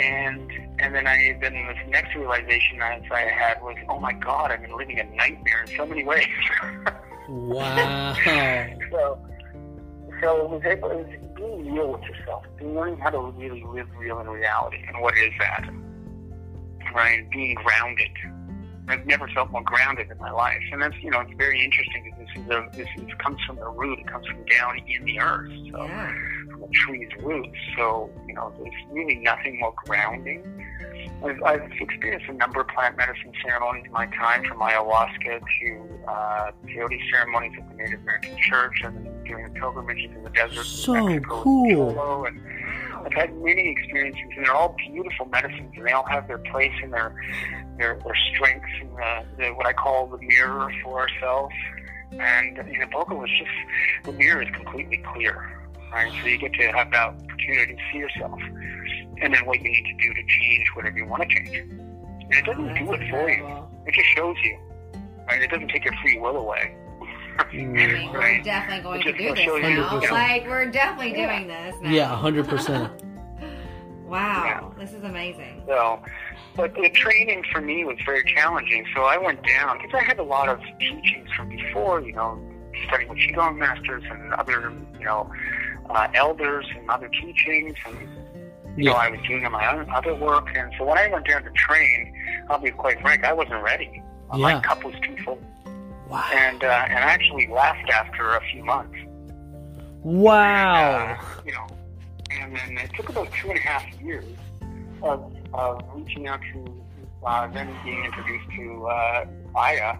And 0.00 0.48
and 0.78 0.94
then 0.94 1.08
I 1.08 1.36
then 1.40 1.54
this 1.54 1.76
next 1.88 2.14
realization 2.14 2.80
I, 2.80 3.02
I 3.10 3.20
had 3.22 3.60
was, 3.62 3.74
oh 3.88 3.98
my 3.98 4.12
God, 4.12 4.52
I've 4.52 4.62
been 4.62 4.76
living 4.76 5.00
a 5.00 5.04
nightmare 5.16 5.62
in 5.62 5.76
so 5.76 5.86
many 5.86 6.04
ways. 6.04 6.28
Wow. 7.28 8.14
so 8.92 9.18
so 10.20 10.44
it 10.44 10.50
was 10.50 10.62
able 10.64 10.92
it 10.92 10.98
was 10.98 11.34
being 11.34 11.74
real 11.74 11.94
with 11.94 12.02
yourself, 12.02 12.44
being 12.58 12.76
learning 12.76 12.98
how 12.98 13.10
to 13.10 13.18
really 13.18 13.64
live 13.64 13.88
real 13.98 14.20
in 14.20 14.28
reality. 14.28 14.84
And 14.86 15.00
what 15.00 15.18
is 15.18 15.32
that? 15.40 15.68
Right? 16.94 17.28
Being 17.32 17.56
grounded. 17.56 18.10
I've 18.88 19.06
never 19.06 19.28
felt 19.28 19.50
more 19.50 19.62
grounded 19.62 20.10
in 20.10 20.18
my 20.18 20.30
life, 20.30 20.62
and 20.72 20.82
that's 20.82 20.96
you 21.02 21.10
know 21.10 21.20
it's 21.20 21.32
very 21.36 21.62
interesting 21.64 22.02
because 22.04 22.18
this 22.18 22.44
is 22.44 22.50
a 22.50 22.68
this 22.76 22.88
is, 22.96 23.14
comes 23.18 23.38
from 23.46 23.56
the 23.56 23.68
root. 23.68 23.98
It 24.00 24.06
comes 24.08 24.26
from 24.26 24.44
down 24.46 24.78
in 24.86 25.04
the 25.04 25.20
earth. 25.20 25.50
So 25.70 25.84
Yeah. 25.84 26.12
from 26.50 26.62
a 26.64 26.68
tree's 26.68 27.10
roots. 27.22 27.56
So, 27.76 28.10
you 28.26 28.34
know, 28.34 28.52
there's 28.58 28.74
really 28.90 29.16
nothing 29.16 29.60
more 29.60 29.74
grounding. 29.84 30.42
I've, 31.24 31.42
I've 31.42 31.70
experienced 31.80 32.26
a 32.28 32.32
number 32.32 32.62
of 32.62 32.68
plant 32.68 32.96
medicine 32.96 33.32
ceremonies 33.44 33.84
in 33.86 33.92
my 33.92 34.06
time, 34.06 34.44
from 34.44 34.58
ayahuasca 34.58 35.40
to 35.60 35.88
uh, 36.08 36.50
peyote 36.66 36.98
ceremonies 37.10 37.52
at 37.58 37.68
the 37.68 37.74
Native 37.76 38.00
American 38.00 38.36
Church, 38.38 38.82
and 38.82 39.24
doing 39.26 39.52
pilgrimages 39.54 40.10
in 40.16 40.22
the 40.24 40.30
desert. 40.30 40.64
So 40.64 40.94
in 40.94 41.06
Mexico 41.06 41.42
cool. 41.42 41.88
And 41.88 41.96
Cholo, 41.96 42.24
and 42.24 42.40
I've 43.04 43.12
had 43.12 43.34
many 43.36 43.68
experiences, 43.68 44.22
and 44.36 44.46
they're 44.46 44.54
all 44.54 44.76
beautiful 44.78 45.26
medicines, 45.26 45.72
and 45.76 45.86
they 45.86 45.92
all 45.92 46.06
have 46.06 46.28
their 46.28 46.38
place 46.38 46.72
and 46.82 46.92
their 46.92 47.14
their, 47.78 47.98
their 48.04 48.16
strengths 48.34 48.68
and 48.80 48.90
the, 48.90 49.24
the, 49.38 49.48
what 49.50 49.66
I 49.66 49.72
call 49.72 50.06
the 50.06 50.18
mirror 50.18 50.72
for 50.82 51.00
ourselves. 51.00 51.54
And 52.12 52.58
in 52.58 52.88
Iboga 52.88 53.18
was 53.18 53.30
just 53.30 54.04
the 54.04 54.12
mirror 54.12 54.42
is 54.42 54.48
completely 54.50 55.02
clear 55.14 55.60
right? 55.92 56.12
So 56.20 56.28
you 56.28 56.38
get 56.38 56.52
to 56.54 56.72
have 56.72 56.90
that 56.90 57.08
opportunity 57.08 57.74
to 57.74 57.80
see 57.92 57.98
yourself, 57.98 58.40
and 59.22 59.34
then 59.34 59.44
what 59.46 59.60
you 59.60 59.70
need 59.70 59.84
to 59.84 60.08
do 60.08 60.14
to 60.14 60.22
change 60.26 60.68
whatever 60.74 60.98
you 60.98 61.06
want 61.06 61.28
to 61.28 61.28
change. 61.28 61.56
And 61.56 62.32
it 62.32 62.44
doesn't 62.44 62.74
do 62.74 62.92
it 62.92 63.10
for 63.10 63.30
you; 63.30 63.46
it 63.86 63.94
just 63.94 64.08
shows 64.16 64.36
you, 64.44 64.58
right? 65.26 65.42
It 65.42 65.50
doesn't 65.50 65.68
take 65.68 65.84
your 65.84 65.94
free 66.02 66.18
will 66.18 66.36
away. 66.36 66.74
I 67.48 67.52
mean, 67.52 67.72
we're 68.12 68.42
definitely 68.42 68.82
going 68.82 69.02
to 69.02 69.12
do 69.12 69.34
this 69.34 69.46
now. 69.46 69.68
you 69.68 69.76
know. 69.76 70.12
Like, 70.12 70.46
we're 70.46 70.66
definitely 70.70 71.12
doing 71.12 71.46
this 71.46 71.74
now. 71.80 71.90
Yeah, 71.90 72.16
hundred 72.16 72.48
percent. 72.48 72.92
Wow, 74.04 74.74
this 74.76 74.92
is 74.92 75.04
amazing. 75.04 75.62
So, 75.68 76.02
but 76.56 76.74
the 76.74 76.90
training 76.90 77.44
for 77.52 77.60
me 77.60 77.84
was 77.84 77.96
very 78.04 78.24
challenging. 78.24 78.84
So 78.92 79.02
I 79.04 79.16
went 79.16 79.40
down 79.46 79.78
because 79.78 79.94
I 79.94 80.02
had 80.02 80.18
a 80.18 80.24
lot 80.24 80.48
of 80.48 80.58
teachings 80.80 81.30
from 81.36 81.48
before, 81.48 82.00
you 82.00 82.12
know, 82.14 82.36
studying 82.88 83.08
with 83.08 83.18
qigong 83.18 83.56
masters 83.56 84.02
and 84.10 84.34
other, 84.34 84.72
you 84.98 85.04
know, 85.04 85.30
uh, 85.90 86.08
elders 86.14 86.66
and 86.76 86.90
other 86.90 87.08
teachings 87.08 87.76
and 87.86 87.96
you 88.76 88.84
know, 88.84 88.94
I 88.94 89.10
was 89.10 89.20
doing 89.28 89.42
my 89.50 89.72
own 89.76 89.88
other 89.90 90.14
work, 90.14 90.48
and 90.56 90.72
so 90.78 90.84
when 90.86 90.96
I 90.98 91.08
went 91.08 91.26
down 91.28 91.42
to 91.44 91.50
train, 91.50 92.12
I'll 92.48 92.58
be 92.60 92.70
quite 92.70 93.00
frank, 93.00 93.24
I 93.24 93.32
wasn't 93.32 93.62
ready. 93.62 94.02
My 94.32 94.52
Yeah. 94.52 94.60
cup 94.60 94.84
was 94.84 94.94
too 95.02 95.16
full, 95.24 95.38
Wow. 96.10 96.24
and 96.32 96.64
uh, 96.64 96.66
and 96.88 96.98
I 96.98 97.12
actually 97.12 97.46
left 97.46 97.88
after 97.88 98.36
a 98.36 98.40
few 98.52 98.64
months. 98.64 98.98
Wow. 100.02 101.18
Uh, 101.20 101.42
you 101.46 101.52
know, 101.52 101.66
and 102.32 102.56
then 102.56 102.78
it 102.78 102.90
took 102.96 103.08
about 103.08 103.28
two 103.32 103.50
and 103.50 103.58
a 103.58 103.62
half 103.62 103.84
years 104.00 104.24
of, 105.02 105.32
of 105.52 105.82
reaching 105.94 106.26
out 106.26 106.40
to, 106.52 106.82
uh, 107.24 107.46
then 107.48 107.72
being 107.84 108.04
introduced 108.04 108.50
to 108.56 108.86
uh, 108.86 109.24
Aya 109.54 109.96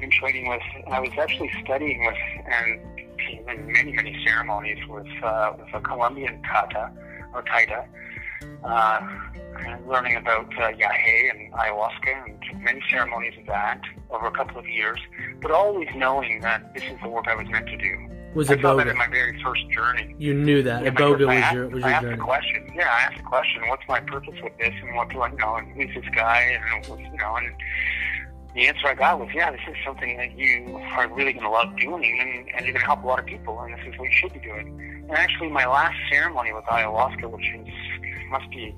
and 0.00 0.10
training 0.10 0.48
with. 0.48 0.62
And 0.84 0.94
I 0.94 1.00
was 1.00 1.12
actually 1.16 1.52
studying 1.62 2.04
with 2.04 2.16
and 2.46 2.80
in 3.48 3.72
many 3.72 3.92
many 3.92 4.20
ceremonies 4.26 4.78
with 4.88 5.06
uh, 5.22 5.52
with 5.56 5.68
a 5.74 5.80
Colombian 5.80 6.42
kata 6.42 6.90
or 7.34 7.42
taita. 7.44 7.86
Uh, 8.64 9.00
and 9.64 9.86
learning 9.86 10.16
about 10.16 10.46
uh, 10.58 10.70
yahe 10.72 11.30
and 11.30 11.52
ayahuasca 11.52 12.26
and 12.26 12.62
many 12.64 12.80
ceremonies 12.90 13.34
of 13.38 13.46
that 13.46 13.80
over 14.10 14.26
a 14.26 14.30
couple 14.30 14.58
of 14.58 14.66
years, 14.68 14.98
but 15.40 15.50
always 15.50 15.88
knowing 15.94 16.40
that 16.40 16.72
this 16.74 16.82
is 16.84 16.96
the 17.02 17.08
work 17.08 17.26
I 17.28 17.34
was 17.34 17.46
meant 17.48 17.66
to 17.66 17.76
do 17.76 18.08
Was 18.34 18.50
I 18.50 18.60
saw 18.60 18.74
that 18.76 18.88
in 18.88 18.96
my 18.96 19.08
very 19.08 19.40
first 19.42 19.68
journey. 19.70 20.14
You 20.18 20.34
knew 20.34 20.62
that. 20.62 20.82
Yeah, 20.84 20.90
my 20.90 20.96
Iboga 21.00 21.18
first- 21.18 21.22
I 21.22 21.34
was 21.34 21.42
asked- 21.44 21.54
your 21.54 21.68
was 21.68 21.84
I 21.84 21.90
asked 21.92 22.02
journey. 22.02 22.16
the 22.16 22.22
question. 22.22 22.72
Yeah, 22.74 22.88
I 22.88 23.00
asked 23.06 23.16
the 23.18 23.22
question. 23.24 23.68
What's 23.68 23.86
my 23.88 24.00
purpose 24.00 24.38
with 24.42 24.56
this, 24.58 24.74
and 24.82 24.96
what 24.96 25.08
do 25.10 25.22
I 25.22 25.30
know? 25.30 25.54
And 25.56 25.68
who's 25.76 25.94
this 25.94 26.10
guy? 26.14 26.40
And 26.58 26.84
it 26.84 26.90
was, 26.90 26.98
you 27.00 27.18
know, 27.18 27.36
and 27.36 27.52
the 28.54 28.68
answer 28.68 28.86
I 28.88 28.94
got 28.94 29.20
was, 29.20 29.28
yeah, 29.34 29.50
this 29.50 29.60
is 29.68 29.76
something 29.84 30.16
that 30.16 30.36
you 30.36 30.76
are 30.96 31.08
really 31.08 31.32
going 31.32 31.44
to 31.44 31.50
love 31.50 31.76
doing, 31.78 32.18
and, 32.20 32.48
and 32.54 32.64
you're 32.66 32.72
going 32.74 32.80
to 32.80 32.86
help 32.86 33.02
a 33.04 33.06
lot 33.06 33.18
of 33.18 33.26
people, 33.26 33.60
and 33.60 33.74
this 33.74 33.86
is 33.86 33.98
what 33.98 34.08
you 34.10 34.16
should 34.16 34.32
be 34.32 34.40
doing. 34.40 34.66
And 35.08 35.12
actually, 35.12 35.48
my 35.50 35.66
last 35.66 35.96
ceremony 36.10 36.52
with 36.52 36.64
ayahuasca, 36.64 37.30
which 37.30 37.46
is 37.54 37.68
must 38.32 38.50
be 38.50 38.74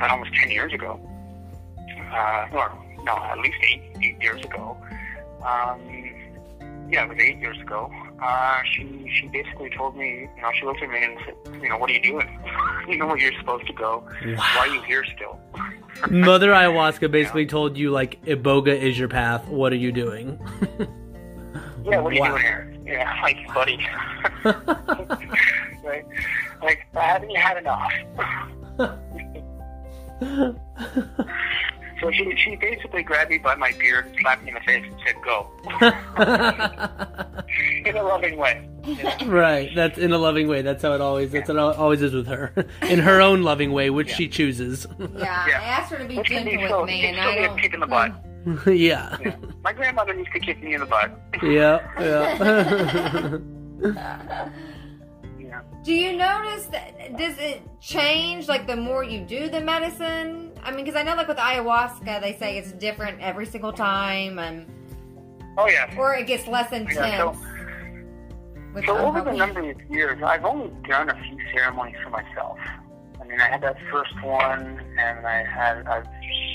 almost 0.00 0.32
ten 0.34 0.50
years 0.50 0.72
ago, 0.72 0.98
uh, 2.12 2.46
or 2.52 2.72
no, 3.04 3.16
at 3.16 3.38
least 3.38 3.58
eight 3.68 3.82
eight 4.02 4.22
years 4.22 4.42
ago. 4.44 4.76
Um, 5.44 5.80
yeah, 6.90 7.04
it 7.04 7.08
was 7.08 7.18
eight 7.18 7.38
years 7.38 7.60
ago. 7.60 7.90
Uh, 8.22 8.60
she 8.72 9.10
she 9.14 9.28
basically 9.28 9.70
told 9.76 9.96
me, 9.96 10.28
you 10.34 10.42
know, 10.42 10.50
she 10.58 10.64
looked 10.64 10.82
at 10.82 10.88
me 10.88 11.04
and 11.04 11.18
said, 11.24 11.62
you 11.62 11.68
know, 11.68 11.76
what 11.76 11.90
are 11.90 11.92
you 11.92 12.02
doing? 12.02 12.40
you 12.88 12.96
know 12.96 13.06
where 13.06 13.18
you're 13.18 13.38
supposed 13.38 13.66
to 13.66 13.72
go. 13.72 14.02
Why 14.22 14.56
are 14.58 14.66
you 14.68 14.82
here 14.82 15.04
still? 15.04 15.38
Mother 16.10 16.50
ayahuasca 16.50 17.10
basically 17.10 17.46
told 17.46 17.76
you 17.76 17.90
like 17.90 18.24
Iboga 18.24 18.76
is 18.76 18.98
your 18.98 19.08
path. 19.08 19.46
What 19.48 19.72
are 19.72 19.76
you 19.76 19.92
doing? 19.92 20.38
Yeah, 21.84 22.00
what 22.00 22.12
are 22.12 22.16
you 22.16 22.24
doing 22.24 22.42
here? 22.42 22.74
Yeah, 22.84 23.20
like, 23.22 23.38
buddy. 23.54 23.78
right? 24.44 26.04
Like, 26.62 26.86
haven't 26.92 27.30
you 27.30 27.40
had 27.40 27.56
enough? 27.58 27.92
So 32.00 32.10
she, 32.12 32.34
she 32.36 32.54
basically 32.56 33.02
grabbed 33.02 33.30
me 33.30 33.38
by 33.38 33.54
my 33.56 33.72
beard 33.78 34.10
slapped 34.20 34.42
me 34.42 34.48
in 34.48 34.54
the 34.54 34.60
face 34.60 34.84
and 34.84 34.94
said, 35.04 35.14
go. 35.24 35.50
In 37.84 37.96
a 37.96 38.02
loving 38.02 38.36
way. 38.36 38.68
right. 39.26 39.70
That's 39.74 39.98
in 39.98 40.12
a 40.12 40.18
loving 40.18 40.46
way. 40.48 40.62
That's 40.62 40.82
how 40.82 40.92
it 40.94 41.00
always. 41.00 41.30
That's 41.32 41.48
how 41.50 41.70
it 41.70 41.76
always 41.76 42.00
is 42.02 42.12
with 42.14 42.26
her. 42.28 42.52
In 42.82 42.98
her 43.00 43.20
own 43.20 43.42
loving 43.42 43.72
way, 43.72 43.90
which 43.90 44.10
she 44.10 44.28
chooses. 44.28 44.86
Yeah, 44.98 45.06
Yeah. 45.46 45.60
I 45.60 45.64
asked 45.64 45.90
her 45.92 45.98
to 45.98 46.04
be 46.06 46.16
Which 46.18 46.28
gentle 46.28 46.52
be 46.56 46.68
so, 46.68 46.80
with 46.82 46.90
me, 46.90 47.06
and 47.06 47.16
can 47.16 47.26
I 47.26 47.30
still 47.32 47.42
be 47.42 47.46
don't. 47.48 47.60
kick 47.60 47.74
in 47.74 47.80
the 47.80 47.86
butt. 47.86 48.12
yeah. 48.74 49.16
Yeah. 49.20 49.36
My 49.62 49.72
grandmother 49.72 50.14
used 50.14 50.32
to 50.32 50.40
kick 50.40 50.62
me 50.62 50.74
in 50.74 50.80
the 50.80 50.86
butt. 50.86 51.10
Yeah. 51.42 51.80
Yeah. 52.00 53.38
Yeah. 55.62 55.82
Do 55.84 55.92
you 55.94 56.16
notice 56.16 56.66
that? 56.66 57.16
Does 57.16 57.38
it 57.38 57.62
change 57.80 58.48
like 58.48 58.66
the 58.66 58.76
more 58.76 59.04
you 59.04 59.20
do 59.20 59.48
the 59.48 59.60
medicine? 59.60 60.52
I 60.62 60.70
mean, 60.70 60.84
because 60.84 60.96
I 60.98 61.02
know 61.02 61.14
like 61.14 61.28
with 61.28 61.36
ayahuasca, 61.38 62.20
they 62.20 62.34
say 62.36 62.58
it's 62.58 62.72
different 62.72 63.20
every 63.20 63.46
single 63.46 63.72
time, 63.72 64.38
and 64.38 64.66
Oh, 65.56 65.68
yeah. 65.68 65.94
or 65.96 66.14
it 66.14 66.26
gets 66.26 66.46
less 66.46 66.72
intense. 66.72 66.96
Yeah, 66.96 67.18
so- 67.32 67.36
So 68.86 68.96
over 68.98 69.22
the 69.22 69.32
number 69.32 69.70
of 69.70 69.80
years, 69.90 70.22
I've 70.22 70.44
only 70.44 70.70
done 70.88 71.08
a 71.10 71.14
few 71.24 71.38
ceremonies 71.52 71.96
for 72.04 72.10
myself. 72.10 72.58
I 73.20 73.24
mean, 73.24 73.40
I 73.40 73.48
had 73.48 73.60
that 73.62 73.76
first 73.90 74.14
one, 74.22 74.80
and 74.98 75.26
I 75.26 75.42
had 75.44 75.86
I've 75.86 76.04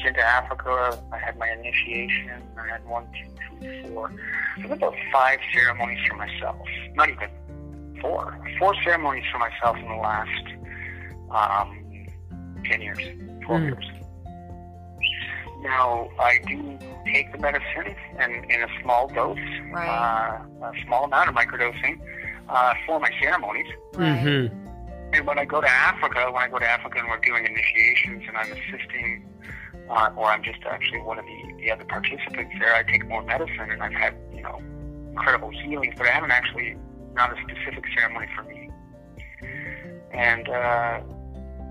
been 0.03 0.13
to 0.13 0.21
Africa. 0.25 1.03
I 1.11 1.17
had 1.17 1.37
my 1.37 1.49
initiation. 1.49 2.41
I 2.57 2.67
had 2.67 2.85
one, 2.85 3.07
two, 3.13 3.29
three, 3.59 3.89
four. 3.89 4.11
I 4.57 4.61
have 4.61 4.71
about 4.71 4.95
five 5.11 5.39
ceremonies 5.53 5.99
for 6.07 6.15
myself. 6.15 6.57
Not 6.95 7.09
even 7.09 7.29
four. 8.03 8.37
Four 8.59 8.75
ceremonies 8.83 9.23
for 9.31 9.39
myself 9.39 9.77
in 9.77 9.87
the 9.87 9.95
last 9.95 10.45
um, 11.31 11.69
ten 12.69 12.81
years, 12.81 12.99
twelve 13.45 13.61
Hmm. 13.61 13.67
years. 13.69 13.85
Now 15.61 16.09
I 16.19 16.39
do 16.45 16.77
take 17.11 17.31
the 17.31 17.37
medicine, 17.39 17.95
and 18.19 18.31
in 18.51 18.61
a 18.63 18.67
small 18.81 19.07
dose, 19.07 19.37
Right. 19.71 19.87
uh, 20.61 20.65
a 20.67 20.71
small 20.85 21.05
amount 21.05 21.29
of 21.29 21.35
microdosing 21.35 21.99
uh, 22.49 22.73
for 22.85 22.99
my 22.99 23.09
ceremonies. 23.21 23.67
Right. 23.95 24.19
hmm 24.19 24.47
And 25.15 25.25
when 25.27 25.39
I 25.39 25.45
go 25.45 25.61
to 25.61 25.69
Africa, 25.69 26.29
when 26.31 26.43
I 26.43 26.49
go 26.49 26.59
to 26.59 26.69
Africa 26.69 26.99
and 26.99 27.07
we're 27.07 27.19
doing 27.19 27.45
initiations 27.45 28.23
and 28.27 28.35
I'm 28.35 28.51
assisting, 28.51 29.25
uh, 29.89 30.09
or 30.17 30.25
I'm 30.27 30.43
just 30.43 30.59
actually 30.69 31.01
one 31.01 31.17
of 31.19 31.25
the, 31.25 31.39
the 31.61 31.71
other 31.71 31.85
participants 31.85 32.53
there, 32.59 32.73
I 32.75 32.83
take 32.83 33.07
more 33.07 33.21
medicine 33.23 33.69
and 33.71 33.81
I've 33.83 33.93
had, 33.93 34.15
you 34.33 34.41
know, 34.41 34.59
incredible 35.11 35.51
healings, 35.51 35.93
but 35.97 36.07
I 36.07 36.09
haven't 36.09 36.31
actually, 36.31 36.75
not 37.13 37.31
a 37.31 37.41
specific 37.41 37.83
family 37.97 38.27
for 38.35 38.43
me. 38.43 38.69
And, 40.11 40.47
uh, 40.47 41.01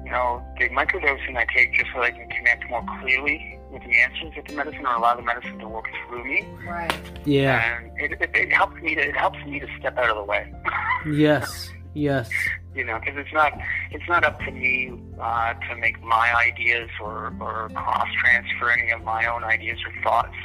you 0.04 0.10
know, 0.10 0.42
the 0.58 0.68
microdosing 0.70 1.36
I 1.36 1.46
take 1.54 1.74
just 1.74 1.90
so 1.94 2.02
I 2.02 2.10
can 2.10 2.28
connect 2.28 2.68
more 2.68 2.84
clearly 3.00 3.58
with 3.70 3.82
the 3.82 4.00
answers 4.00 4.32
of 4.36 4.44
the 4.46 4.54
medicine 4.54 4.84
or 4.84 4.96
allow 4.96 5.16
the 5.16 5.22
medicine 5.22 5.58
to 5.60 5.68
work 5.68 5.86
through 6.08 6.24
me. 6.24 6.46
Right. 6.66 6.92
Yeah. 7.24 7.78
And 7.78 8.12
it, 8.12 8.20
it, 8.20 8.30
it 8.34 8.52
helps 8.52 8.80
me 8.82 8.94
to, 8.94 9.00
it 9.00 9.16
helps 9.16 9.38
me 9.46 9.60
to 9.60 9.66
step 9.78 9.96
out 9.96 10.10
of 10.10 10.16
the 10.16 10.24
way. 10.24 10.52
Yes. 11.04 11.68
Yes. 11.94 12.30
you 12.74 12.84
know, 12.84 12.98
because 12.98 13.16
it's 13.16 13.32
not 13.32 13.52
it's 13.90 14.08
not 14.08 14.24
up 14.24 14.38
to 14.40 14.50
me 14.50 14.92
uh, 15.20 15.54
to 15.54 15.76
make 15.76 16.00
my 16.02 16.32
ideas 16.34 16.88
or, 17.00 17.34
or 17.40 17.68
cross 17.74 18.08
transfer 18.20 18.70
any 18.70 18.90
of 18.92 19.02
my 19.02 19.26
own 19.26 19.44
ideas 19.44 19.78
or 19.84 20.02
thoughts 20.02 20.36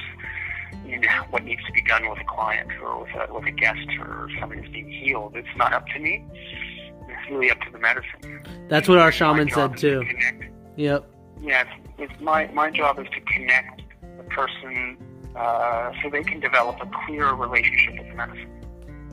in 0.85 1.03
what 1.29 1.43
needs 1.43 1.63
to 1.65 1.71
be 1.71 1.81
done 1.83 2.09
with 2.09 2.19
a 2.19 2.23
client 2.23 2.69
or 2.81 3.01
with 3.03 3.09
a, 3.15 3.33
with 3.33 3.45
a 3.45 3.51
guest 3.51 3.87
or 3.99 4.29
somebody 4.39 4.61
who's 4.61 4.71
being 4.71 4.89
healed. 4.91 5.35
It's 5.35 5.47
not 5.57 5.73
up 5.73 5.85
to 5.87 5.99
me. 5.99 6.25
It's 6.33 7.31
really 7.31 7.51
up 7.51 7.59
to 7.61 7.71
the 7.71 7.79
medicine. 7.79 8.43
That's 8.69 8.87
what 8.87 8.97
our 8.97 9.11
shaman 9.11 9.49
said 9.49 9.75
is 9.75 9.81
to 9.81 10.03
too. 10.03 10.05
Connect. 10.07 10.43
Yep. 10.77 11.09
Yeah, 11.41 11.61
it's, 11.63 11.89
it's 12.11 12.21
my 12.21 12.47
my 12.53 12.71
job 12.71 12.99
is 12.99 13.07
to 13.13 13.21
connect 13.21 13.81
the 14.17 14.23
person 14.23 14.97
uh, 15.35 15.91
so 16.01 16.09
they 16.09 16.23
can 16.23 16.39
develop 16.39 16.77
a 16.81 16.89
clearer 17.05 17.35
relationship 17.35 17.99
with 17.99 18.07
the 18.09 18.15
medicine. 18.15 18.53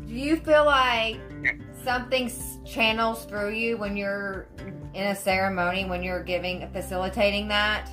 Do 0.07 0.14
you 0.14 0.36
feel 0.36 0.64
like 0.64 1.18
Yeah. 1.42 1.52
something 1.82 2.30
channels 2.64 3.24
through 3.24 3.52
you 3.52 3.76
when 3.76 3.96
you're 3.96 4.46
in 4.94 5.07
a 5.09 5.14
ceremony 5.14 5.84
when 5.86 6.02
you're 6.02 6.22
giving 6.22 6.68
facilitating 6.72 7.48
that? 7.48 7.90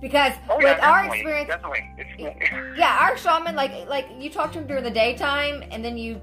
Because 0.00 0.32
Oh 0.48 0.58
yeah, 0.60 0.74
with 0.74 0.82
our 0.82 1.02
definitely, 1.02 1.18
experience, 1.20 1.48
definitely. 1.48 2.76
Yeah, 2.78 2.98
our 3.00 3.16
shaman 3.18 3.54
like 3.54 3.88
like 3.88 4.06
you 4.18 4.30
talk 4.30 4.52
to 4.52 4.58
him 4.60 4.66
during 4.66 4.84
the 4.84 4.90
daytime 4.90 5.62
and 5.70 5.84
then 5.84 5.98
you 5.98 6.20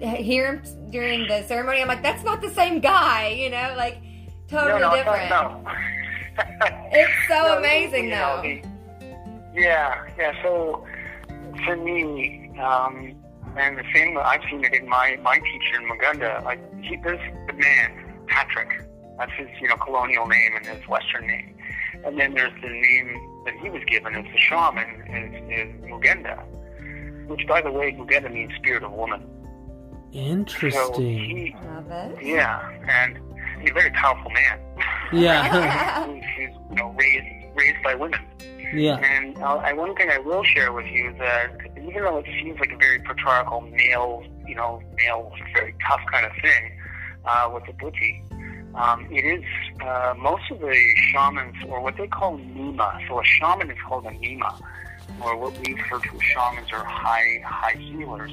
hear 0.00 0.46
him 0.54 0.62
during 0.90 1.28
the 1.28 1.42
ceremony. 1.44 1.80
I'm 1.80 1.88
like, 1.88 2.02
that's 2.02 2.24
not 2.24 2.40
the 2.40 2.50
same 2.50 2.80
guy, 2.80 3.28
you 3.28 3.50
know, 3.50 3.74
like 3.76 3.98
totally 4.48 4.80
no, 4.80 4.90
no, 4.90 4.96
different. 4.96 5.30
No. 5.30 5.64
It's 6.92 7.12
so 7.28 7.34
No, 7.34 7.58
amazing, 7.58 8.04
you 8.04 8.10
know, 8.10 8.36
though. 8.36 8.42
the- 8.42 8.62
yeah, 9.54 10.06
yeah. 10.18 10.32
So 10.42 10.86
for 11.64 11.76
me, 11.76 12.50
um, 12.58 13.14
and 13.56 13.76
the 13.76 13.84
same, 13.92 14.16
I've 14.16 14.40
seen 14.50 14.64
it 14.64 14.72
in 14.74 14.88
my 14.88 15.18
my 15.22 15.36
teacher 15.38 15.80
in 15.80 15.88
Moughenda. 15.88 16.42
Like 16.44 16.60
he, 16.82 16.96
there's 16.96 17.20
the 17.46 17.52
man 17.52 18.24
Patrick. 18.26 18.70
That's 19.18 19.32
his, 19.36 19.48
you 19.60 19.68
know, 19.68 19.76
colonial 19.76 20.26
name 20.26 20.52
and 20.56 20.64
his 20.66 20.86
Western 20.88 21.26
name. 21.26 21.54
And 22.04 22.18
then 22.18 22.34
there's 22.34 22.52
the 22.62 22.68
name 22.68 23.42
that 23.44 23.54
he 23.62 23.70
was 23.70 23.82
given 23.86 24.14
as 24.14 24.24
the 24.24 24.38
shaman 24.38 25.02
is, 25.08 25.50
is 25.58 25.90
Moughenda, 25.90 26.44
which, 27.28 27.46
by 27.46 27.60
the 27.62 27.70
way, 27.70 27.92
Moughenda 27.92 28.32
means 28.32 28.52
spirit 28.56 28.82
of 28.82 28.92
woman. 28.92 29.22
So 30.12 30.18
Interesting. 30.18 31.18
he, 31.18 31.54
Love 31.64 31.86
it. 31.90 32.18
yeah, 32.24 32.68
and 32.88 33.18
he's 33.60 33.70
a 33.70 33.74
very 33.74 33.90
powerful 33.90 34.30
man. 34.30 34.58
Yeah. 35.12 36.06
He's, 36.14 36.24
he's, 36.36 36.48
you 36.70 36.76
know, 36.76 36.94
raised 36.98 37.40
raised 37.56 37.82
by 37.82 37.94
women. 37.94 38.20
yeah. 38.72 38.96
And 38.98 39.36
uh, 39.38 39.56
I, 39.56 39.72
one 39.72 39.94
thing 39.96 40.08
I 40.10 40.18
will 40.18 40.44
share 40.44 40.72
with 40.72 40.86
you 40.86 41.10
is 41.10 41.18
that 41.18 41.50
even 41.76 42.04
though 42.04 42.18
it 42.18 42.26
seems 42.40 42.58
like 42.60 42.72
a 42.72 42.76
very 42.76 43.00
patriarchal 43.00 43.60
male, 43.62 44.24
you 44.46 44.54
know, 44.54 44.80
male, 44.96 45.32
very 45.54 45.74
tough 45.86 46.00
kind 46.12 46.26
of 46.26 46.32
thing 46.40 46.78
uh, 47.24 47.50
with 47.52 47.64
the 47.66 47.72
Bwiti, 47.72 48.22
um, 48.74 49.06
it 49.10 49.24
is 49.24 49.44
uh, 49.82 50.14
most 50.18 50.50
of 50.50 50.60
the 50.60 50.76
shamans, 51.12 51.56
or 51.68 51.80
what 51.82 51.96
they 51.96 52.06
call 52.06 52.38
nima. 52.38 53.06
So 53.08 53.20
a 53.20 53.24
shaman 53.24 53.70
is 53.70 53.78
called 53.86 54.06
a 54.06 54.10
nima, 54.10 54.60
or 55.22 55.36
what 55.36 55.58
we 55.58 55.74
refer 55.74 55.98
to 56.00 56.14
as 56.16 56.22
shamans 56.22 56.72
or 56.72 56.84
high 56.84 57.42
high 57.44 57.76
healers 57.78 58.32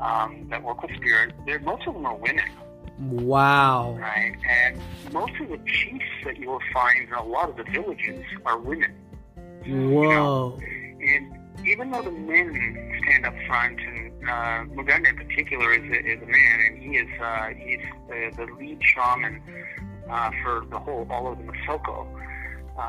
um, 0.00 0.46
that 0.50 0.62
work 0.62 0.82
with 0.82 0.94
spirit. 0.96 1.34
They're, 1.46 1.60
most 1.60 1.86
of 1.86 1.94
them 1.94 2.06
are 2.06 2.14
women 2.14 2.44
Wow. 3.00 3.96
right? 4.00 4.34
And 4.48 4.80
most 5.12 5.32
of 5.40 5.48
the 5.48 5.58
chiefs 5.66 6.04
that 6.24 6.36
you 6.38 6.48
will 6.48 6.62
find 6.72 7.08
in 7.08 7.14
a 7.14 7.24
lot 7.24 7.48
of 7.48 7.56
the 7.56 7.64
villages 7.64 8.24
are 8.44 8.58
women. 8.58 8.92
Whoa. 9.66 10.58
And 10.60 11.66
even 11.66 11.90
though 11.90 12.02
the 12.02 12.10
men 12.10 13.00
stand 13.04 13.26
up 13.26 13.34
front, 13.46 13.78
and 13.80 13.97
uh, 14.24 14.64
Moughenda 14.74 15.10
in 15.10 15.16
particular 15.16 15.72
is 15.72 15.82
a, 15.90 16.06
is 16.06 16.22
a 16.22 16.26
man, 16.26 16.60
and 16.66 16.78
he 16.82 16.96
is 16.96 17.08
uh, 17.20 17.48
he's 17.48 17.80
the, 18.08 18.32
the 18.36 18.52
lead 18.54 18.80
shaman 18.82 19.40
uh, 20.10 20.30
for 20.42 20.64
the 20.70 20.78
whole 20.78 21.06
all 21.10 21.32
of 21.32 21.38
the 21.38 21.44
Missoko, 21.44 22.06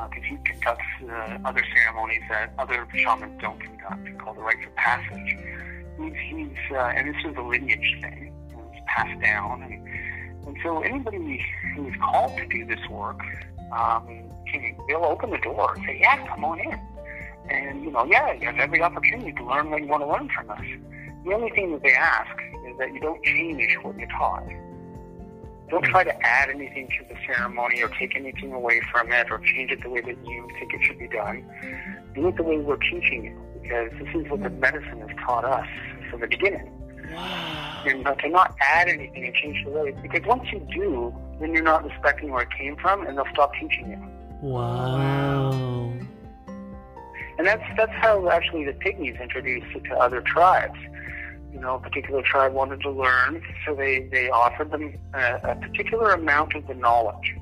because 0.09 0.25
he 0.27 0.37
conducts 0.45 0.85
uh, 1.03 1.37
other 1.45 1.63
ceremonies 1.75 2.21
that 2.29 2.53
other 2.57 2.87
shamans 2.95 3.39
don't 3.41 3.59
conduct, 3.59 4.19
called 4.19 4.37
the 4.37 4.41
rites 4.41 4.65
of 4.65 4.75
passage. 4.75 5.37
He's, 5.99 6.13
he's 6.29 6.57
uh, 6.71 6.93
and 6.95 7.13
this 7.13 7.23
is 7.25 7.37
a 7.37 7.41
lineage 7.41 7.97
thing, 8.01 8.33
it's 8.73 8.81
passed 8.87 9.21
down, 9.21 9.63
and 9.63 9.87
and 10.47 10.57
so 10.63 10.81
anybody 10.81 11.45
who 11.75 11.87
is 11.87 11.95
called 12.01 12.35
to 12.37 12.47
do 12.47 12.65
this 12.65 12.79
work, 12.89 13.19
um, 13.71 14.07
can 14.51 14.75
they'll 14.87 15.05
open 15.05 15.29
the 15.29 15.37
door 15.37 15.73
and 15.75 15.85
say, 15.85 15.99
"Yeah, 15.99 16.25
come 16.27 16.43
on 16.43 16.59
in." 16.59 16.79
And 17.49 17.83
you 17.83 17.91
know, 17.91 18.05
yeah, 18.05 18.33
you 18.33 18.47
have 18.47 18.57
every 18.57 18.81
opportunity 18.81 19.31
to 19.33 19.43
learn 19.43 19.69
what 19.69 19.81
you 19.81 19.87
want 19.87 20.03
to 20.03 20.07
learn 20.07 20.29
from 20.29 20.49
us. 20.51 20.65
The 21.25 21.33
only 21.33 21.49
thing 21.51 21.71
that 21.73 21.83
they 21.83 21.93
ask 21.93 22.35
is 22.67 22.77
that 22.77 22.93
you 22.93 22.99
don't 22.99 23.23
change 23.23 23.77
what 23.81 23.97
you're 23.97 24.07
taught. 24.09 24.47
Don't 25.69 25.85
hmm. 25.85 25.91
try 25.91 26.03
to 26.03 26.25
add 26.25 26.49
anything 26.49 26.87
to 26.97 27.13
the 27.13 27.19
ceremony 27.25 27.81
or 27.81 27.89
take 27.89 28.15
anything 28.15 28.53
away 28.53 28.81
from 28.91 29.11
it 29.11 29.29
or 29.29 29.39
change 29.39 29.71
it 29.71 29.81
the 29.83 29.89
way 29.89 30.01
that 30.01 30.17
you 30.25 30.47
think 30.59 30.73
it 30.73 30.83
should 30.83 30.99
be 30.99 31.07
done. 31.07 31.45
Do 32.15 32.27
it 32.27 32.37
the 32.37 32.43
way 32.43 32.57
we're 32.57 32.77
teaching 32.77 33.25
you 33.25 33.61
because 33.61 33.91
this 33.99 34.09
is 34.15 34.29
what 34.29 34.41
the 34.41 34.49
hmm. 34.49 34.59
medicine 34.59 35.01
has 35.01 35.09
taught 35.25 35.45
us 35.45 35.67
from 36.09 36.21
the 36.21 36.27
beginning. 36.27 36.75
Wow. 37.11 37.83
And 37.85 38.03
not 38.03 38.19
to 38.19 38.29
not 38.29 38.55
add 38.61 38.87
anything 38.87 39.25
and 39.25 39.33
change 39.33 39.63
the 39.65 39.71
way 39.71 39.95
because 40.01 40.21
once 40.25 40.51
you 40.51 40.65
do, 40.73 41.15
then 41.39 41.53
you're 41.53 41.63
not 41.63 41.83
respecting 41.83 42.31
where 42.31 42.43
it 42.43 42.49
came 42.57 42.75
from 42.77 43.05
and 43.05 43.17
they'll 43.17 43.31
stop 43.33 43.53
teaching 43.53 43.89
you. 43.89 44.47
Wow. 44.47 45.93
And 47.37 47.47
that's 47.47 47.63
that's 47.77 47.91
how 47.93 48.29
actually 48.29 48.65
the 48.65 48.73
pygmies 48.73 49.19
introduced 49.21 49.67
it 49.75 49.85
to 49.85 49.95
other 49.95 50.21
tribes. 50.21 50.77
You 51.51 51.59
know, 51.59 51.75
a 51.75 51.79
particular 51.79 52.21
tribe 52.21 52.53
wanted 52.53 52.81
to 52.81 52.91
learn, 52.91 53.43
so 53.65 53.73
they, 53.73 54.07
they 54.11 54.29
offered 54.29 54.71
them 54.71 54.93
a, 55.13 55.35
a 55.43 55.55
particular 55.55 56.11
amount 56.11 56.55
of 56.55 56.67
the 56.67 56.75
knowledge. 56.75 57.35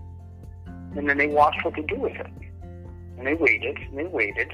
And 0.96 1.10
then 1.10 1.18
they 1.18 1.28
watched 1.28 1.64
what 1.66 1.76
they 1.76 1.82
do 1.82 1.96
with 1.96 2.16
it. 2.16 2.28
And 3.18 3.28
they 3.28 3.34
waited, 3.34 3.78
and 3.78 3.98
they 3.98 4.06
waited. 4.06 4.52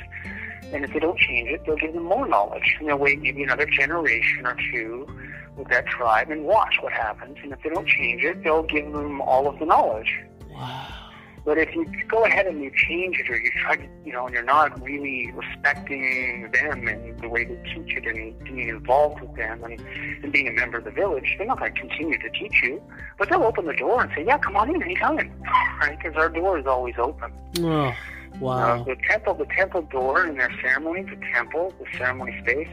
And 0.72 0.84
if 0.84 0.91
they 0.93 0.99
don't 0.99 1.20
change 1.20 1.49
it, 1.49 1.62
they'll 1.66 1.76
give 1.76 1.93
them 1.93 2.04
more 2.04 2.28
knowledge. 2.28 2.76
And 2.80 2.89
they'll 2.89 2.97
wait 2.97 3.22
maybe 3.22 3.43
another 3.43 3.68
generation 3.68 4.45
or 4.45 4.58
two 4.72 5.08
with 5.56 5.68
that 5.70 5.86
tribe 5.86 6.32
and 6.32 6.45
watch 6.45 6.76
what 6.82 6.93
happens. 6.93 7.38
And 7.43 7.51
if 7.54 7.62
they 7.62 7.70
don't 7.70 7.88
change 7.88 8.24
it, 8.24 8.43
they'll 8.43 8.64
give 8.64 8.91
them 8.91 9.22
all 9.22 9.47
of 9.47 9.60
the 9.60 9.66
knowledge. 9.66 10.12
Wow. 10.49 11.03
But 11.46 11.58
if 11.58 11.76
you 11.76 11.86
go 12.08 12.24
ahead 12.24 12.48
and 12.48 12.62
you 12.64 12.72
change 12.74 13.20
it, 13.20 13.30
or 13.30 13.36
you 13.36 13.52
try 13.62 13.76
to, 13.76 13.84
you 14.06 14.14
know, 14.14 14.26
and 14.28 14.34
you're 14.34 14.44
not 14.46 14.82
really 14.82 15.30
respecting 15.34 16.50
them 16.54 16.88
and 16.88 17.20
the 17.20 17.28
way 17.28 17.44
they 17.44 17.56
teach 17.76 17.98
it 17.98 18.06
and 18.06 18.39
being 18.46 18.70
involved 18.70 19.20
with 19.22 19.36
them 19.36 19.62
and, 19.64 19.78
and 20.24 20.32
being 20.32 20.48
a 20.48 20.54
member 20.54 20.78
of 20.78 20.86
the 20.86 20.91
village, 20.91 21.36
they're 21.38 21.46
not 21.48 21.60
going 21.60 21.74
to 21.74 21.80
continue 21.80 22.18
to 22.18 22.30
teach 22.30 22.62
you. 22.64 22.82
But 23.20 23.30
they'll 23.30 23.44
open 23.44 23.66
the 23.66 23.74
door 23.74 24.02
and 24.04 24.12
say, 24.16 24.26
yeah, 24.26 24.38
come 24.38 24.56
on 24.56 24.74
in 24.74 24.82
anytime, 24.82 25.32
right? 25.82 25.98
Because 26.02 26.16
our 26.16 26.30
door 26.30 26.58
is 26.60 26.66
always 26.66 26.96
open. 26.98 27.34
Oh, 27.60 27.88
Uh, 27.88 27.94
wow. 28.39 28.84
the 28.86 28.96
temple, 29.10 29.34
the 29.34 29.46
temple 29.58 29.82
door 29.84 30.26
in 30.26 30.38
their 30.38 30.52
ceremony, 30.62 31.04
the 31.04 31.20
temple, 31.34 31.74
the 31.78 31.98
ceremony 31.98 32.39
space, 32.41 32.70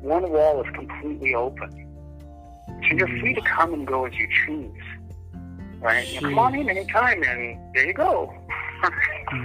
one 0.00 0.30
wall 0.30 0.62
is 0.62 0.72
completely 0.74 1.34
open. 1.34 1.70
So 2.88 2.94
you're 2.94 3.08
free 3.20 3.34
to 3.34 3.40
come 3.42 3.74
and 3.74 3.84
go 3.86 4.04
as 4.06 4.14
you 4.14 4.28
choose. 4.46 4.82
Right? 5.80 6.10
You 6.12 6.20
come 6.20 6.38
on 6.38 6.54
in 6.54 6.68
anytime 6.68 7.22
and 7.22 7.58
there 7.74 7.86
you 7.86 7.94
go. 7.94 8.32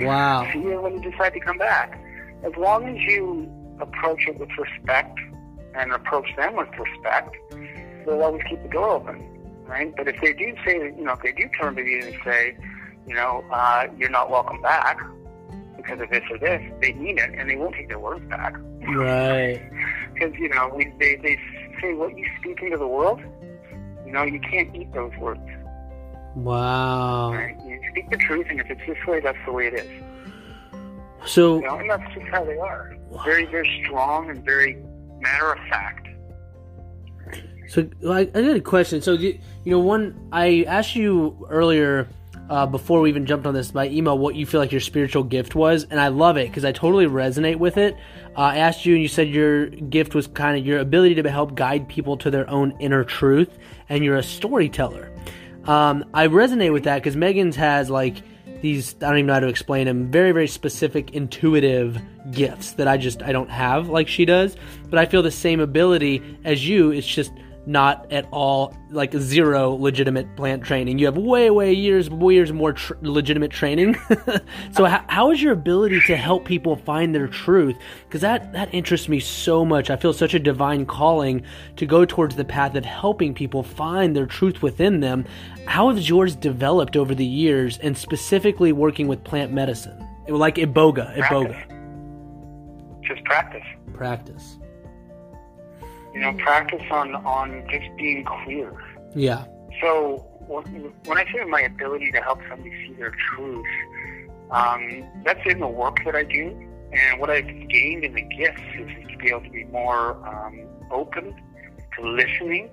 Wow. 0.02 0.48
See 0.54 0.60
you 0.60 0.80
when 0.82 1.02
you 1.02 1.12
decide 1.12 1.34
to 1.34 1.40
come 1.40 1.58
back. 1.58 2.00
As 2.44 2.56
long 2.56 2.88
as 2.88 3.02
you 3.04 3.52
approach 3.80 4.28
it 4.28 4.40
with 4.40 4.50
respect 4.58 5.18
and 5.76 5.92
approach 5.92 6.28
them 6.38 6.56
with 6.56 6.70
respect, 6.78 7.36
they'll 8.06 8.22
always 8.22 8.44
keep 8.48 8.62
the 8.62 8.70
door 8.70 8.90
open. 8.90 9.28
Right? 9.66 9.94
But 9.96 10.08
if 10.08 10.22
they 10.22 10.34
do 10.34 10.56
say, 10.66 10.76
you 10.76 11.04
know, 11.04 11.14
if 11.14 11.22
they 11.22 11.32
do 11.32 11.50
turn 11.60 11.76
to 11.76 11.82
you 11.84 12.04
and 12.04 12.16
say, 12.24 12.56
you 13.08 13.16
know, 13.16 13.44
uh, 13.52 13.88
you're 13.98 14.10
not 14.10 14.30
welcome 14.30 14.62
back 14.62 15.00
because 15.78 16.00
of 16.00 16.10
this 16.10 16.24
or 16.30 16.38
this, 16.38 16.62
they 16.82 16.94
mean 16.94 17.18
it 17.18 17.32
and 17.34 17.50
they 17.50 17.56
won't 17.56 17.74
take 17.76 17.88
their 17.88 18.00
words 18.00 18.24
back. 18.30 18.56
Right. 18.88 19.62
Because, 20.14 20.38
you 20.38 20.50
know, 20.50 20.72
we, 20.76 20.92
they, 21.00 21.16
they 21.16 21.40
say 21.82 21.94
what 21.94 22.16
you 22.18 22.26
speak 22.40 22.62
into 22.62 22.78
the 22.78 22.88
world, 22.88 23.22
you 24.06 24.12
know, 24.12 24.24
you 24.24 24.40
can't 24.42 24.76
eat 24.76 24.92
those 24.94 25.14
words. 25.18 25.40
Wow. 26.36 27.34
Right? 27.34 27.58
You 27.66 27.80
speak 27.92 28.10
the 28.10 28.18
truth, 28.18 28.48
and 28.50 28.60
if 28.60 28.70
it's 28.70 28.82
this 28.88 28.98
way, 29.08 29.20
that's 29.20 29.38
the 29.46 29.52
way 29.52 29.68
it 29.68 29.74
is. 29.74 29.90
So, 31.26 31.58
You 31.58 31.64
know, 31.64 31.78
and 31.78 31.90
that's 31.90 32.14
just 32.14 32.28
how 32.28 32.44
they 32.44 32.58
are. 32.58 32.96
Very, 33.26 33.46
very 33.46 33.84
strong 33.86 34.30
and 34.30 34.44
very 34.44 34.82
matter 35.20 35.54
of 35.54 35.60
fact. 35.70 36.08
so 37.68 37.88
I, 38.10 38.22
I 38.22 38.26
got 38.26 38.56
a 38.56 38.62
question. 38.62 39.02
So, 39.02 39.14
you, 39.14 39.40
you 39.64 39.72
know, 39.72 39.80
one 39.80 40.30
I 40.32 40.64
asked 40.68 40.96
you 40.96 41.46
earlier 41.50 42.08
uh, 42.50 42.66
before 42.66 43.02
we 43.02 43.10
even 43.10 43.26
jumped 43.26 43.46
on 43.46 43.54
this 43.54 43.72
by 43.72 43.88
email 43.88 44.18
what 44.18 44.36
you 44.36 44.46
feel 44.46 44.60
like 44.60 44.72
your 44.72 44.82
spiritual 44.82 45.24
gift 45.24 45.54
was, 45.56 45.86
and 45.90 46.00
I 46.00 46.08
love 46.08 46.38
it 46.38 46.48
because 46.50 46.66
I 46.66 46.72
totally 46.72 47.06
resonate 47.06 47.58
with 47.58 47.78
it. 47.78 47.96
Uh, 48.36 48.42
I 48.42 48.58
asked 48.58 48.86
you, 48.86 48.94
and 48.94 49.02
you 49.02 49.08
said 49.08 49.30
your 49.30 49.68
gift 49.68 50.16
was 50.16 50.28
kind 50.28 50.58
of 50.58 50.66
your 50.66 50.80
ability 50.80 51.16
to 51.22 51.30
help 51.30 51.56
guide 51.56 51.88
people 51.88 52.18
to 52.18 52.32
their 52.32 52.50
own 52.50 52.74
inner 52.80 53.04
truth, 53.04 53.58
and 53.90 54.04
you're 54.04 54.18
a 54.18 54.24
storyteller. 54.24 55.12
Um, 55.66 56.06
I 56.14 56.28
resonate 56.28 56.74
with 56.74 56.84
that 56.86 56.98
because 56.98 57.16
Megan's 57.16 57.56
has 57.56 57.90
like 57.90 58.22
these 58.62 58.96
I 58.96 59.08
don't 59.08 59.18
even 59.18 59.28
know 59.28 59.34
how 59.34 59.40
to 59.42 59.48
explain 59.48 59.88
them. 59.88 60.12
Very 60.12 60.32
very 60.32 60.48
specific, 60.48 61.14
intuitive 61.14 62.02
gifts 62.32 62.74
that 62.74 62.88
I 62.88 62.98
just 62.98 63.22
I 63.24 63.32
don't 63.32 63.50
have 63.50 63.90
like 63.90 64.08
she 64.08 64.26
does. 64.26 64.56
But 64.90 65.00
I 65.00 65.06
feel 65.06 65.22
the 65.22 65.32
same 65.32 65.60
ability 65.60 66.22
as 66.44 66.68
you. 66.68 66.92
It's 66.92 67.08
just 67.08 67.32
not 67.66 68.12
at 68.12 68.28
all 68.32 68.76
like 68.90 69.14
zero 69.14 69.72
legitimate 69.72 70.36
plant 70.36 70.64
training. 70.64 70.98
You 71.00 71.06
have 71.06 71.18
way 71.18 71.50
way 71.50 71.74
years 71.74 72.10
years 72.10 72.52
more 72.52 72.74
tr- 72.74 72.94
legitimate 73.02 73.52
training. 73.52 73.96
so 74.72 74.86
how, 74.86 75.04
how 75.08 75.32
is 75.32 75.42
your 75.42 75.54
ability 75.54 76.02
to 76.08 76.16
help 76.16 76.46
people 76.46 76.76
find 76.76 77.14
their 77.14 77.28
truth? 77.28 77.78
Because 78.08 78.22
that 78.22 78.52
that 78.54 78.74
interests 78.74 79.08
me 79.08 79.20
so 79.20 79.64
much. 79.64 79.90
I 79.90 79.96
feel 79.96 80.14
such 80.14 80.34
a 80.34 80.40
divine 80.40 80.86
calling 80.86 81.44
to 81.76 81.86
go 81.86 82.04
towards 82.06 82.36
the 82.36 82.46
path 82.46 82.76
of 82.76 82.86
helping 82.86 83.34
people 83.34 83.64
find 83.64 84.16
their 84.16 84.26
truth 84.26 84.62
within 84.62 85.00
them. 85.00 85.26
How 85.66 85.94
has 85.94 86.10
yours 86.10 86.36
developed 86.36 86.98
over 86.98 87.14
the 87.14 87.26
years, 87.26 87.78
and 87.78 87.98
specifically 87.98 88.72
working 88.72 89.08
with 89.08 89.24
plant 89.24 89.52
medicine, 89.54 90.06
like 90.28 90.56
iboga, 90.56 91.16
iboga 91.18 91.68
Just 93.04 93.24
practice. 93.26 93.64
practice? 93.94 94.58
You 96.14 96.20
know, 96.20 96.34
practice 96.34 96.84
on, 96.92 97.16
on 97.16 97.66
just 97.72 97.88
being 97.98 98.26
clear. 98.26 98.74
Yeah. 99.16 99.46
So 99.82 100.26
when 100.48 100.94
when 101.06 101.18
I 101.18 101.26
say 101.32 101.44
my 101.46 101.62
ability 101.62 102.12
to 102.12 102.22
help 102.22 102.40
somebody 102.50 102.72
see 102.86 102.94
their 102.94 103.14
truth, 103.30 103.66
um, 104.52 105.06
that's 105.24 105.40
in 105.46 105.60
the 105.60 105.68
work 105.68 106.04
that 106.06 106.16
I 106.16 106.24
do. 106.24 106.68
And 106.92 107.22
what 107.22 107.30
I've 107.30 107.48
gained 107.48 108.04
in 108.04 108.14
the 108.14 108.22
gifts 108.22 108.62
is 108.78 108.90
to 109.10 109.18
be 109.18 109.30
able 109.30 109.42
to 109.42 109.50
be 109.50 109.64
more 109.66 110.16
um, 110.28 110.68
open 110.92 111.34
to 111.98 112.10
listening 112.10 112.70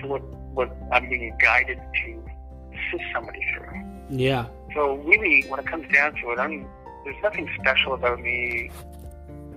to 0.00 0.06
what, 0.06 0.22
what 0.54 0.74
I'm 0.90 1.08
being 1.08 1.36
guided 1.38 1.78
to 1.78 2.24
assist 2.72 3.04
somebody 3.12 3.44
through. 3.54 3.82
Yeah. 4.08 4.46
So 4.74 4.96
really, 4.96 5.44
when 5.48 5.60
it 5.60 5.66
comes 5.66 5.92
down 5.92 6.14
to 6.14 6.30
it, 6.30 6.38
I'm 6.38 6.66
there's 7.04 7.22
nothing 7.22 7.50
special 7.60 7.94
about 7.94 8.20
me 8.20 8.70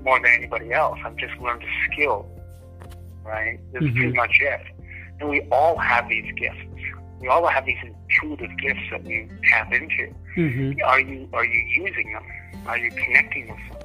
more 0.04 0.20
than 0.20 0.32
anybody 0.32 0.74
else. 0.74 1.00
I've 1.06 1.16
just 1.16 1.38
learned 1.40 1.64
a 1.64 1.94
skill, 1.94 2.28
right? 3.26 3.60
That's 3.74 3.86
Mhm. 3.86 3.96
pretty 3.96 4.14
much 4.14 4.38
it. 4.42 4.62
And 5.20 5.30
we 5.30 5.42
all 5.52 5.78
have 5.78 6.08
these 6.10 6.32
gifts. 6.34 6.58
We 7.20 7.28
all 7.28 7.46
have 7.48 7.66
these 7.66 7.78
intuitive 7.82 8.56
gifts 8.58 8.82
that 8.92 9.04
we 9.04 9.28
tap 9.50 9.74
into. 9.74 10.14
hmm 10.36 10.74
Are 10.86 11.00
you 11.00 11.28
are 11.34 11.46
you 11.46 11.62
using 11.86 12.12
them? 12.14 12.24
Are 12.68 12.78
you 12.78 12.92
connecting 12.92 13.48
with 13.48 13.58
them? 13.70 13.78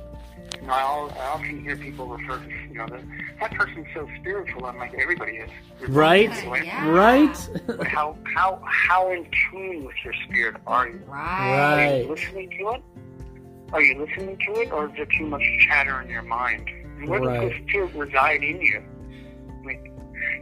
You 0.60 0.66
know, 0.66 0.72
I, 0.74 0.80
al- 0.80 1.10
I 1.18 1.24
often 1.26 1.62
hear 1.62 1.76
people 1.76 2.06
refer 2.06 2.38
to 2.38 2.50
you 2.50 2.74
know 2.74 2.86
that 2.88 3.00
that 3.40 3.52
person's 3.54 3.86
so 3.94 4.08
spiritual. 4.20 4.66
I'm 4.66 4.76
like 4.78 4.92
everybody 4.94 5.36
is, 5.36 5.50
Right. 5.88 6.30
Yeah. 6.64 6.86
Right. 6.88 7.48
But 7.66 7.86
how 7.86 8.16
how 8.34 8.60
how 8.66 9.10
in 9.12 9.26
tune 9.50 9.84
with 9.84 9.96
your 10.04 10.12
spirit 10.28 10.56
are 10.66 10.88
you? 10.88 11.00
Right. 11.06 11.38
Are 11.38 12.02
you 12.02 12.08
listening 12.10 12.50
to 12.58 12.70
it? 12.70 12.82
Are 13.72 13.80
you 13.80 14.04
listening 14.04 14.36
to 14.46 14.60
it, 14.60 14.72
or 14.72 14.86
is 14.88 14.92
there 14.96 15.06
too 15.06 15.26
much 15.26 15.42
chatter 15.66 16.00
in 16.02 16.08
your 16.10 16.22
mind? 16.22 16.68
And 16.98 17.08
where 17.08 17.20
Right. 17.20 17.40
does 17.40 17.50
this 17.52 17.68
spirit 17.68 17.94
reside 17.94 18.42
in 18.42 18.60
you? 18.60 18.82
Like, 19.64 19.90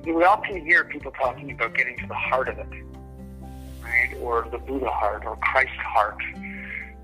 we 0.05 0.25
often 0.25 0.65
hear 0.65 0.85
people 0.85 1.13
talking 1.13 1.51
about 1.53 1.75
getting 1.75 1.97
to 1.99 2.07
the 2.07 2.15
heart 2.15 2.49
of 2.49 2.59
it, 2.59 2.67
right? 3.83 4.15
Or 4.21 4.47
the 4.51 4.59
Buddha 4.59 4.91
heart, 4.91 5.25
or 5.25 5.37
Christ 5.37 5.71
heart. 5.79 6.17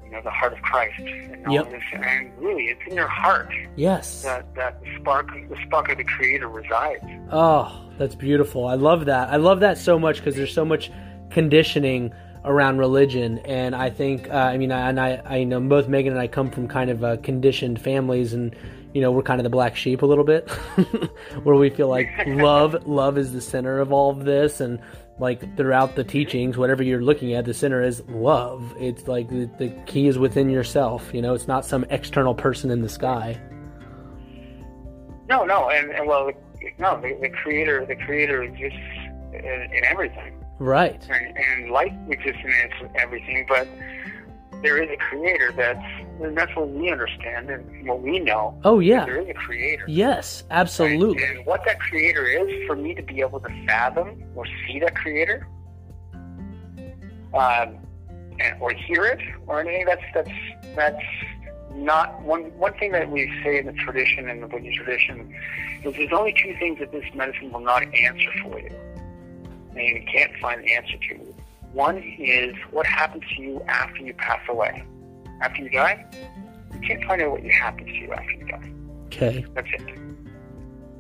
You 0.05 0.11
know, 0.11 0.21
the 0.23 0.31
heart 0.31 0.53
of 0.53 0.63
Christ, 0.63 0.99
and 1.01 1.47
all 1.47 1.55
Yep. 1.55 1.71
this. 1.71 1.83
And 1.93 2.31
really, 2.39 2.65
it's 2.67 2.81
in 2.87 2.95
your 2.95 3.09
heart 3.09 3.49
Yes. 3.77 4.23
that 4.23 4.55
that 4.55 4.81
the 4.83 4.87
spark, 5.01 5.29
the 5.33 5.57
spark 5.67 5.89
of 5.91 5.99
the 5.99 6.05
Creator 6.05 6.49
resides. 6.49 7.03
Oh, 7.33 7.91
that's 7.99 8.15
beautiful. 8.15 8.67
I 8.67 8.75
love 8.75 9.07
that. 9.07 9.31
I 9.31 9.37
love 9.37 9.61
that 9.61 9.77
so 9.79 9.99
much 9.99 10.19
because 10.19 10.37
there's 10.37 10.53
so 10.55 10.65
much 10.65 10.93
conditioning 11.31 12.13
around 12.45 12.79
religion, 12.79 13.39
and 13.39 13.75
I 13.75 13.91
think, 13.91 14.29
uh, 14.29 14.35
I 14.35 14.59
mean, 14.59 14.71
I, 14.71 14.89
and 14.89 15.01
I, 15.01 15.23
I 15.25 15.45
know 15.45 15.61
both 15.61 15.89
Megan 15.89 16.13
and 16.13 16.21
I 16.21 16.27
come 16.27 16.51
from 16.51 16.69
kind 16.69 16.91
of 16.91 17.03
uh, 17.03 17.17
conditioned 17.19 17.81
families, 17.81 18.33
and 18.35 18.55
you 18.93 19.01
know, 19.01 19.11
we're 19.11 19.23
kind 19.23 19.41
of 19.41 19.45
the 19.45 19.51
black 19.51 19.75
sheep 19.77 20.03
a 20.03 20.07
little 20.07 20.25
bit, 20.25 20.49
where 21.43 21.57
we 21.57 21.71
feel 21.71 21.89
like 21.89 22.09
love, 22.27 22.87
love 22.87 23.19
is 23.19 23.33
the 23.33 23.41
center 23.41 23.81
of 23.81 23.93
all 23.93 24.11
of 24.11 24.25
this, 24.25 24.61
and 24.61 24.79
like 25.19 25.57
throughout 25.57 25.97
the 25.97 26.05
teachings, 26.05 26.57
whatever 26.57 26.83
you're 26.83 27.03
looking 27.03 27.35
at, 27.35 27.45
the 27.45 27.55
center 27.55 27.83
is 27.83 28.03
love. 28.09 28.75
It's 28.79 29.09
like 29.09 29.29
the, 29.29 29.49
the 29.59 29.69
key 29.87 30.07
is 30.07 30.19
within 30.19 30.51
yourself. 30.51 31.11
You 31.15 31.23
know, 31.23 31.35
it's 31.35 31.49
not 31.49 31.65
some 31.65 31.85
external 31.91 32.35
person 32.35 32.71
in 32.71 32.83
the 32.83 32.89
sky. 32.89 33.41
No, 35.29 35.45
no, 35.45 35.71
and, 35.71 35.91
and 35.91 36.07
well, 36.07 36.31
no, 36.79 37.01
the, 37.01 37.17
the 37.21 37.31
Creator, 37.31 37.87
the 37.87 37.97
Creator 37.97 38.43
exists 38.43 38.79
in, 39.33 39.45
in 39.45 39.85
everything. 39.85 40.44
Right. 40.59 41.07
and, 41.11 41.37
and 41.37 41.71
life 41.71 41.93
exists 42.09 42.41
in 42.45 42.91
everything, 42.97 43.45
but 43.49 43.67
there 44.63 44.83
is 44.83 44.89
a 44.91 44.97
creator 44.97 45.53
that's 45.55 45.85
and 46.23 46.37
that's 46.37 46.55
what 46.57 46.71
we 46.71 46.91
understand 46.91 47.51
and 47.51 47.87
what 47.87 48.01
we 48.01 48.19
know. 48.19 48.59
Oh 48.65 48.79
yeah. 48.79 49.05
There 49.05 49.21
is 49.21 49.29
a 49.29 49.35
creator. 49.35 49.85
Yes, 49.87 50.45
absolutely. 50.51 51.23
Right? 51.23 51.37
And 51.37 51.47
what 51.47 51.63
that 51.67 51.81
creator 51.81 52.25
is, 52.27 52.67
for 52.67 52.77
me 52.77 52.95
to 52.95 53.03
be 53.03 53.21
able 53.21 53.41
to 53.41 53.67
fathom 53.67 54.23
or 54.35 54.47
see 54.67 54.79
that 54.81 54.95
creator, 54.95 55.47
um, 57.35 57.79
and, 58.41 58.61
or 58.61 58.73
hear 58.73 59.05
it 59.05 59.21
or 59.47 59.61
anything, 59.61 59.87
that's 59.87 60.03
that's 60.15 60.31
that's 60.77 61.05
not 61.75 62.23
one 62.23 62.45
one 62.59 62.73
thing 62.75 62.93
that 62.93 63.11
we 63.11 63.31
say 63.43 63.59
in 63.59 63.67
the 63.67 63.73
tradition 63.73 64.29
in 64.29 64.41
the 64.41 64.47
Bwiti 64.47 64.73
tradition 64.75 65.35
is 65.83 65.95
there's 65.95 66.13
only 66.13 66.33
two 66.33 66.57
things 66.59 66.79
that 66.79 66.93
this 66.93 67.05
medicine 67.15 67.53
will 67.53 67.61
not 67.61 67.83
answer 67.83 68.31
for 68.43 68.61
you. 68.61 68.71
And 69.77 69.89
you 69.89 70.05
can't 70.11 70.33
find 70.41 70.63
the 70.63 70.73
answer 70.75 70.97
to. 71.11 71.35
One 71.73 71.99
is 71.99 72.55
what 72.71 72.87
happens 72.87 73.25
to 73.37 73.43
you 73.43 73.63
after 73.63 73.99
you 73.99 74.15
pass 74.15 74.41
away. 74.49 74.85
After 75.41 75.63
you 75.63 75.71
die, 75.71 76.07
you 76.73 76.81
can't 76.81 77.05
find 77.05 77.21
out 77.23 77.33
what 77.33 77.45
happens 77.45 77.89
to 77.89 77.95
you 77.95 78.13
after 78.13 78.33
you 78.33 78.47
die. 78.47 78.73
Okay. 79.07 79.47
That's 79.55 79.69
it. 79.73 79.99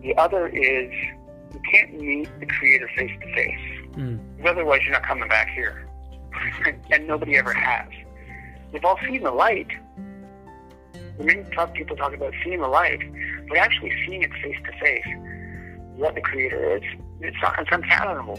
The 0.03 0.14
other 0.16 0.49
is 0.49 0.93
you 1.53 1.61
can't 1.70 1.95
meet 1.95 2.29
the 2.41 2.47
creator 2.47 2.91
face 2.97 3.12
to 3.20 3.35
face. 3.35 3.59
Otherwise 4.45 4.81
you're 4.83 4.93
not 4.93 5.05
coming 5.05 5.29
back 5.29 5.49
here. 5.51 5.89
and 6.91 7.07
nobody 7.07 7.37
ever 7.37 7.53
has. 7.53 7.89
We've 8.72 8.85
all 8.85 8.99
seen 9.07 9.22
the 9.22 9.31
light. 9.31 9.68
We 11.18 11.27
Many 11.27 11.45
talk, 11.55 11.72
people 11.75 11.97
talk 11.97 12.12
about 12.12 12.35
seeing 12.43 12.61
the 12.61 12.68
light, 12.68 13.01
but 13.49 13.57
actually 13.57 13.93
seeing 14.05 14.22
it 14.22 14.33
face 14.43 14.57
to 14.64 14.72
face, 14.81 15.07
what 15.97 16.14
the 16.14 16.20
creator 16.20 16.76
is, 16.76 16.82
it's, 17.20 17.36
it's 17.59 17.68
unfathomable. 17.70 18.38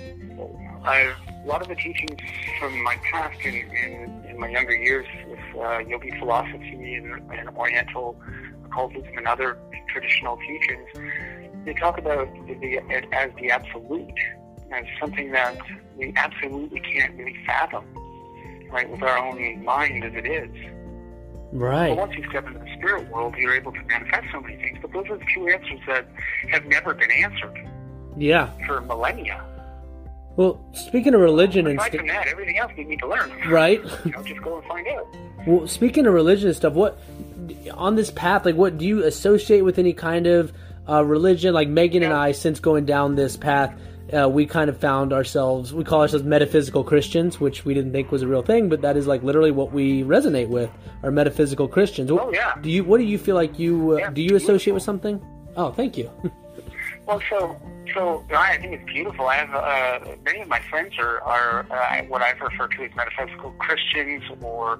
I've, 0.83 1.15
a 1.43 1.47
lot 1.47 1.61
of 1.61 1.67
the 1.67 1.75
teachings 1.75 2.19
from 2.59 2.83
my 2.83 2.95
past 3.11 3.39
in, 3.43 3.55
in, 3.55 4.25
in 4.29 4.39
my 4.39 4.49
younger 4.49 4.75
years 4.75 5.07
with 5.27 5.39
uh, 5.63 5.79
yogi 5.79 6.11
philosophy 6.19 6.95
and, 6.95 7.31
and 7.31 7.49
Oriental 7.49 8.19
occultism 8.65 9.17
and 9.17 9.27
other 9.27 9.57
traditional 9.87 10.37
teachings, 10.37 10.89
they 11.65 11.73
talk 11.73 11.97
about 11.97 12.27
the, 12.47 12.53
it 12.89 13.05
as 13.11 13.31
the 13.39 13.49
absolute, 13.49 14.19
as 14.71 14.85
something 14.99 15.31
that 15.31 15.57
we 15.97 16.13
absolutely 16.15 16.79
can't 16.79 17.15
really 17.15 17.35
fathom, 17.45 17.85
right, 18.69 18.89
with 18.89 19.01
our 19.01 19.17
own 19.17 19.63
mind 19.63 20.03
as 20.03 20.13
it 20.13 20.25
is. 20.25 20.49
Right. 21.57 21.89
But 21.89 21.97
once 21.97 22.13
you 22.17 22.29
step 22.29 22.45
into 22.47 22.59
the 22.59 22.73
spirit 22.77 23.09
world, 23.09 23.35
you're 23.37 23.55
able 23.55 23.71
to 23.71 23.81
manifest 23.83 24.25
so 24.31 24.41
many 24.41 24.57
things. 24.57 24.77
But 24.81 24.91
those 24.93 25.07
are 25.09 25.17
the 25.17 25.25
two 25.33 25.47
answers 25.47 25.79
that 25.87 26.05
have 26.51 26.65
never 26.65 26.93
been 26.93 27.11
answered 27.11 27.67
Yeah. 28.17 28.49
for 28.67 28.81
millennia. 28.81 29.41
Well, 30.35 30.59
speaking 30.73 31.13
of 31.13 31.21
religion 31.21 31.65
and 31.67 31.79
stuff, 31.79 31.93
that, 32.07 32.27
everything 32.27 32.57
else 32.57 32.71
we 32.77 32.83
need 32.83 32.99
to 32.99 33.07
learn. 33.07 33.31
right? 33.49 33.81
You 34.05 34.11
know, 34.11 34.21
just 34.23 34.41
go 34.41 34.57
and 34.57 34.67
find 34.67 34.85
out. 34.89 35.07
Well, 35.47 35.67
speaking 35.67 36.05
of 36.07 36.13
religion 36.13 36.47
and 36.47 36.55
stuff, 36.55 36.73
what 36.73 36.99
on 37.71 37.95
this 37.95 38.11
path, 38.11 38.43
like, 38.45 38.55
what 38.55 38.77
do 38.77 38.85
you 38.85 39.03
associate 39.05 39.61
with 39.61 39.79
any 39.79 39.93
kind 39.93 40.27
of 40.27 40.51
uh, 40.89 41.05
religion? 41.05 41.53
Like 41.53 41.69
Megan 41.69 42.03
and 42.03 42.11
I, 42.13 42.33
since 42.33 42.59
going 42.59 42.85
down 42.85 43.15
this 43.15 43.37
path, 43.37 43.73
uh, 44.15 44.27
we 44.29 44.45
kind 44.45 44.69
of 44.69 44.77
found 44.77 45.11
ourselves. 45.13 45.73
We 45.73 45.83
call 45.83 46.01
ourselves 46.01 46.25
metaphysical 46.25 46.83
Christians, 46.83 47.39
which 47.39 47.65
we 47.65 47.73
didn't 47.73 47.91
think 47.91 48.11
was 48.11 48.21
a 48.21 48.27
real 48.27 48.41
thing, 48.41 48.69
but 48.69 48.81
that 48.81 48.95
is 48.97 49.07
like 49.07 49.23
literally 49.23 49.51
what 49.51 49.71
we 49.71 50.03
resonate 50.03 50.47
with. 50.47 50.69
Are 51.03 51.11
metaphysical 51.11 51.67
Christians? 51.67 52.09
Oh, 52.11 52.31
yeah. 52.33 52.55
Do 52.61 52.69
you? 52.69 52.83
What 52.83 52.97
do 52.99 53.03
you 53.03 53.17
feel 53.17 53.35
like 53.35 53.59
you? 53.59 53.93
Uh, 53.93 53.97
Yeah, 53.97 54.09
do 54.11 54.21
you 54.21 54.35
associate 54.35 54.73
beautiful. 54.73 54.73
with 54.75 54.83
something? 54.83 55.21
Oh, 55.57 55.71
thank 55.71 55.97
you. 55.97 56.09
Well, 57.07 57.21
so 57.29 57.55
so 57.93 58.25
I 58.35 58.57
think 58.57 58.73
it's 58.73 58.85
beautiful. 58.91 59.27
I 59.27 59.35
have 59.35 59.53
uh, 59.53 60.15
many 60.25 60.41
of 60.41 60.47
my 60.47 60.59
friends 60.71 60.97
are 60.97 61.21
are 61.21 61.63
uh, 61.69 62.01
what 62.07 62.23
I've 62.23 62.41
referred 62.41 62.71
to 62.71 62.83
as 62.83 62.89
metaphysical 62.95 63.51
Christians, 63.59 64.23
or 64.41 64.79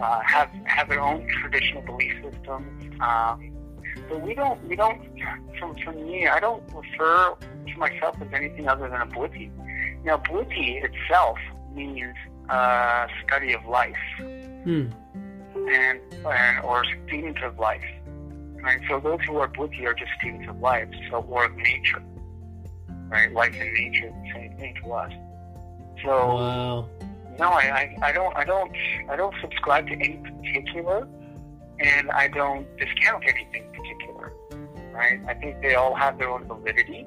uh, 0.00 0.20
have 0.20 0.48
have 0.66 0.88
their 0.88 1.00
own 1.00 1.26
traditional 1.40 1.82
belief 1.82 2.12
systems. 2.22 3.00
Um, 3.00 3.50
but 4.08 4.20
we 4.22 4.34
don't 4.34 4.62
we 4.68 4.76
don't. 4.76 5.00
From 5.58 5.76
from 5.84 5.96
me, 6.06 6.26
I 6.28 6.40
don't 6.40 6.62
refer 6.74 7.34
to 7.66 7.78
myself 7.78 8.16
as 8.20 8.28
anything 8.32 8.68
other 8.68 8.88
than 8.88 9.00
a 9.00 9.06
Bwiti. 9.06 9.50
Now, 10.04 10.16
Bwiti 10.18 10.82
itself 10.84 11.38
means 11.74 12.14
uh, 12.48 13.06
study 13.26 13.52
of 13.54 13.64
life 13.66 13.96
Hmm. 14.64 14.86
and, 15.54 16.00
and 16.26 16.64
or 16.64 16.84
student 17.06 17.42
of 17.42 17.58
life. 17.58 17.84
Right? 18.62 18.80
So 18.88 19.00
those 19.00 19.20
who 19.26 19.36
are 19.38 19.48
Bwiti 19.48 19.84
are 19.86 19.94
just 19.94 20.10
students 20.20 20.48
of 20.48 20.58
life, 20.60 20.88
so 21.10 21.18
or 21.20 21.44
of 21.46 21.56
nature. 21.56 22.02
Right? 23.08 23.32
Life 23.32 23.54
and 23.60 23.72
nature 23.72 24.08
the 24.10 24.30
same 24.34 24.56
thing 24.58 24.74
to 24.82 24.92
us. 24.92 25.12
So 26.04 26.08
Wow. 26.36 26.88
no, 27.38 27.48
I, 27.48 27.96
I, 28.02 28.08
I 28.08 28.12
don't 28.12 28.36
I 28.36 28.44
don't 28.44 28.72
I 29.10 29.16
don't 29.16 29.34
subscribe 29.40 29.86
to 29.88 29.94
any 29.94 30.16
particular 30.16 31.06
and 31.80 32.10
I 32.10 32.28
don't 32.28 32.66
discount 32.78 33.24
anything. 33.26 33.64
Right? 34.92 35.20
I 35.28 35.34
think 35.34 35.60
they 35.62 35.74
all 35.74 35.94
have 35.94 36.18
their 36.18 36.28
own 36.30 36.44
validity 36.44 37.06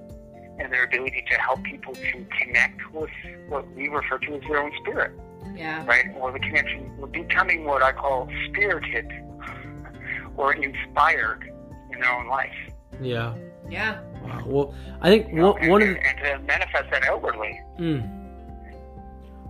and 0.60 0.72
their 0.72 0.84
ability 0.86 1.24
to 1.32 1.38
help 1.40 1.64
people 1.64 1.94
to 1.94 2.26
connect 2.40 2.80
with 2.94 3.10
what 3.48 3.70
we 3.74 3.88
refer 3.90 4.18
to 4.20 4.36
as 4.36 4.42
their 4.48 4.62
own 4.64 4.72
spirit 4.82 5.12
Yeah. 5.56 5.84
right? 5.86 6.06
Or 6.20 6.32
the 6.32 6.40
connection, 6.40 6.92
or 7.02 7.08
becoming 7.08 7.66
what 7.66 7.82
I 7.82 7.92
call 7.92 8.30
spirited 8.50 9.12
or 10.38 10.54
inspired 10.54 11.52
in 11.92 12.00
their 12.00 12.12
own 12.12 12.28
life. 12.28 12.54
Yeah. 13.02 13.34
Yeah. 13.70 14.02
Wow. 14.24 14.44
Well, 14.46 14.76
I 15.02 15.10
think 15.10 15.30
You 15.30 15.36
know, 15.36 15.52
one, 15.54 15.62
and, 15.62 15.72
one 15.72 15.82
of 15.82 15.88
the, 15.90 16.08
and 16.08 16.18
to 16.20 16.40
manifest 16.46 16.92
that 16.92 17.04
outwardly. 17.06 17.60
Mm. 17.80 18.18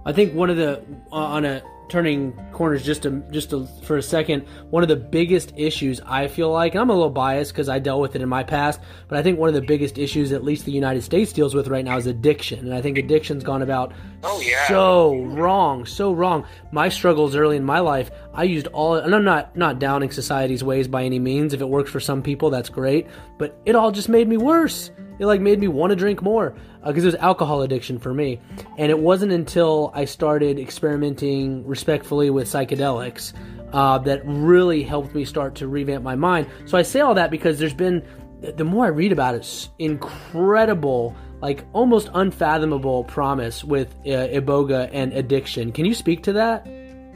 I 0.06 0.12
think 0.14 0.34
one 0.34 0.50
of 0.50 0.58
the 0.58 0.82
uh, 1.12 1.16
on 1.16 1.46
a 1.46 1.62
turning 1.92 2.32
corners 2.54 2.84
just 2.86 3.04
to 3.04 3.22
just 3.32 3.50
to, 3.50 3.68
for 3.84 3.98
a 3.98 4.02
second. 4.02 4.48
One 4.70 4.82
of 4.82 4.88
the 4.90 4.96
biggest 4.96 5.52
issues 5.58 6.00
I 6.06 6.28
feel 6.30 6.50
like, 6.50 6.74
and 6.74 6.82
I'm 6.82 6.90
a 6.90 6.94
little 6.94 7.10
biased 7.10 7.52
because 7.52 7.68
I 7.68 7.80
dealt 7.80 8.00
with 8.00 8.16
it 8.16 8.22
in 8.22 8.30
my 8.30 8.44
past, 8.44 8.80
but 9.10 9.18
I 9.18 9.24
think 9.24 9.38
one 9.38 9.50
of 9.50 9.56
the 9.56 9.62
biggest 9.62 9.98
issues, 9.98 10.32
at 10.32 10.44
least 10.44 10.64
the 10.66 10.72
United 10.72 11.02
States 11.04 11.34
deals 11.34 11.54
with 11.54 11.68
right 11.68 11.84
now, 11.84 11.98
is 11.98 12.08
addiction, 12.08 12.60
and 12.60 12.74
I 12.74 12.82
think 12.82 12.98
addiction's 12.98 13.44
gone 13.44 13.62
about 13.62 13.92
Oh, 14.24 14.40
yeah. 14.40 14.68
so 14.70 15.18
wrong, 15.18 15.86
so 15.86 16.14
wrong. 16.14 16.46
My 16.72 16.88
struggles 16.88 17.36
early 17.36 17.58
in 17.58 17.66
my 17.66 17.80
life, 17.80 18.10
I 18.34 18.46
used 18.46 18.68
all, 18.68 18.96
and 18.96 19.14
I'm 19.14 19.26
not 19.26 19.56
not 19.58 19.78
downing 19.80 20.12
society's 20.12 20.64
ways 20.64 20.88
by 20.88 21.04
any 21.04 21.20
means. 21.20 21.54
If 21.54 21.60
it 21.60 21.68
works 21.70 21.92
for 21.92 22.00
some 22.00 22.24
people, 22.24 22.50
that's 22.50 22.70
great, 22.70 23.08
but 23.38 23.60
it 23.66 23.76
all 23.76 23.92
just 23.92 24.08
made 24.08 24.30
me 24.30 24.38
worse. 24.38 24.92
It 25.20 25.26
like 25.26 25.42
made 25.42 25.60
me 25.60 25.68
want 25.68 25.92
to 25.92 25.96
drink 25.96 26.22
more 26.24 26.56
because 26.86 27.04
it 27.04 27.08
was 27.08 27.16
alcohol 27.16 27.62
addiction 27.62 28.00
for 28.00 28.14
me, 28.14 28.40
and 28.78 28.90
it 28.90 29.00
wasn't 29.00 29.32
until 29.32 29.92
I 29.94 30.06
started 30.06 30.60
experimenting 30.60 31.66
respectfully 31.66 32.30
with 32.30 32.48
psychedelics 32.48 33.34
uh, 33.74 33.98
that 34.00 34.22
really 34.26 34.84
helped 34.84 35.14
me 35.14 35.26
start 35.26 35.56
to 35.56 35.68
revamp 35.68 36.04
my 36.04 36.16
mind. 36.16 36.48
So 36.66 36.78
I 36.78 36.82
say 36.82 37.02
all 37.02 37.14
that 37.16 37.32
because 37.32 37.60
there's 37.60 37.74
been 37.74 38.04
the 38.42 38.64
more 38.64 38.86
I 38.86 38.90
read 38.90 39.12
about 39.12 39.36
it, 39.36 39.70
incredible, 39.78 41.16
like 41.42 41.64
almost 41.74 42.10
unfathomable 42.14 43.04
promise 43.04 43.64
with 43.64 43.94
uh, 44.06 44.10
iboga 44.10 44.90
and 44.92 45.14
addiction. 45.14 45.72
Can 45.72 45.86
you 45.86 45.94
speak 45.94 46.24
to 46.24 46.34
that? 46.34 46.68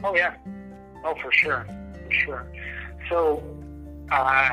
Oh 0.04 0.14
yeah. 0.14 0.34
Oh, 1.04 1.14
for 1.20 1.32
sure, 1.32 1.66
for 2.04 2.12
sure. 2.12 2.52
So, 3.08 3.42
uh, 4.10 4.50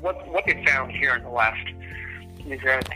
what 0.00 0.26
what 0.28 0.44
they 0.46 0.64
found 0.64 0.92
here 0.92 1.14
in 1.14 1.22
the 1.22 1.30
West 1.30 1.68
is 2.46 2.60
that 2.64 2.88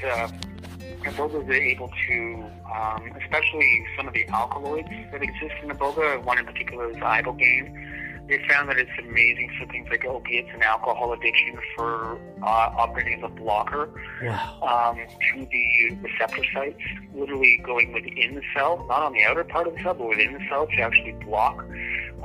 iboga 1.05 1.43
is 1.45 1.51
able 1.51 1.91
to, 2.09 2.45
um, 2.75 3.11
especially 3.23 3.85
some 3.97 4.09
of 4.09 4.15
the 4.15 4.27
alkaloids 4.29 4.89
that 5.13 5.23
exist 5.23 5.55
in 5.63 5.71
iboga. 5.71 6.23
One 6.25 6.39
in 6.39 6.47
particular 6.47 6.91
is 6.91 6.97
ibogaine. 6.97 7.99
They 8.29 8.39
found 8.49 8.69
that 8.69 8.79
it's 8.79 8.91
amazing 9.01 9.51
for 9.59 9.67
things 9.67 9.89
like 9.91 10.05
opiates 10.05 10.49
and 10.53 10.63
alcohol 10.63 11.13
addiction 11.13 11.59
for 11.77 12.17
uh, 12.43 12.47
operating 12.79 13.19
as 13.19 13.25
a 13.25 13.35
blocker 13.35 13.91
Wow. 14.23 14.93
um, 14.95 14.97
to 15.35 15.47
the 15.51 15.97
receptor 16.01 16.43
sites, 16.55 16.79
literally 17.15 17.61
going 17.65 17.93
within 17.93 18.37
the 18.37 18.43
cell, 18.57 18.87
not 18.89 19.03
on 19.03 19.13
the 19.13 19.25
outer 19.25 19.43
part 19.45 19.67
of 19.67 19.75
the 19.75 19.83
cell, 19.83 19.95
but 19.95 20.09
within 20.09 20.35
the 20.35 20.41
cell 20.49 20.67
to 20.69 20.81
actually 20.81 21.13
block 21.25 21.65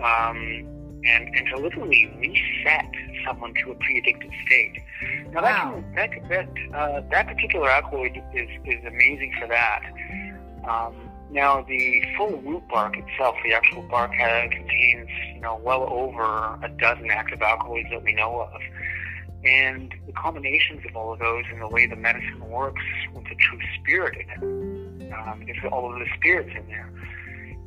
um, 0.03 0.65
and, 1.05 1.35
and 1.35 1.47
to 1.47 1.57
literally 1.57 2.05
reset 2.17 2.85
someone 3.25 3.53
to 3.63 3.71
a 3.71 3.75
pre-addicted 3.75 4.31
state. 4.45 4.81
Now 5.31 5.41
Wow. 5.43 5.83
that 5.95 6.11
can, 6.11 6.27
that 6.29 6.47
that 6.55 6.75
uh, 6.75 7.01
that 7.11 7.27
particular 7.27 7.69
alkaloid 7.69 8.21
is 8.33 8.49
is 8.65 8.85
amazing 8.85 9.33
for 9.39 9.47
that. 9.47 9.83
Um, 10.67 10.95
now 11.29 11.61
the 11.61 12.03
full 12.17 12.41
root 12.41 12.63
bark 12.69 12.95
itself, 12.97 13.35
the 13.43 13.53
actual 13.53 13.83
bark, 13.83 14.11
uh, 14.11 14.47
contains 14.49 15.09
you 15.35 15.41
know 15.41 15.59
well 15.63 15.87
over 15.89 16.23
a 16.63 16.69
dozen 16.79 17.09
active 17.11 17.41
alkaloids 17.41 17.89
that 17.91 18.03
we 18.03 18.13
know 18.13 18.41
of. 18.41 18.61
And 19.45 19.93
the 20.07 20.13
combinations 20.13 20.83
of 20.89 20.95
all 20.95 21.13
of 21.13 21.19
those 21.19 21.43
and 21.51 21.61
the 21.61 21.67
way 21.67 21.85
the 21.85 21.95
medicine 21.95 22.49
works 22.49 22.81
with 23.13 23.23
the 23.25 23.35
true 23.35 23.59
spirit 23.79 24.17
in 24.17 24.29
it, 24.29 25.13
um, 25.13 25.43
if 25.47 25.71
all 25.71 25.93
of 25.93 25.99
the 25.99 26.05
spirits 26.17 26.49
in 26.57 26.67
there, 26.67 26.89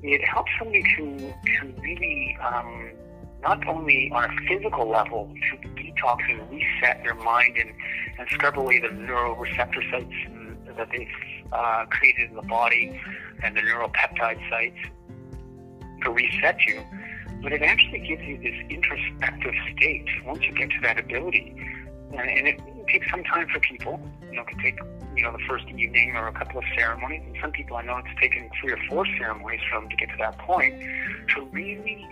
it 0.03 0.23
helps 0.27 0.51
somebody 0.59 0.83
to, 0.83 1.17
to 1.19 1.73
really, 1.81 2.37
um, 2.43 2.91
not 3.43 3.67
only 3.67 4.11
on 4.15 4.25
a 4.25 4.49
physical 4.49 4.89
level, 4.89 5.33
to 5.51 5.69
detox 5.69 6.19
and 6.29 6.51
reset 6.51 7.03
their 7.03 7.15
mind 7.15 7.57
and, 7.57 7.71
and 8.19 8.29
scrub 8.29 8.59
away 8.59 8.81
the 8.81 8.89
neuroreceptor 8.89 9.91
sites 9.91 10.15
that 10.77 10.89
they've 10.91 11.09
uh, 11.53 11.85
created 11.91 12.31
in 12.31 12.37
the 12.37 12.43
body 12.43 13.01
and 13.43 13.57
the 13.57 13.61
neuropeptide 13.61 14.39
sites 14.49 14.77
to 16.03 16.11
reset 16.11 16.59
you, 16.67 16.83
but 17.43 17.53
it 17.53 17.63
actually 17.63 17.99
gives 18.01 18.23
you 18.23 18.39
this 18.39 18.55
introspective 18.71 19.55
state 19.77 20.07
once 20.25 20.43
you 20.43 20.53
get 20.53 20.71
to 20.71 20.81
that 20.83 20.99
ability. 20.99 21.55
And, 22.13 22.29
and 22.29 22.49
it, 22.49 22.61
takes 22.91 23.11
some 23.11 23.23
time 23.25 23.49
for 23.49 23.61
people. 23.61 24.01
You 24.31 24.37
know, 24.37 24.43
it 24.43 24.49
can 24.49 24.59
take, 24.59 24.79
you 25.17 25.23
know, 25.23 25.33
the 25.33 25.45
first 25.49 25.67
evening 25.69 26.17
or 26.17 26.29
a 26.29 26.33
couple 26.33 26.59
of 26.59 26.65
ceremonies. 26.77 27.23
And 27.27 27.37
some 27.41 27.53
people 27.53 27.77
I 27.77 27.83
know 27.83 27.99
it's 27.99 28.21
taken 28.21 28.51
three 28.61 28.73
or 28.73 28.79
four 28.89 29.07
ceremonies 29.19 29.61
for 29.71 29.81
them 29.81 29.89
to 29.89 29.97
get 29.97 30.09
to 30.11 30.17
that 30.19 30.39
point 30.39 30.81
to 31.35 31.45
really, 31.53 32.07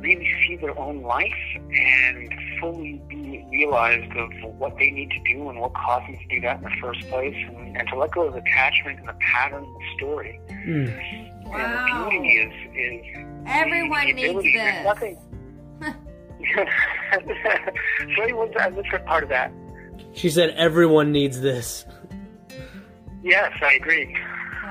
really 0.00 0.28
see 0.46 0.56
their 0.56 0.78
own 0.78 1.02
life 1.02 1.32
and 1.56 2.32
fully 2.60 3.00
be 3.08 3.44
realized 3.50 4.16
of 4.16 4.30
what 4.58 4.76
they 4.78 4.90
need 4.90 5.10
to 5.10 5.34
do 5.34 5.48
and 5.48 5.60
what 5.60 5.72
caused 5.74 6.06
them 6.08 6.16
to 6.18 6.34
do 6.34 6.40
that 6.40 6.58
in 6.58 6.64
the 6.64 6.70
first 6.80 7.00
place 7.08 7.36
and, 7.48 7.76
and 7.76 7.88
to 7.88 7.96
let 7.98 8.10
go 8.12 8.26
of 8.28 8.34
attachment 8.34 8.98
and 8.98 9.08
the 9.08 9.14
pattern 9.20 9.64
and 9.64 9.76
the 9.76 9.96
story. 9.96 10.40
Mm. 10.48 11.46
Wow. 11.46 11.56
And 11.56 11.72
the 11.74 12.10
beauty 12.10 12.28
is, 12.36 12.52
is 12.74 13.26
Everyone 13.46 14.06
the 14.06 14.12
needs 14.12 14.30
ability. 14.30 14.52
There's 14.54 14.74
this. 14.74 14.84
nothing. 14.84 15.18
Sorry, 18.16 18.32
what's 18.32 18.54
that? 18.56 18.72
What's 18.74 18.90
that 18.92 19.06
part 19.06 19.22
of 19.22 19.28
that? 19.28 19.52
She 20.12 20.30
said 20.30 20.50
everyone 20.50 21.12
needs 21.12 21.40
this. 21.40 21.84
Yes, 23.22 23.52
I 23.62 23.74
agree. 23.74 24.16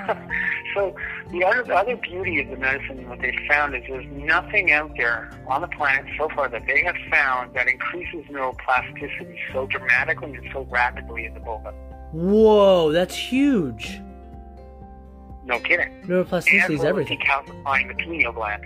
so 0.75 0.95
the 1.31 1.43
other, 1.43 1.63
the 1.63 1.75
other 1.75 1.95
beauty 1.95 2.41
of 2.41 2.49
the 2.49 2.57
medicine, 2.57 3.07
what 3.07 3.19
they 3.19 3.35
found 3.47 3.75
is 3.75 3.83
there's 3.87 4.05
nothing 4.11 4.71
out 4.71 4.91
there 4.97 5.31
on 5.47 5.61
the 5.61 5.67
planet 5.67 6.05
so 6.17 6.27
far 6.35 6.49
that 6.49 6.65
they 6.65 6.83
have 6.83 6.95
found 7.11 7.53
that 7.53 7.67
increases 7.67 8.25
neuroplasticity 8.31 9.37
so 9.53 9.67
dramatically 9.67 10.33
and 10.33 10.47
so 10.51 10.65
rapidly 10.71 11.25
in 11.25 11.33
the 11.33 11.39
boba. 11.39 11.73
Whoa, 12.11 12.91
that's 12.91 13.15
huge. 13.15 14.01
No 15.45 15.59
kidding. 15.59 16.03
Neuroplasticity 16.05 16.65
and 16.65 16.73
is 16.73 16.83
everything. 16.83 17.19
decalcifying 17.19 17.87
the 17.87 17.95
pineal 17.95 18.31
gland. 18.31 18.65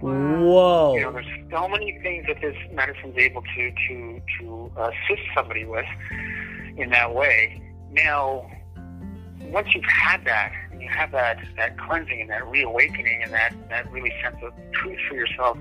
Whoa. 0.00 0.94
You 0.96 1.02
know, 1.02 1.12
there's 1.12 1.26
so 1.50 1.68
many 1.68 1.98
things 2.02 2.26
that 2.26 2.40
this 2.40 2.56
medicine's 2.72 3.16
able 3.16 3.42
to 3.42 3.72
to 3.88 4.20
to 4.40 4.72
assist 4.76 5.22
somebody 5.34 5.64
with 5.64 5.86
in 6.76 6.90
that 6.90 7.14
way. 7.14 7.62
Now, 7.92 8.50
once 9.50 9.68
you've 9.74 9.84
had 9.84 10.24
that, 10.24 10.52
you 10.84 10.90
have 10.90 11.10
that 11.12 11.38
that 11.56 11.78
cleansing 11.78 12.20
and 12.20 12.30
that 12.30 12.46
reawakening 12.46 13.22
and 13.22 13.32
that 13.32 13.54
that 13.68 13.90
really 13.90 14.12
sense 14.22 14.36
of 14.42 14.52
truth 14.72 14.98
for 15.08 15.14
yourself, 15.14 15.58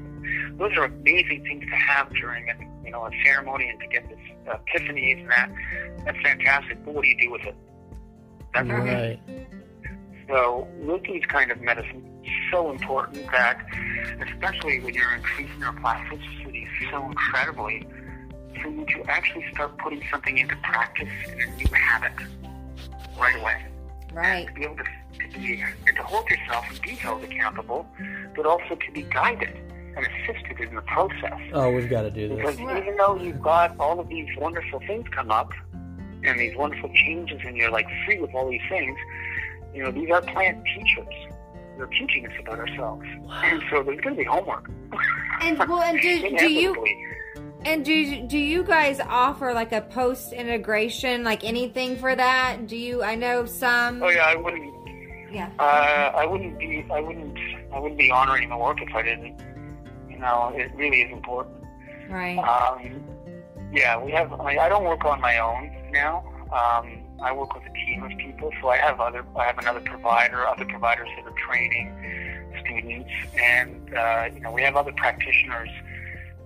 those 0.58 0.76
are 0.78 0.86
amazing 0.86 1.44
things 1.44 1.64
to 1.70 1.76
have 1.76 2.10
during 2.14 2.50
a 2.50 2.54
you 2.84 2.92
know 2.92 3.06
a 3.06 3.12
ceremony 3.26 3.70
and 3.70 3.80
to 3.80 3.88
get 3.88 4.08
this 4.10 4.20
epiphanies 4.46 5.22
and 5.22 5.30
that. 5.30 5.50
That's 6.06 6.22
fantastic. 6.22 6.84
But 6.86 6.94
what 6.94 7.04
do 7.04 7.10
you 7.10 7.18
do 7.20 7.32
with 7.32 7.44
it? 7.44 7.56
That's. 8.54 8.70
Right. 8.70 9.20
So 10.30 10.68
with 10.80 11.28
kind 11.28 11.52
of 11.52 11.60
medicine, 11.60 12.04
so 12.52 12.72
important 12.72 13.30
that, 13.32 13.66
especially 14.22 14.80
when 14.80 14.94
you're 14.94 15.14
increasing 15.14 15.60
your 15.60 15.74
plasticity 15.74 16.68
so 16.90 17.06
incredibly, 17.06 17.86
for 18.62 18.70
you 18.70 18.86
to 18.86 19.04
actually 19.10 19.46
start 19.54 19.78
putting 19.80 20.02
something 20.10 20.38
into 20.38 20.56
practice 20.58 21.10
in 21.28 21.42
a 21.42 21.56
new 21.58 21.68
habit 21.74 22.14
right 23.20 23.36
away. 23.40 23.66
Right. 24.14 24.48
To 24.48 24.54
be 24.54 24.64
able 24.64 24.76
to, 24.78 24.84
to 24.84 25.40
be, 25.40 25.64
and 25.88 25.98
to 25.98 26.04
hold 26.04 26.30
yourself 26.30 26.66
and 26.70 26.82
be 26.82 26.92
held 26.92 27.24
accountable, 27.24 27.88
but 28.36 28.46
also 28.46 28.76
to 28.76 28.92
be 28.94 29.04
guided 29.04 29.56
and 29.96 30.08
assisted 30.08 30.60
in 30.60 30.76
the 30.76 30.82
process. 30.82 31.40
Oh, 31.54 31.72
we've 31.72 31.90
got 31.90 32.04
to 32.04 32.12
do 32.12 32.30
this. 32.30 32.38
Because 32.38 32.58
this. 32.58 32.78
even 32.78 32.96
though 32.98 33.16
you've 33.16 33.42
got 33.42 33.78
all 33.80 34.00
of 34.00 34.10
these 34.10 34.30
wonderful 34.38 34.80
things 34.88 35.06
come 35.12 35.32
up 35.32 35.52
and 36.24 36.40
these 36.40 36.56
wonderful 36.56 36.90
changes 36.94 37.42
and 37.46 37.58
you're 37.58 37.72
like 37.72 37.88
free 38.06 38.20
with 38.20 38.34
all 38.34 38.50
these 38.50 38.62
things, 38.70 38.98
you 39.74 39.84
know, 39.84 39.92
these 39.92 40.10
are 40.10 40.22
plant 40.22 40.64
teachers. 40.66 41.14
They're 41.78 41.88
teaching 41.88 42.28
us 42.28 42.34
about 42.40 42.60
ourselves. 42.60 43.06
And 43.44 43.62
so 43.72 43.82
there's 43.84 44.00
going 44.02 44.16
to 44.16 44.20
be 44.20 44.24
homework. 44.24 44.70
And 45.42 45.58
well, 45.58 45.82
and 45.82 46.00
do, 46.00 46.22
do 46.38 46.52
you 46.52 46.72
Inevitably. 46.72 47.03
And 47.66 47.86
do 47.86 48.28
do 48.28 48.38
you 48.38 48.64
guys 48.64 49.00
offer 49.00 49.54
like 49.54 49.72
a 49.72 49.82
post 49.82 50.34
integration, 50.34 51.24
like 51.24 51.44
anything 51.44 51.98
for 51.98 52.16
that? 52.16 52.68
Do 52.68 52.78
you? 52.78 53.04
I 53.04 53.16
know 53.16 53.46
some. 53.46 54.02
Oh 54.04 54.10
yeah, 54.10 54.26
I 54.26 54.36
wouldn't. 54.36 54.74
Yeah. 55.32 55.50
Uh, 55.60 56.12
I 56.16 56.26
wouldn't 56.26 56.60
be. 56.60 56.86
I 56.92 57.00
wouldn't. 57.00 57.38
I 57.74 57.80
wouldn't 57.80 58.00
be 58.00 58.12
honoring 58.12 58.50
the 58.50 58.58
work 58.58 58.82
if 58.82 58.94
I 58.94 59.02
didn't. 59.02 59.40
You 60.10 60.20
know, 60.20 60.54
it 60.56 60.72
really 60.76 61.02
is 61.02 61.12
important. 61.12 61.56
Right. 62.10 62.38
Um, 62.38 63.04
yeah, 63.72 63.98
we 63.98 64.12
have. 64.12 64.34
I, 64.34 64.58
I 64.58 64.70
don't 64.70 64.84
work 64.84 65.06
on 65.06 65.20
my 65.22 65.40
own 65.40 65.72
now. 65.92 66.24
Um, 66.52 67.00
I 67.22 67.32
work 67.32 67.56
with 67.56 67.64
a 67.64 67.74
team 67.74 68.04
of 68.04 68.12
people, 68.18 68.52
so 68.62 68.70
I 68.70 68.78
have 68.78 69.00
other. 69.00 69.26
I 69.36 69.46
have 69.46 69.58
another 69.58 69.82
provider, 69.82 70.46
other 70.46 70.66
providers 70.66 71.10
that 71.16 71.26
are 71.26 71.36
training 71.48 71.92
students, 72.64 73.10
and 73.42 73.96
uh, 73.96 74.30
you 74.34 74.40
know, 74.42 74.52
we 74.52 74.62
have 74.62 74.76
other 74.76 74.92
practitioners 74.92 75.70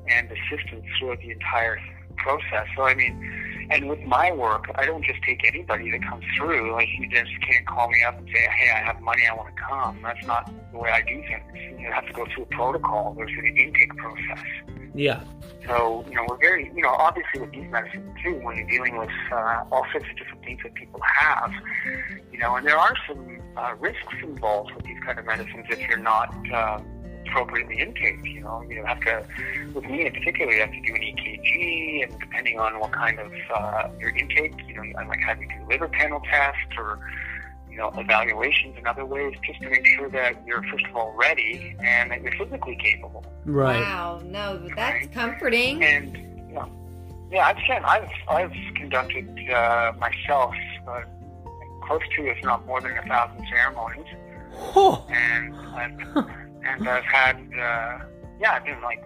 and 0.10 0.30
assistants 0.32 0.88
throughout 1.00 1.20
the 1.22 1.32
entire 1.32 1.80
process. 2.18 2.68
So 2.76 2.84
I 2.84 2.96
mean, 2.96 3.68
and 3.70 3.90
with 3.90 4.02
my 4.02 4.32
work, 4.32 4.66
I 4.76 4.86
don't 4.86 5.04
just 5.04 5.22
take 5.24 5.46
anybody 5.46 5.92
that 5.92 6.04
comes 6.04 6.24
through. 6.38 6.72
Like 6.74 6.88
you 6.98 7.10
just 7.10 7.32
can't 7.50 7.66
call 7.66 7.90
me 7.90 8.04
up 8.04 8.18
and 8.18 8.28
say, 8.28 8.48
"Hey, 8.58 8.72
I 8.72 8.80
have 8.80 9.02
money, 9.02 9.24
I 9.30 9.34
want 9.36 9.56
to 9.56 9.62
come." 9.62 10.00
That's 10.04 10.26
not 10.26 10.52
the 10.72 10.78
way 10.78 10.90
I 10.90 11.02
do 11.02 11.22
things. 11.22 11.80
You 11.80 11.92
have 11.92 12.08
to 12.08 12.14
go 12.14 12.26
through 12.34 12.44
a 12.44 12.48
protocol. 12.48 13.14
There's 13.18 13.32
an 13.32 13.58
intake 13.58 13.96
process. 13.98 14.46
Yeah. 14.94 15.22
So, 15.68 16.06
you 16.10 16.16
know, 16.16 16.26
we're 16.28 16.38
very, 16.38 16.72
you 16.74 16.82
know, 16.82 16.90
obviously 16.90 17.42
with 17.42 17.52
these 17.52 17.70
medicines 17.70 18.10
too, 18.24 18.40
when 18.42 18.58
you're 18.58 18.68
dealing 18.68 18.98
with 18.98 19.10
uh, 19.32 19.64
all 19.72 19.86
sorts 19.92 20.08
of 20.10 20.18
different 20.18 20.44
things 20.44 20.60
that 20.64 20.74
people 20.74 21.00
have, 21.20 21.52
you 22.32 22.40
know, 22.40 22.56
and 22.56 22.66
there 22.66 22.78
are 22.78 22.94
some 23.08 23.40
uh, 23.58 23.76
risks 23.80 24.14
involved 24.24 24.72
with 24.74 24.86
these 24.86 24.98
kind 25.06 25.20
of 25.20 25.26
medicines 25.26 25.66
if 25.70 25.80
you're 25.88 26.00
not 26.00 26.34
uh, 26.52 26.80
appropriately 27.28 27.80
intake. 27.80 28.24
You 28.24 28.42
know, 28.42 28.62
you 28.70 28.84
have 28.86 29.00
to, 29.02 29.26
with 29.74 29.86
me 29.86 30.06
in 30.06 30.14
particular, 30.14 30.52
you 30.54 30.62
have 30.62 30.72
to 30.72 30.82
do 30.82 30.94
an 30.96 31.02
EKG, 31.02 32.04
and 32.10 32.20
depending 32.20 32.60
on 32.60 32.80
what 32.80 32.92
kind 32.92 33.20
of 33.20 33.32
uh, 33.56 33.90
your 34.00 34.10
intake, 34.16 34.54
you 34.68 34.76
know, 34.76 34.84
I 35.00 35.04
might 35.04 35.22
have 35.24 35.42
you 35.42 35.48
do 35.48 35.66
liver 35.70 35.88
panel 35.88 36.22
tests 36.30 36.60
or, 36.78 37.00
you 37.70 37.78
know, 37.78 37.92
evaluations 37.98 38.76
in 38.78 38.88
other 38.88 39.06
ways 39.06 39.36
just 39.46 39.62
to 39.62 39.70
make 39.70 39.86
sure 39.86 40.10
that 40.10 40.36
you're 40.46 40.64
first 40.64 40.86
of 40.88 40.96
all 40.96 41.14
ready 41.18 41.76
and 41.84 42.12
that 42.12 42.22
you're 42.22 42.32
physically 42.34 42.78
capable. 42.82 43.26
Right. 43.46 43.80
Wow. 43.82 44.22
No, 44.26 44.60
but 44.64 44.76
that's 44.76 45.08
comforting. 45.14 45.84
And 45.84 46.18
you 46.18 46.56
know, 46.56 46.70
yeah, 47.32 47.48
I've 47.48 47.58
sent, 47.68 47.86
I've, 47.86 48.10
I've 48.30 48.54
conducted 48.76 49.28
uh, 49.52 49.94
myself 50.00 50.56
uh, 50.88 51.02
close 51.86 52.02
to, 52.16 52.26
if 52.28 52.44
not 52.44 52.66
more 52.66 52.82
than 52.82 52.98
a 52.98 53.02
thousand 53.04 53.46
ceremonies, 53.50 54.06
Oh. 54.76 55.06
and 55.10 55.56
I've, 55.56 56.47
and 56.68 56.88
I've 56.88 57.04
had, 57.04 57.38
uh, 57.38 58.06
yeah, 58.40 58.54
I've 58.54 58.66
been 58.66 58.82
like 58.82 59.04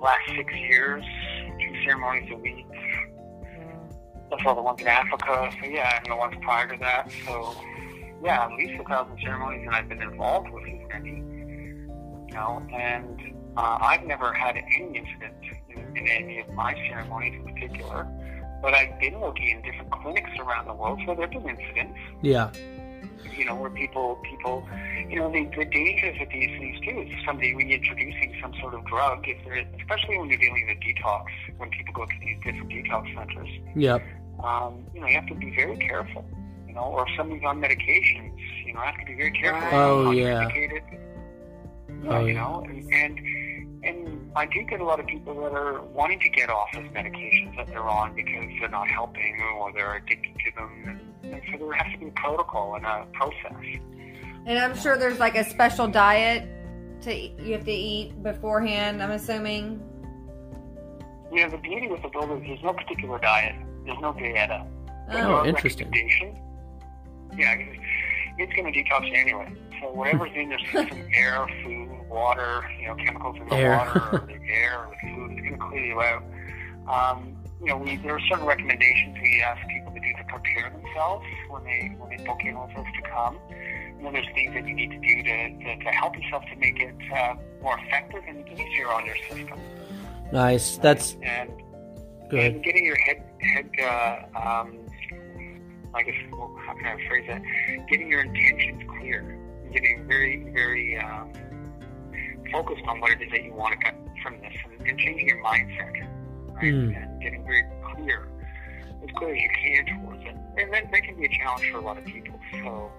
last 0.00 0.28
six 0.34 0.52
years, 0.54 1.04
two 1.58 1.84
ceremonies 1.84 2.30
a 2.32 2.36
week. 2.36 2.66
That's 4.30 4.42
all 4.46 4.54
the 4.54 4.62
ones 4.62 4.80
in 4.80 4.88
Africa. 4.88 5.50
So 5.60 5.68
yeah, 5.68 5.98
and 5.98 6.10
the 6.10 6.16
ones 6.16 6.34
prior 6.42 6.68
to 6.68 6.76
that. 6.80 7.10
So 7.26 7.54
yeah, 8.22 8.44
at 8.44 8.52
least 8.52 8.80
a 8.80 8.84
thousand 8.84 9.18
ceremonies, 9.20 9.62
and 9.66 9.74
I've 9.74 9.88
been 9.88 10.02
involved 10.02 10.50
with 10.50 10.64
as 10.64 10.88
many. 10.88 11.18
You 12.28 12.38
know, 12.38 12.66
and 12.72 13.20
uh, 13.56 13.78
I've 13.80 14.04
never 14.04 14.32
had 14.32 14.56
any 14.56 14.96
incident 14.96 15.34
in, 15.68 15.96
in 15.96 16.08
any 16.08 16.40
of 16.40 16.48
my 16.50 16.74
ceremonies 16.88 17.34
in 17.34 17.52
particular. 17.52 18.06
But 18.62 18.74
I've 18.74 18.98
been 19.00 19.20
working 19.20 19.48
in 19.48 19.62
different 19.62 19.90
clinics 19.90 20.30
around 20.38 20.66
the 20.66 20.74
world, 20.74 21.00
so 21.04 21.14
there've 21.14 21.30
been 21.30 21.48
incidents. 21.48 21.98
Yeah. 22.22 22.50
You 23.36 23.46
know, 23.46 23.54
where 23.56 23.70
people, 23.70 24.20
people, 24.28 24.66
you 25.08 25.16
know, 25.18 25.30
the, 25.32 25.44
the 25.56 25.64
dangers 25.64 26.16
of 26.20 26.28
these 26.28 26.50
things 26.58 26.78
too 26.80 27.00
is 27.08 27.14
somebody 27.24 27.54
reintroducing 27.54 28.36
some 28.42 28.52
sort 28.60 28.74
of 28.74 28.84
drug, 28.86 29.24
if 29.26 29.42
they're, 29.44 29.66
especially 29.80 30.18
when 30.18 30.28
you're 30.28 30.38
dealing 30.38 30.66
with 30.68 30.78
detox, 30.80 31.24
when 31.56 31.70
people 31.70 31.94
go 31.94 32.04
to 32.04 32.12
these 32.20 32.36
different 32.44 32.68
detox 32.70 33.14
centers, 33.16 33.48
Yep. 33.74 34.02
um, 34.44 34.84
you 34.94 35.00
know, 35.00 35.06
you 35.06 35.14
have 35.14 35.26
to 35.28 35.34
be 35.34 35.50
very 35.56 35.76
careful. 35.78 36.24
You 36.68 36.74
know, 36.74 36.84
or 36.84 37.06
if 37.08 37.14
somebody's 37.16 37.44
on 37.44 37.60
medications, 37.60 38.36
you 38.66 38.72
know, 38.74 38.80
have 38.80 38.98
to 38.98 39.04
be 39.06 39.14
very 39.14 39.30
careful. 39.32 39.78
Oh, 39.78 40.02
Not 40.04 40.16
yeah. 40.16 40.38
medicated. 40.40 40.82
Yeah, 40.92 42.08
Oh, 42.10 42.20
you 42.24 42.34
yeah. 42.34 42.40
know, 42.40 42.64
and, 42.68 42.92
and 42.92 43.84
and 43.84 44.30
I 44.36 44.46
do 44.46 44.62
get 44.62 44.80
a 44.80 44.84
lot 44.84 45.00
of 45.00 45.06
people 45.06 45.34
that 45.42 45.52
are 45.52 45.82
wanting 45.82 46.20
to 46.20 46.28
get 46.28 46.48
off 46.50 46.68
of 46.74 46.84
medications 46.84 47.56
that 47.56 47.66
they're 47.68 47.80
on 47.88 48.14
because 48.14 48.48
they're 48.60 48.68
not 48.68 48.88
helping 48.88 49.36
or 49.58 49.72
they're 49.72 49.96
addicted 49.96 50.34
to 50.46 50.52
them, 50.56 50.84
and, 50.86 51.11
and 51.32 51.42
so 51.50 51.58
there 51.66 51.72
has 51.72 51.92
to 51.92 51.98
be 51.98 52.08
a 52.08 52.10
protocol 52.12 52.74
and 52.76 52.84
a 52.84 53.06
process. 53.12 53.52
And 54.46 54.58
I'm 54.58 54.76
sure 54.76 54.96
there's 54.96 55.18
like 55.18 55.36
a 55.36 55.44
special 55.48 55.86
diet 55.88 56.48
to 57.02 57.14
you 57.14 57.52
have 57.54 57.64
to 57.64 57.72
eat 57.72 58.22
beforehand. 58.22 59.02
I'm 59.02 59.10
assuming. 59.12 59.80
You 61.32 61.44
know, 61.44 61.50
the 61.50 61.58
beauty 61.58 61.88
with 61.88 62.02
the 62.02 62.08
Bwiti 62.08 62.42
is 62.42 62.46
there's 62.46 62.62
no 62.62 62.72
particular 62.74 63.18
diet. 63.18 63.54
There's 63.86 63.98
no 64.00 64.12
dieta. 64.12 64.66
There's 65.08 65.24
Oh, 65.24 65.42
no 65.42 65.46
interesting. 65.46 65.88
recommendation. 65.90 66.38
Yeah, 67.38 67.54
it's, 67.54 67.80
it's 68.38 68.52
going 68.52 68.70
to 68.70 68.78
detox 68.84 69.08
you 69.08 69.14
anyway. 69.16 69.50
So 69.80 69.90
whatever's 69.92 70.30
in 70.34 70.50
your 70.50 70.58
system, 70.72 71.08
air, 71.14 71.46
food, 71.64 71.88
water, 72.10 72.62
you 72.78 72.86
know, 72.88 72.94
chemicals 72.96 73.36
in 73.40 73.48
the 73.48 73.54
Air. 73.56 73.76
water 73.78 74.00
or 74.12 74.26
the 74.26 74.34
air 74.52 74.84
or 74.84 74.94
the 75.02 75.08
food, 75.08 75.30
it's 75.32 75.40
going 75.40 75.52
to 75.58 75.66
clear 75.66 75.84
you 75.86 76.00
out. 76.02 76.22
Um, 76.86 77.36
you 77.62 77.68
know, 77.68 77.76
we, 77.76 77.96
there 77.96 78.16
are 78.16 78.20
certain 78.28 78.44
recommendations 78.44 79.16
we 79.22 79.40
ask 79.40 79.60
people 79.68 79.92
to 79.92 80.00
do 80.00 80.12
to 80.18 80.24
prepare 80.24 80.70
themselves 80.70 81.24
when 81.48 81.62
they 81.62 81.94
when 81.96 82.10
they 82.10 82.24
book 82.24 82.40
in 82.44 82.58
with 82.58 82.76
us 82.76 82.86
to 83.00 83.08
come. 83.08 83.38
then 84.02 84.12
there's 84.12 84.26
things 84.34 84.52
that 84.54 84.66
you 84.66 84.74
need 84.74 84.90
to 84.90 84.98
do 84.98 85.22
to, 85.22 85.76
to, 85.76 85.84
to 85.84 85.90
help 85.90 86.16
yourself 86.16 86.42
to 86.50 86.56
make 86.56 86.80
it 86.80 86.94
uh, 87.14 87.34
more 87.62 87.78
effective 87.86 88.22
and 88.26 88.48
easier 88.48 88.88
on 88.88 89.06
your 89.06 89.16
system. 89.30 89.60
Nice. 90.32 90.76
That's 90.78 91.16
and 91.22 91.50
good. 92.30 92.40
and 92.40 92.64
getting 92.64 92.84
your 92.84 92.96
head 92.96 93.22
head 93.40 93.70
uh, 93.80 94.38
um, 94.38 94.78
I 95.94 96.02
guess 96.02 96.16
well, 96.32 96.58
how 96.66 96.74
can 96.74 96.86
I 96.86 97.06
phrase 97.06 97.26
that? 97.28 97.42
Getting 97.88 98.08
your 98.08 98.22
intentions 98.22 98.82
clear, 98.98 99.38
getting 99.72 100.04
very 100.08 100.50
very 100.52 100.98
um, 100.98 101.32
focused 102.50 102.82
on 102.88 103.00
what 103.00 103.12
it 103.12 103.22
is 103.22 103.30
that 103.30 103.44
you 103.44 103.52
want 103.52 103.74
to 103.74 103.78
get 103.78 103.94
from 104.20 104.40
this, 104.40 104.54
and, 104.64 104.88
and 104.88 104.98
changing 104.98 105.28
your 105.28 105.44
mindset, 105.44 106.08
right? 106.54 106.64
Mm. 106.64 107.02
And 107.02 107.11
getting 107.22 107.44
very 107.44 107.64
clear, 107.94 108.28
as 109.02 109.10
clear 109.16 109.34
as 109.34 109.40
you 109.42 109.48
can 109.62 109.86
towards 110.00 110.22
it, 110.22 110.36
and 110.58 110.72
that, 110.72 110.90
that 110.92 111.02
can 111.02 111.16
be 111.16 111.24
a 111.24 111.28
challenge 111.28 111.70
for 111.70 111.78
a 111.78 111.82
lot 111.82 111.98
of 111.98 112.04
people. 112.04 112.38
So 112.52 112.90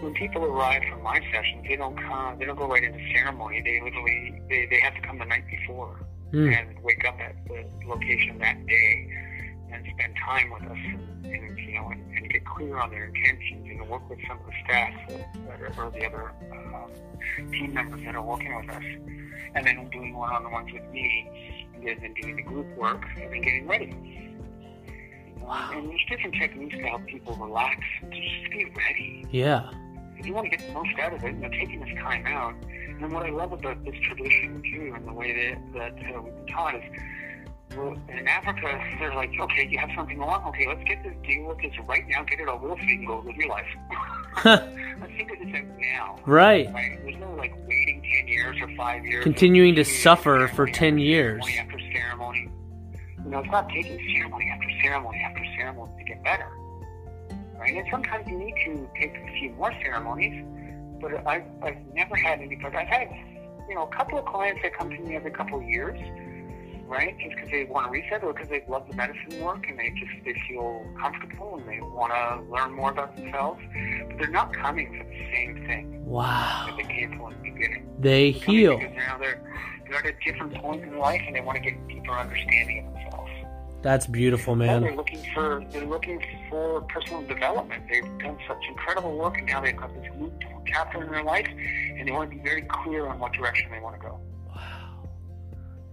when 0.00 0.14
people 0.14 0.44
arrive 0.44 0.82
for 0.90 0.96
my 1.02 1.20
sessions, 1.32 1.64
they 1.68 1.76
don't 1.76 1.96
come, 1.96 2.38
they 2.38 2.44
don't 2.44 2.58
go 2.58 2.66
right 2.68 2.82
into 2.82 2.98
ceremony. 3.14 3.62
They 3.62 3.80
literally 3.82 4.40
they, 4.48 4.66
they 4.66 4.80
have 4.80 4.94
to 4.94 5.00
come 5.02 5.18
the 5.18 5.24
night 5.24 5.44
before 5.50 6.00
Mm. 6.28 6.52
and 6.54 6.84
wake 6.84 7.06
up 7.08 7.18
at 7.20 7.34
the 7.46 7.64
location 7.86 8.38
that 8.40 8.66
day 8.66 9.08
and 9.78 9.94
spend 9.98 10.14
time 10.24 10.50
with 10.50 10.62
us 10.64 10.78
and, 11.24 11.24
and 11.24 11.58
you 11.58 11.74
know 11.74 11.88
and, 11.88 12.16
and 12.16 12.30
get 12.30 12.44
clear 12.44 12.78
on 12.78 12.90
their 12.90 13.06
intentions 13.06 13.66
and 13.70 13.88
work 13.88 14.08
with 14.10 14.18
some 14.26 14.38
of 14.38 14.46
the 14.46 14.52
staff 14.64 14.92
that 15.08 15.60
are, 15.60 15.84
or 15.84 15.90
the 15.90 16.04
other 16.06 16.32
um, 16.52 16.90
team 17.52 17.72
members 17.74 18.02
that 18.04 18.14
are 18.14 18.22
working 18.22 18.54
with 18.56 18.68
us 18.70 18.82
and 19.54 19.66
then 19.66 19.88
doing 19.90 20.14
one-on-ones 20.14 20.70
with 20.72 20.88
me 20.90 21.64
and 21.74 22.02
then 22.02 22.14
doing 22.20 22.36
the 22.36 22.42
group 22.42 22.66
work 22.76 23.04
and 23.20 23.32
then 23.32 23.42
getting 23.42 23.66
ready. 23.66 23.94
Wow. 25.40 25.70
And 25.72 25.88
there's 25.88 26.04
different 26.10 26.34
techniques 26.34 26.76
to 26.76 26.82
help 26.82 27.06
people 27.06 27.34
relax 27.36 27.78
and 28.02 28.12
to 28.12 28.20
just 28.20 28.52
get 28.52 28.76
ready 28.76 29.24
Yeah. 29.30 29.70
if 30.18 30.26
you 30.26 30.34
want 30.34 30.50
to 30.50 30.56
get 30.56 30.66
the 30.66 30.72
most 30.74 30.90
out 31.00 31.14
of 31.14 31.24
it, 31.24 31.34
you 31.34 31.40
know, 31.40 31.48
taking 31.48 31.80
this 31.80 31.94
time 32.00 32.26
out. 32.26 32.54
And 33.00 33.12
what 33.12 33.24
I 33.24 33.30
love 33.30 33.52
about 33.52 33.82
this 33.84 33.94
tradition 34.02 34.60
too, 34.62 34.92
and 34.94 35.06
the 35.06 35.12
way 35.12 35.54
that 35.72 35.72
that 35.74 36.14
uh, 36.14 36.20
we've 36.20 36.34
been 36.34 36.46
taught 36.48 36.74
is, 36.74 36.82
in 37.70 38.26
Africa, 38.26 38.80
they're 38.98 39.14
like, 39.14 39.30
okay, 39.38 39.68
you 39.68 39.78
have 39.78 39.90
something 39.94 40.18
wrong. 40.18 40.48
Okay, 40.48 40.66
let's 40.66 40.82
get 40.84 41.02
this 41.02 41.14
deal 41.26 41.48
with 41.48 41.58
this 41.58 41.72
right 41.86 42.04
now, 42.08 42.24
get 42.24 42.40
it 42.40 42.48
over 42.48 42.68
with, 42.68 42.78
so 42.78 42.84
you 42.84 42.96
can 42.96 43.06
go 43.06 43.22
live 43.24 43.36
your 43.36 43.48
life. 43.48 43.66
let's 44.44 45.12
figure 45.12 45.36
this 45.44 45.54
out 45.54 45.78
now. 45.78 46.18
right. 46.26 46.72
Right? 46.72 46.98
There's 47.02 47.16
no 47.16 47.34
like 47.34 47.54
waiting 47.68 48.02
ten 48.02 48.28
years 48.28 48.56
or 48.60 48.74
five 48.76 49.04
years. 49.04 49.22
Continuing 49.22 49.74
to 49.76 49.82
years 49.82 50.02
suffer 50.02 50.48
for 50.54 50.66
10 50.66 50.98
years. 50.98 51.44
Ceremony 51.44 51.58
after 51.58 51.92
ceremony. 51.92 52.50
You 53.24 53.30
know, 53.30 53.38
it's 53.40 53.50
not 53.50 53.68
taking 53.68 53.98
ceremony 54.14 54.50
after 54.50 54.68
ceremony 54.82 55.18
after 55.24 55.44
ceremony 55.56 55.92
to 55.98 56.04
get 56.04 56.24
better 56.24 56.48
right? 57.58 57.76
And 57.76 57.86
sometimes 57.90 58.26
you 58.28 58.38
need 58.38 58.54
to 58.64 58.88
take 58.98 59.16
a 59.16 59.38
few 59.38 59.50
more 59.52 59.72
ceremonies, 59.82 60.44
but 61.00 61.26
I've, 61.26 61.44
I've 61.62 61.78
never 61.92 62.16
had 62.16 62.40
any, 62.40 62.56
but 62.56 62.74
I've 62.74 62.88
had, 62.88 63.08
you 63.68 63.74
know, 63.74 63.82
a 63.82 63.94
couple 63.94 64.18
of 64.18 64.24
clients 64.26 64.62
that 64.62 64.76
come 64.76 64.90
to 64.90 64.98
me 64.98 65.16
every 65.16 65.30
couple 65.30 65.58
of 65.58 65.64
years, 65.64 65.98
right? 66.88 67.16
Just 67.18 67.36
because 67.36 67.50
they 67.50 67.64
want 67.64 67.86
to 67.86 67.90
reset 67.92 68.24
or 68.24 68.32
because 68.32 68.48
they 68.48 68.64
love 68.68 68.88
the 68.88 68.96
medicine 68.96 69.40
work 69.42 69.66
and 69.68 69.78
they 69.78 69.90
just, 69.90 70.12
they 70.24 70.34
feel 70.48 70.84
comfortable 71.00 71.56
and 71.58 71.68
they 71.68 71.80
want 71.80 72.12
to 72.12 72.50
learn 72.50 72.72
more 72.72 72.90
about 72.90 73.14
themselves, 73.16 73.60
but 74.08 74.18
they're 74.18 74.30
not 74.30 74.52
coming 74.54 74.98
for 74.98 75.04
the 75.04 75.34
same 75.34 75.66
thing 75.66 76.04
Wow. 76.04 76.74
they 76.76 76.84
came 76.84 77.12
in 77.12 77.18
the 77.18 77.34
beginning. 77.42 77.88
They 78.00 78.32
They're 78.32 78.40
heal. 78.42 78.78
Because 78.78 78.96
now 78.96 79.18
they're, 79.18 79.40
they're 79.88 79.98
at 79.98 80.06
a 80.06 80.14
different 80.24 80.54
point 80.54 80.82
in 80.82 80.98
life 80.98 81.20
and 81.26 81.36
they 81.36 81.40
want 81.40 81.56
to 81.62 81.70
get 81.70 81.86
deeper 81.88 82.12
understanding 82.12 82.86
of 82.86 82.94
themselves. 82.94 83.30
That's 83.80 84.06
beautiful, 84.06 84.56
man. 84.56 84.82
they're 84.82 84.96
looking 84.96 85.22
for 85.32 85.64
they're 85.70 85.84
looking 85.86 86.20
for 86.50 86.80
personal 86.82 87.22
development. 87.22 87.84
They've 87.88 88.02
done 88.18 88.36
such 88.48 88.58
incredible 88.68 89.16
work, 89.16 89.38
and 89.38 89.46
now 89.46 89.60
they've 89.60 89.76
got 89.76 89.94
this 89.94 90.12
new 90.16 90.32
chapter 90.66 91.04
in 91.04 91.12
their 91.12 91.22
life, 91.22 91.46
and 91.46 92.06
they 92.06 92.10
want 92.10 92.28
to 92.30 92.36
be 92.36 92.42
very 92.42 92.62
clear 92.62 93.06
on 93.06 93.20
what 93.20 93.32
direction 93.34 93.70
they 93.70 93.78
want 93.78 93.94
to 93.94 94.00
go. 94.00 94.18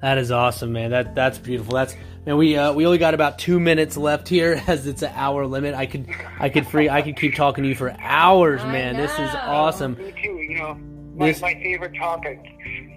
That 0.01 0.17
is 0.17 0.31
awesome, 0.31 0.73
man. 0.73 0.91
That 0.91 1.15
that's 1.15 1.37
beautiful. 1.37 1.73
That's 1.73 1.95
man. 2.25 2.37
We 2.37 2.57
uh, 2.57 2.73
we 2.73 2.85
only 2.85 2.97
got 2.97 3.13
about 3.13 3.39
two 3.39 3.59
minutes 3.59 3.97
left 3.97 4.27
here, 4.27 4.61
as 4.67 4.87
it's 4.87 5.01
an 5.01 5.11
hour 5.15 5.45
limit. 5.45 5.73
I 5.75 5.85
could 5.85 6.07
I 6.39 6.49
could 6.49 6.67
free 6.67 6.89
I 6.89 7.01
could 7.01 7.15
keep 7.15 7.35
talking 7.35 7.63
to 7.63 7.69
you 7.69 7.75
for 7.75 7.95
hours, 7.99 8.61
man. 8.63 8.97
This 8.97 9.11
is 9.11 9.35
awesome. 9.35 9.97
You 9.99 10.57
know, 10.57 10.77
my, 11.15 11.27
This- 11.27 11.41
my 11.41 11.53
favorite 11.55 11.95
topic. 11.97 12.39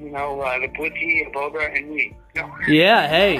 You 0.00 0.10
know, 0.10 0.40
uh, 0.40 0.58
the 0.60 0.68
Bwiti, 0.68 1.30
Iboga, 1.32 1.76
and 1.76 1.90
me. 1.90 2.16
No. 2.36 2.50
Yeah. 2.68 3.08
Hey, 3.08 3.38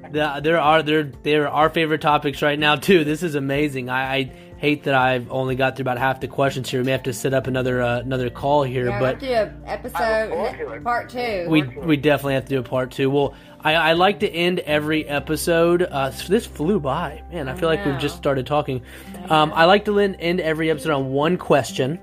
the, 0.10 0.40
there 0.42 0.58
are 0.60 0.82
there 0.82 1.04
there 1.22 1.46
are 1.48 1.50
our 1.52 1.70
favorite 1.70 2.00
topics 2.00 2.42
right 2.42 2.58
now 2.58 2.76
too. 2.76 3.04
This 3.04 3.22
is 3.22 3.34
amazing. 3.36 3.88
I, 3.88 4.14
I 4.16 4.32
hate 4.58 4.82
that 4.84 4.94
I've 4.94 5.30
only 5.30 5.54
got 5.54 5.76
through 5.76 5.84
about 5.84 5.98
half 5.98 6.20
the 6.20 6.26
questions 6.28 6.68
here. 6.68 6.80
We 6.80 6.86
may 6.86 6.92
have 6.92 7.04
to 7.04 7.12
set 7.12 7.32
up 7.32 7.46
another 7.46 7.80
uh, 7.80 8.00
another 8.00 8.28
call 8.28 8.62
here, 8.64 8.88
Yeah, 8.88 8.98
but 8.98 9.20
we'll 9.20 9.30
do 9.30 9.34
an 9.36 9.62
I 9.66 9.74
look 9.82 9.92
forward 9.92 10.00
to 10.00 10.46
episode 10.50 10.72
it. 10.76 10.84
part 10.84 11.08
two. 11.10 11.46
we 11.48 11.62
we 11.62 11.96
definitely 11.96 12.34
have 12.34 12.44
to 12.46 12.50
do 12.50 12.58
a 12.58 12.62
part 12.64 12.90
two. 12.90 13.08
Well, 13.08 13.34
I, 13.60 13.74
I 13.74 13.92
like 13.92 14.20
to 14.20 14.28
end 14.28 14.58
every 14.60 15.06
episode. 15.06 15.82
Uh, 15.82 16.10
this 16.28 16.44
flew 16.44 16.80
by, 16.80 17.22
man. 17.30 17.48
I 17.48 17.54
feel 17.54 17.68
like 17.68 17.84
we've 17.86 17.98
just 17.98 18.16
started 18.16 18.46
talking. 18.46 18.82
Um, 19.28 19.52
I 19.54 19.66
like 19.66 19.84
to 19.84 19.98
end 20.00 20.16
end 20.18 20.40
every 20.40 20.70
episode 20.70 20.92
on 20.92 21.12
one 21.12 21.36
question. 21.38 22.00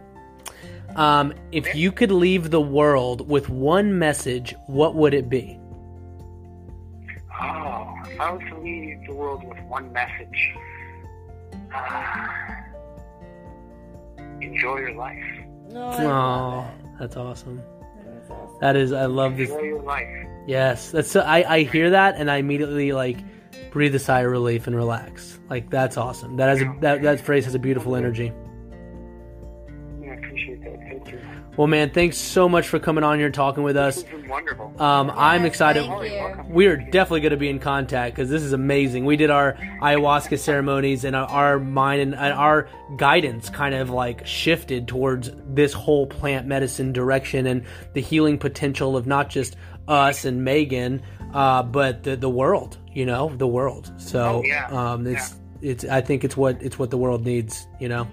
Um, 0.98 1.34
if 1.52 1.76
you 1.76 1.92
could 1.92 2.12
leave 2.12 2.50
the 2.50 2.60
world 2.62 3.30
with 3.30 3.50
one 3.50 3.98
message, 4.00 4.56
what 4.66 4.96
would 4.96 5.14
it 5.14 5.30
be? 5.30 5.60
Oh, 7.40 7.94
if 8.10 8.20
I 8.20 8.32
was 8.32 8.42
to 8.50 8.58
leave 8.60 8.98
the 9.06 9.14
world 9.14 9.44
with 9.48 9.60
one 9.66 9.94
message, 9.94 10.56
uh, 11.74 12.28
enjoy 14.42 14.80
your 14.80 14.96
life. 14.96 15.24
No, 15.70 15.84
Oh, 15.92 16.68
that's 17.00 17.16
awesome. 17.16 17.62
That 18.04 18.16
is 18.24 18.30
awesome. 18.32 18.58
That 18.60 18.76
is, 18.76 18.92
I 18.92 19.06
love 19.06 19.38
this. 19.38 19.52
Enjoy 19.52 19.64
your 19.64 19.84
life. 19.84 20.08
Yes, 20.48 20.90
that's. 20.92 21.12
So, 21.12 21.20
I 21.22 21.44
I 21.58 21.64
hear 21.64 21.92
that 21.92 22.16
and 22.16 22.32
I 22.32 22.38
immediately 22.38 22.92
like 22.94 23.18
breathe 23.70 23.94
a 23.94 24.00
sigh 24.00 24.22
of 24.22 24.32
relief 24.32 24.66
and 24.66 24.76
relax. 24.76 25.38
Like 25.50 25.70
that's 25.70 25.98
awesome. 25.98 26.38
That 26.38 26.50
has 26.50 26.62
a, 26.62 26.76
that 26.82 27.02
that 27.04 27.20
phrase 27.22 27.46
has 27.46 27.54
a 27.54 27.60
beautiful 27.60 27.96
energy. 27.96 28.32
Well, 31.58 31.66
man, 31.66 31.90
thanks 31.90 32.18
so 32.18 32.48
much 32.48 32.68
for 32.68 32.78
coming 32.78 33.04
on 33.04 33.18
here 33.18 33.26
and 33.26 33.34
talking 33.34 33.64
with 33.64 33.76
us. 33.78 33.96
This 33.96 34.06
has 34.06 34.22
been 34.22 34.30
wonderful. 34.30 34.80
Um, 34.80 35.12
I'm 35.16 35.44
excited. 35.44 35.84
We 36.50 36.68
are 36.68 36.78
definitely 36.78 37.22
going 37.22 37.32
to 37.32 37.38
be 37.38 37.50
in 37.50 37.58
contact 37.58 38.16
because 38.16 38.30
this 38.30 38.44
is 38.44 38.54
amazing. 38.54 39.06
We 39.06 39.18
did 39.18 39.32
our 39.32 39.54
ayahuasca 39.82 40.38
ceremonies 40.38 41.04
and 41.04 41.16
our, 41.16 41.58
mind 41.60 42.02
and, 42.02 42.14
and 42.14 42.34
our 42.34 42.70
guidance 42.96 43.50
kind 43.50 43.74
of 43.74 43.90
like 43.90 44.24
shifted 44.28 44.88
towards 44.88 45.32
this 45.48 45.74
whole 45.74 46.06
plant 46.06 46.46
medicine 46.46 46.94
direction 46.94 47.48
and 47.48 47.66
the 47.94 48.02
healing 48.02 48.38
potential 48.38 48.96
of 48.96 49.08
not 49.08 49.30
just 49.30 49.56
us 49.88 50.26
and 50.26 50.44
Megan, 50.46 51.02
uh, 51.34 51.64
but 51.64 52.04
the 52.04 52.16
the 52.16 52.30
world. 52.30 52.78
You 52.94 53.06
know, 53.08 53.36
the 53.36 53.48
world. 53.48 53.92
So 53.98 54.20
Oh, 54.20 54.44
yeah. 54.46 54.68
um, 54.68 55.08
it's 55.08 55.34
it's. 55.62 55.86
I 55.86 56.02
think 56.02 56.24
it's 56.24 56.38
what 56.38 56.62
it's 56.62 56.78
what 56.78 56.92
the 56.92 56.98
world 56.98 57.26
needs. 57.26 57.68
You 57.80 57.90
know. 57.90 58.08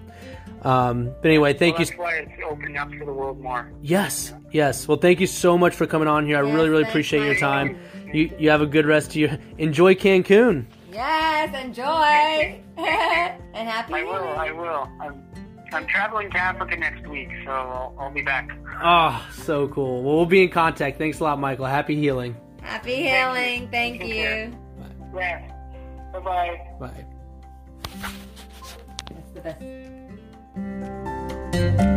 Um, 0.65 1.15
but 1.21 1.27
anyway, 1.29 1.53
thank 1.53 1.75
well, 1.75 1.81
you. 1.83 1.87
That's 1.87 1.99
why 1.99 2.15
it's 2.15 2.33
opening 2.49 2.77
up 2.79 2.91
to 2.91 2.99
the 3.05 3.13
world 3.13 3.41
more. 3.41 3.71
Yes, 3.83 4.33
yes. 4.51 4.89
Well, 4.89 4.97
thank 4.97 5.21
you 5.21 5.27
so 5.27 5.59
much 5.59 5.75
for 5.75 5.87
coming 5.87 6.09
on 6.09 6.25
here. 6.27 6.39
I 6.39 6.43
Yes, 6.47 6.55
really, 6.55 6.69
really 6.71 6.83
thanks, 6.85 6.93
appreciate 6.93 7.25
your 7.25 7.37
time. 7.37 7.79
You 8.13 8.35
you 8.39 8.51
have 8.51 8.63
a 8.63 8.67
good 8.67 8.87
rest 8.87 9.11
of 9.11 9.17
your 9.17 9.39
enjoy 9.59 9.95
Cancun. 9.95 10.65
Yes, 10.91 11.55
enjoy. 11.65 11.85
and 12.79 13.69
happy 13.69 13.95
I 13.95 14.03
will. 14.05 14.13
Year. 14.13 14.37
I 14.37 14.53
will. 14.53 14.89
I'm, 15.01 15.23
I'm 15.73 15.87
traveling 15.87 16.31
to 16.31 16.39
Africa 16.39 16.77
next 16.77 17.07
week, 17.09 17.29
so 17.45 17.51
I'll, 17.51 17.95
I'll 17.99 18.13
be 18.13 18.23
back. 18.23 18.49
Oh, 18.83 19.27
so 19.33 19.69
cool. 19.69 20.03
Well, 20.03 20.17
we'll 20.17 20.27
be 20.27 20.45
in 20.45 20.51
contact. 20.51 20.99
Thanks 20.99 21.21
a 21.21 21.25
lot, 21.25 21.39
Michael. 21.41 21.67
Happy 21.67 21.97
healing. 21.97 22.37
Happy 22.63 22.95
healing. 22.95 23.69
Thank 23.71 24.01
Take 24.01 24.09
you. 24.09 24.15
care. 24.15 24.53
Yeah. 25.15 25.51
Bye 26.13 26.21
bye. 26.21 26.61
Bye. 26.81 27.05
That's 29.11 29.31
the 29.35 29.41
best. 29.41 29.91
Thank 31.55 31.81
you. 31.81 31.94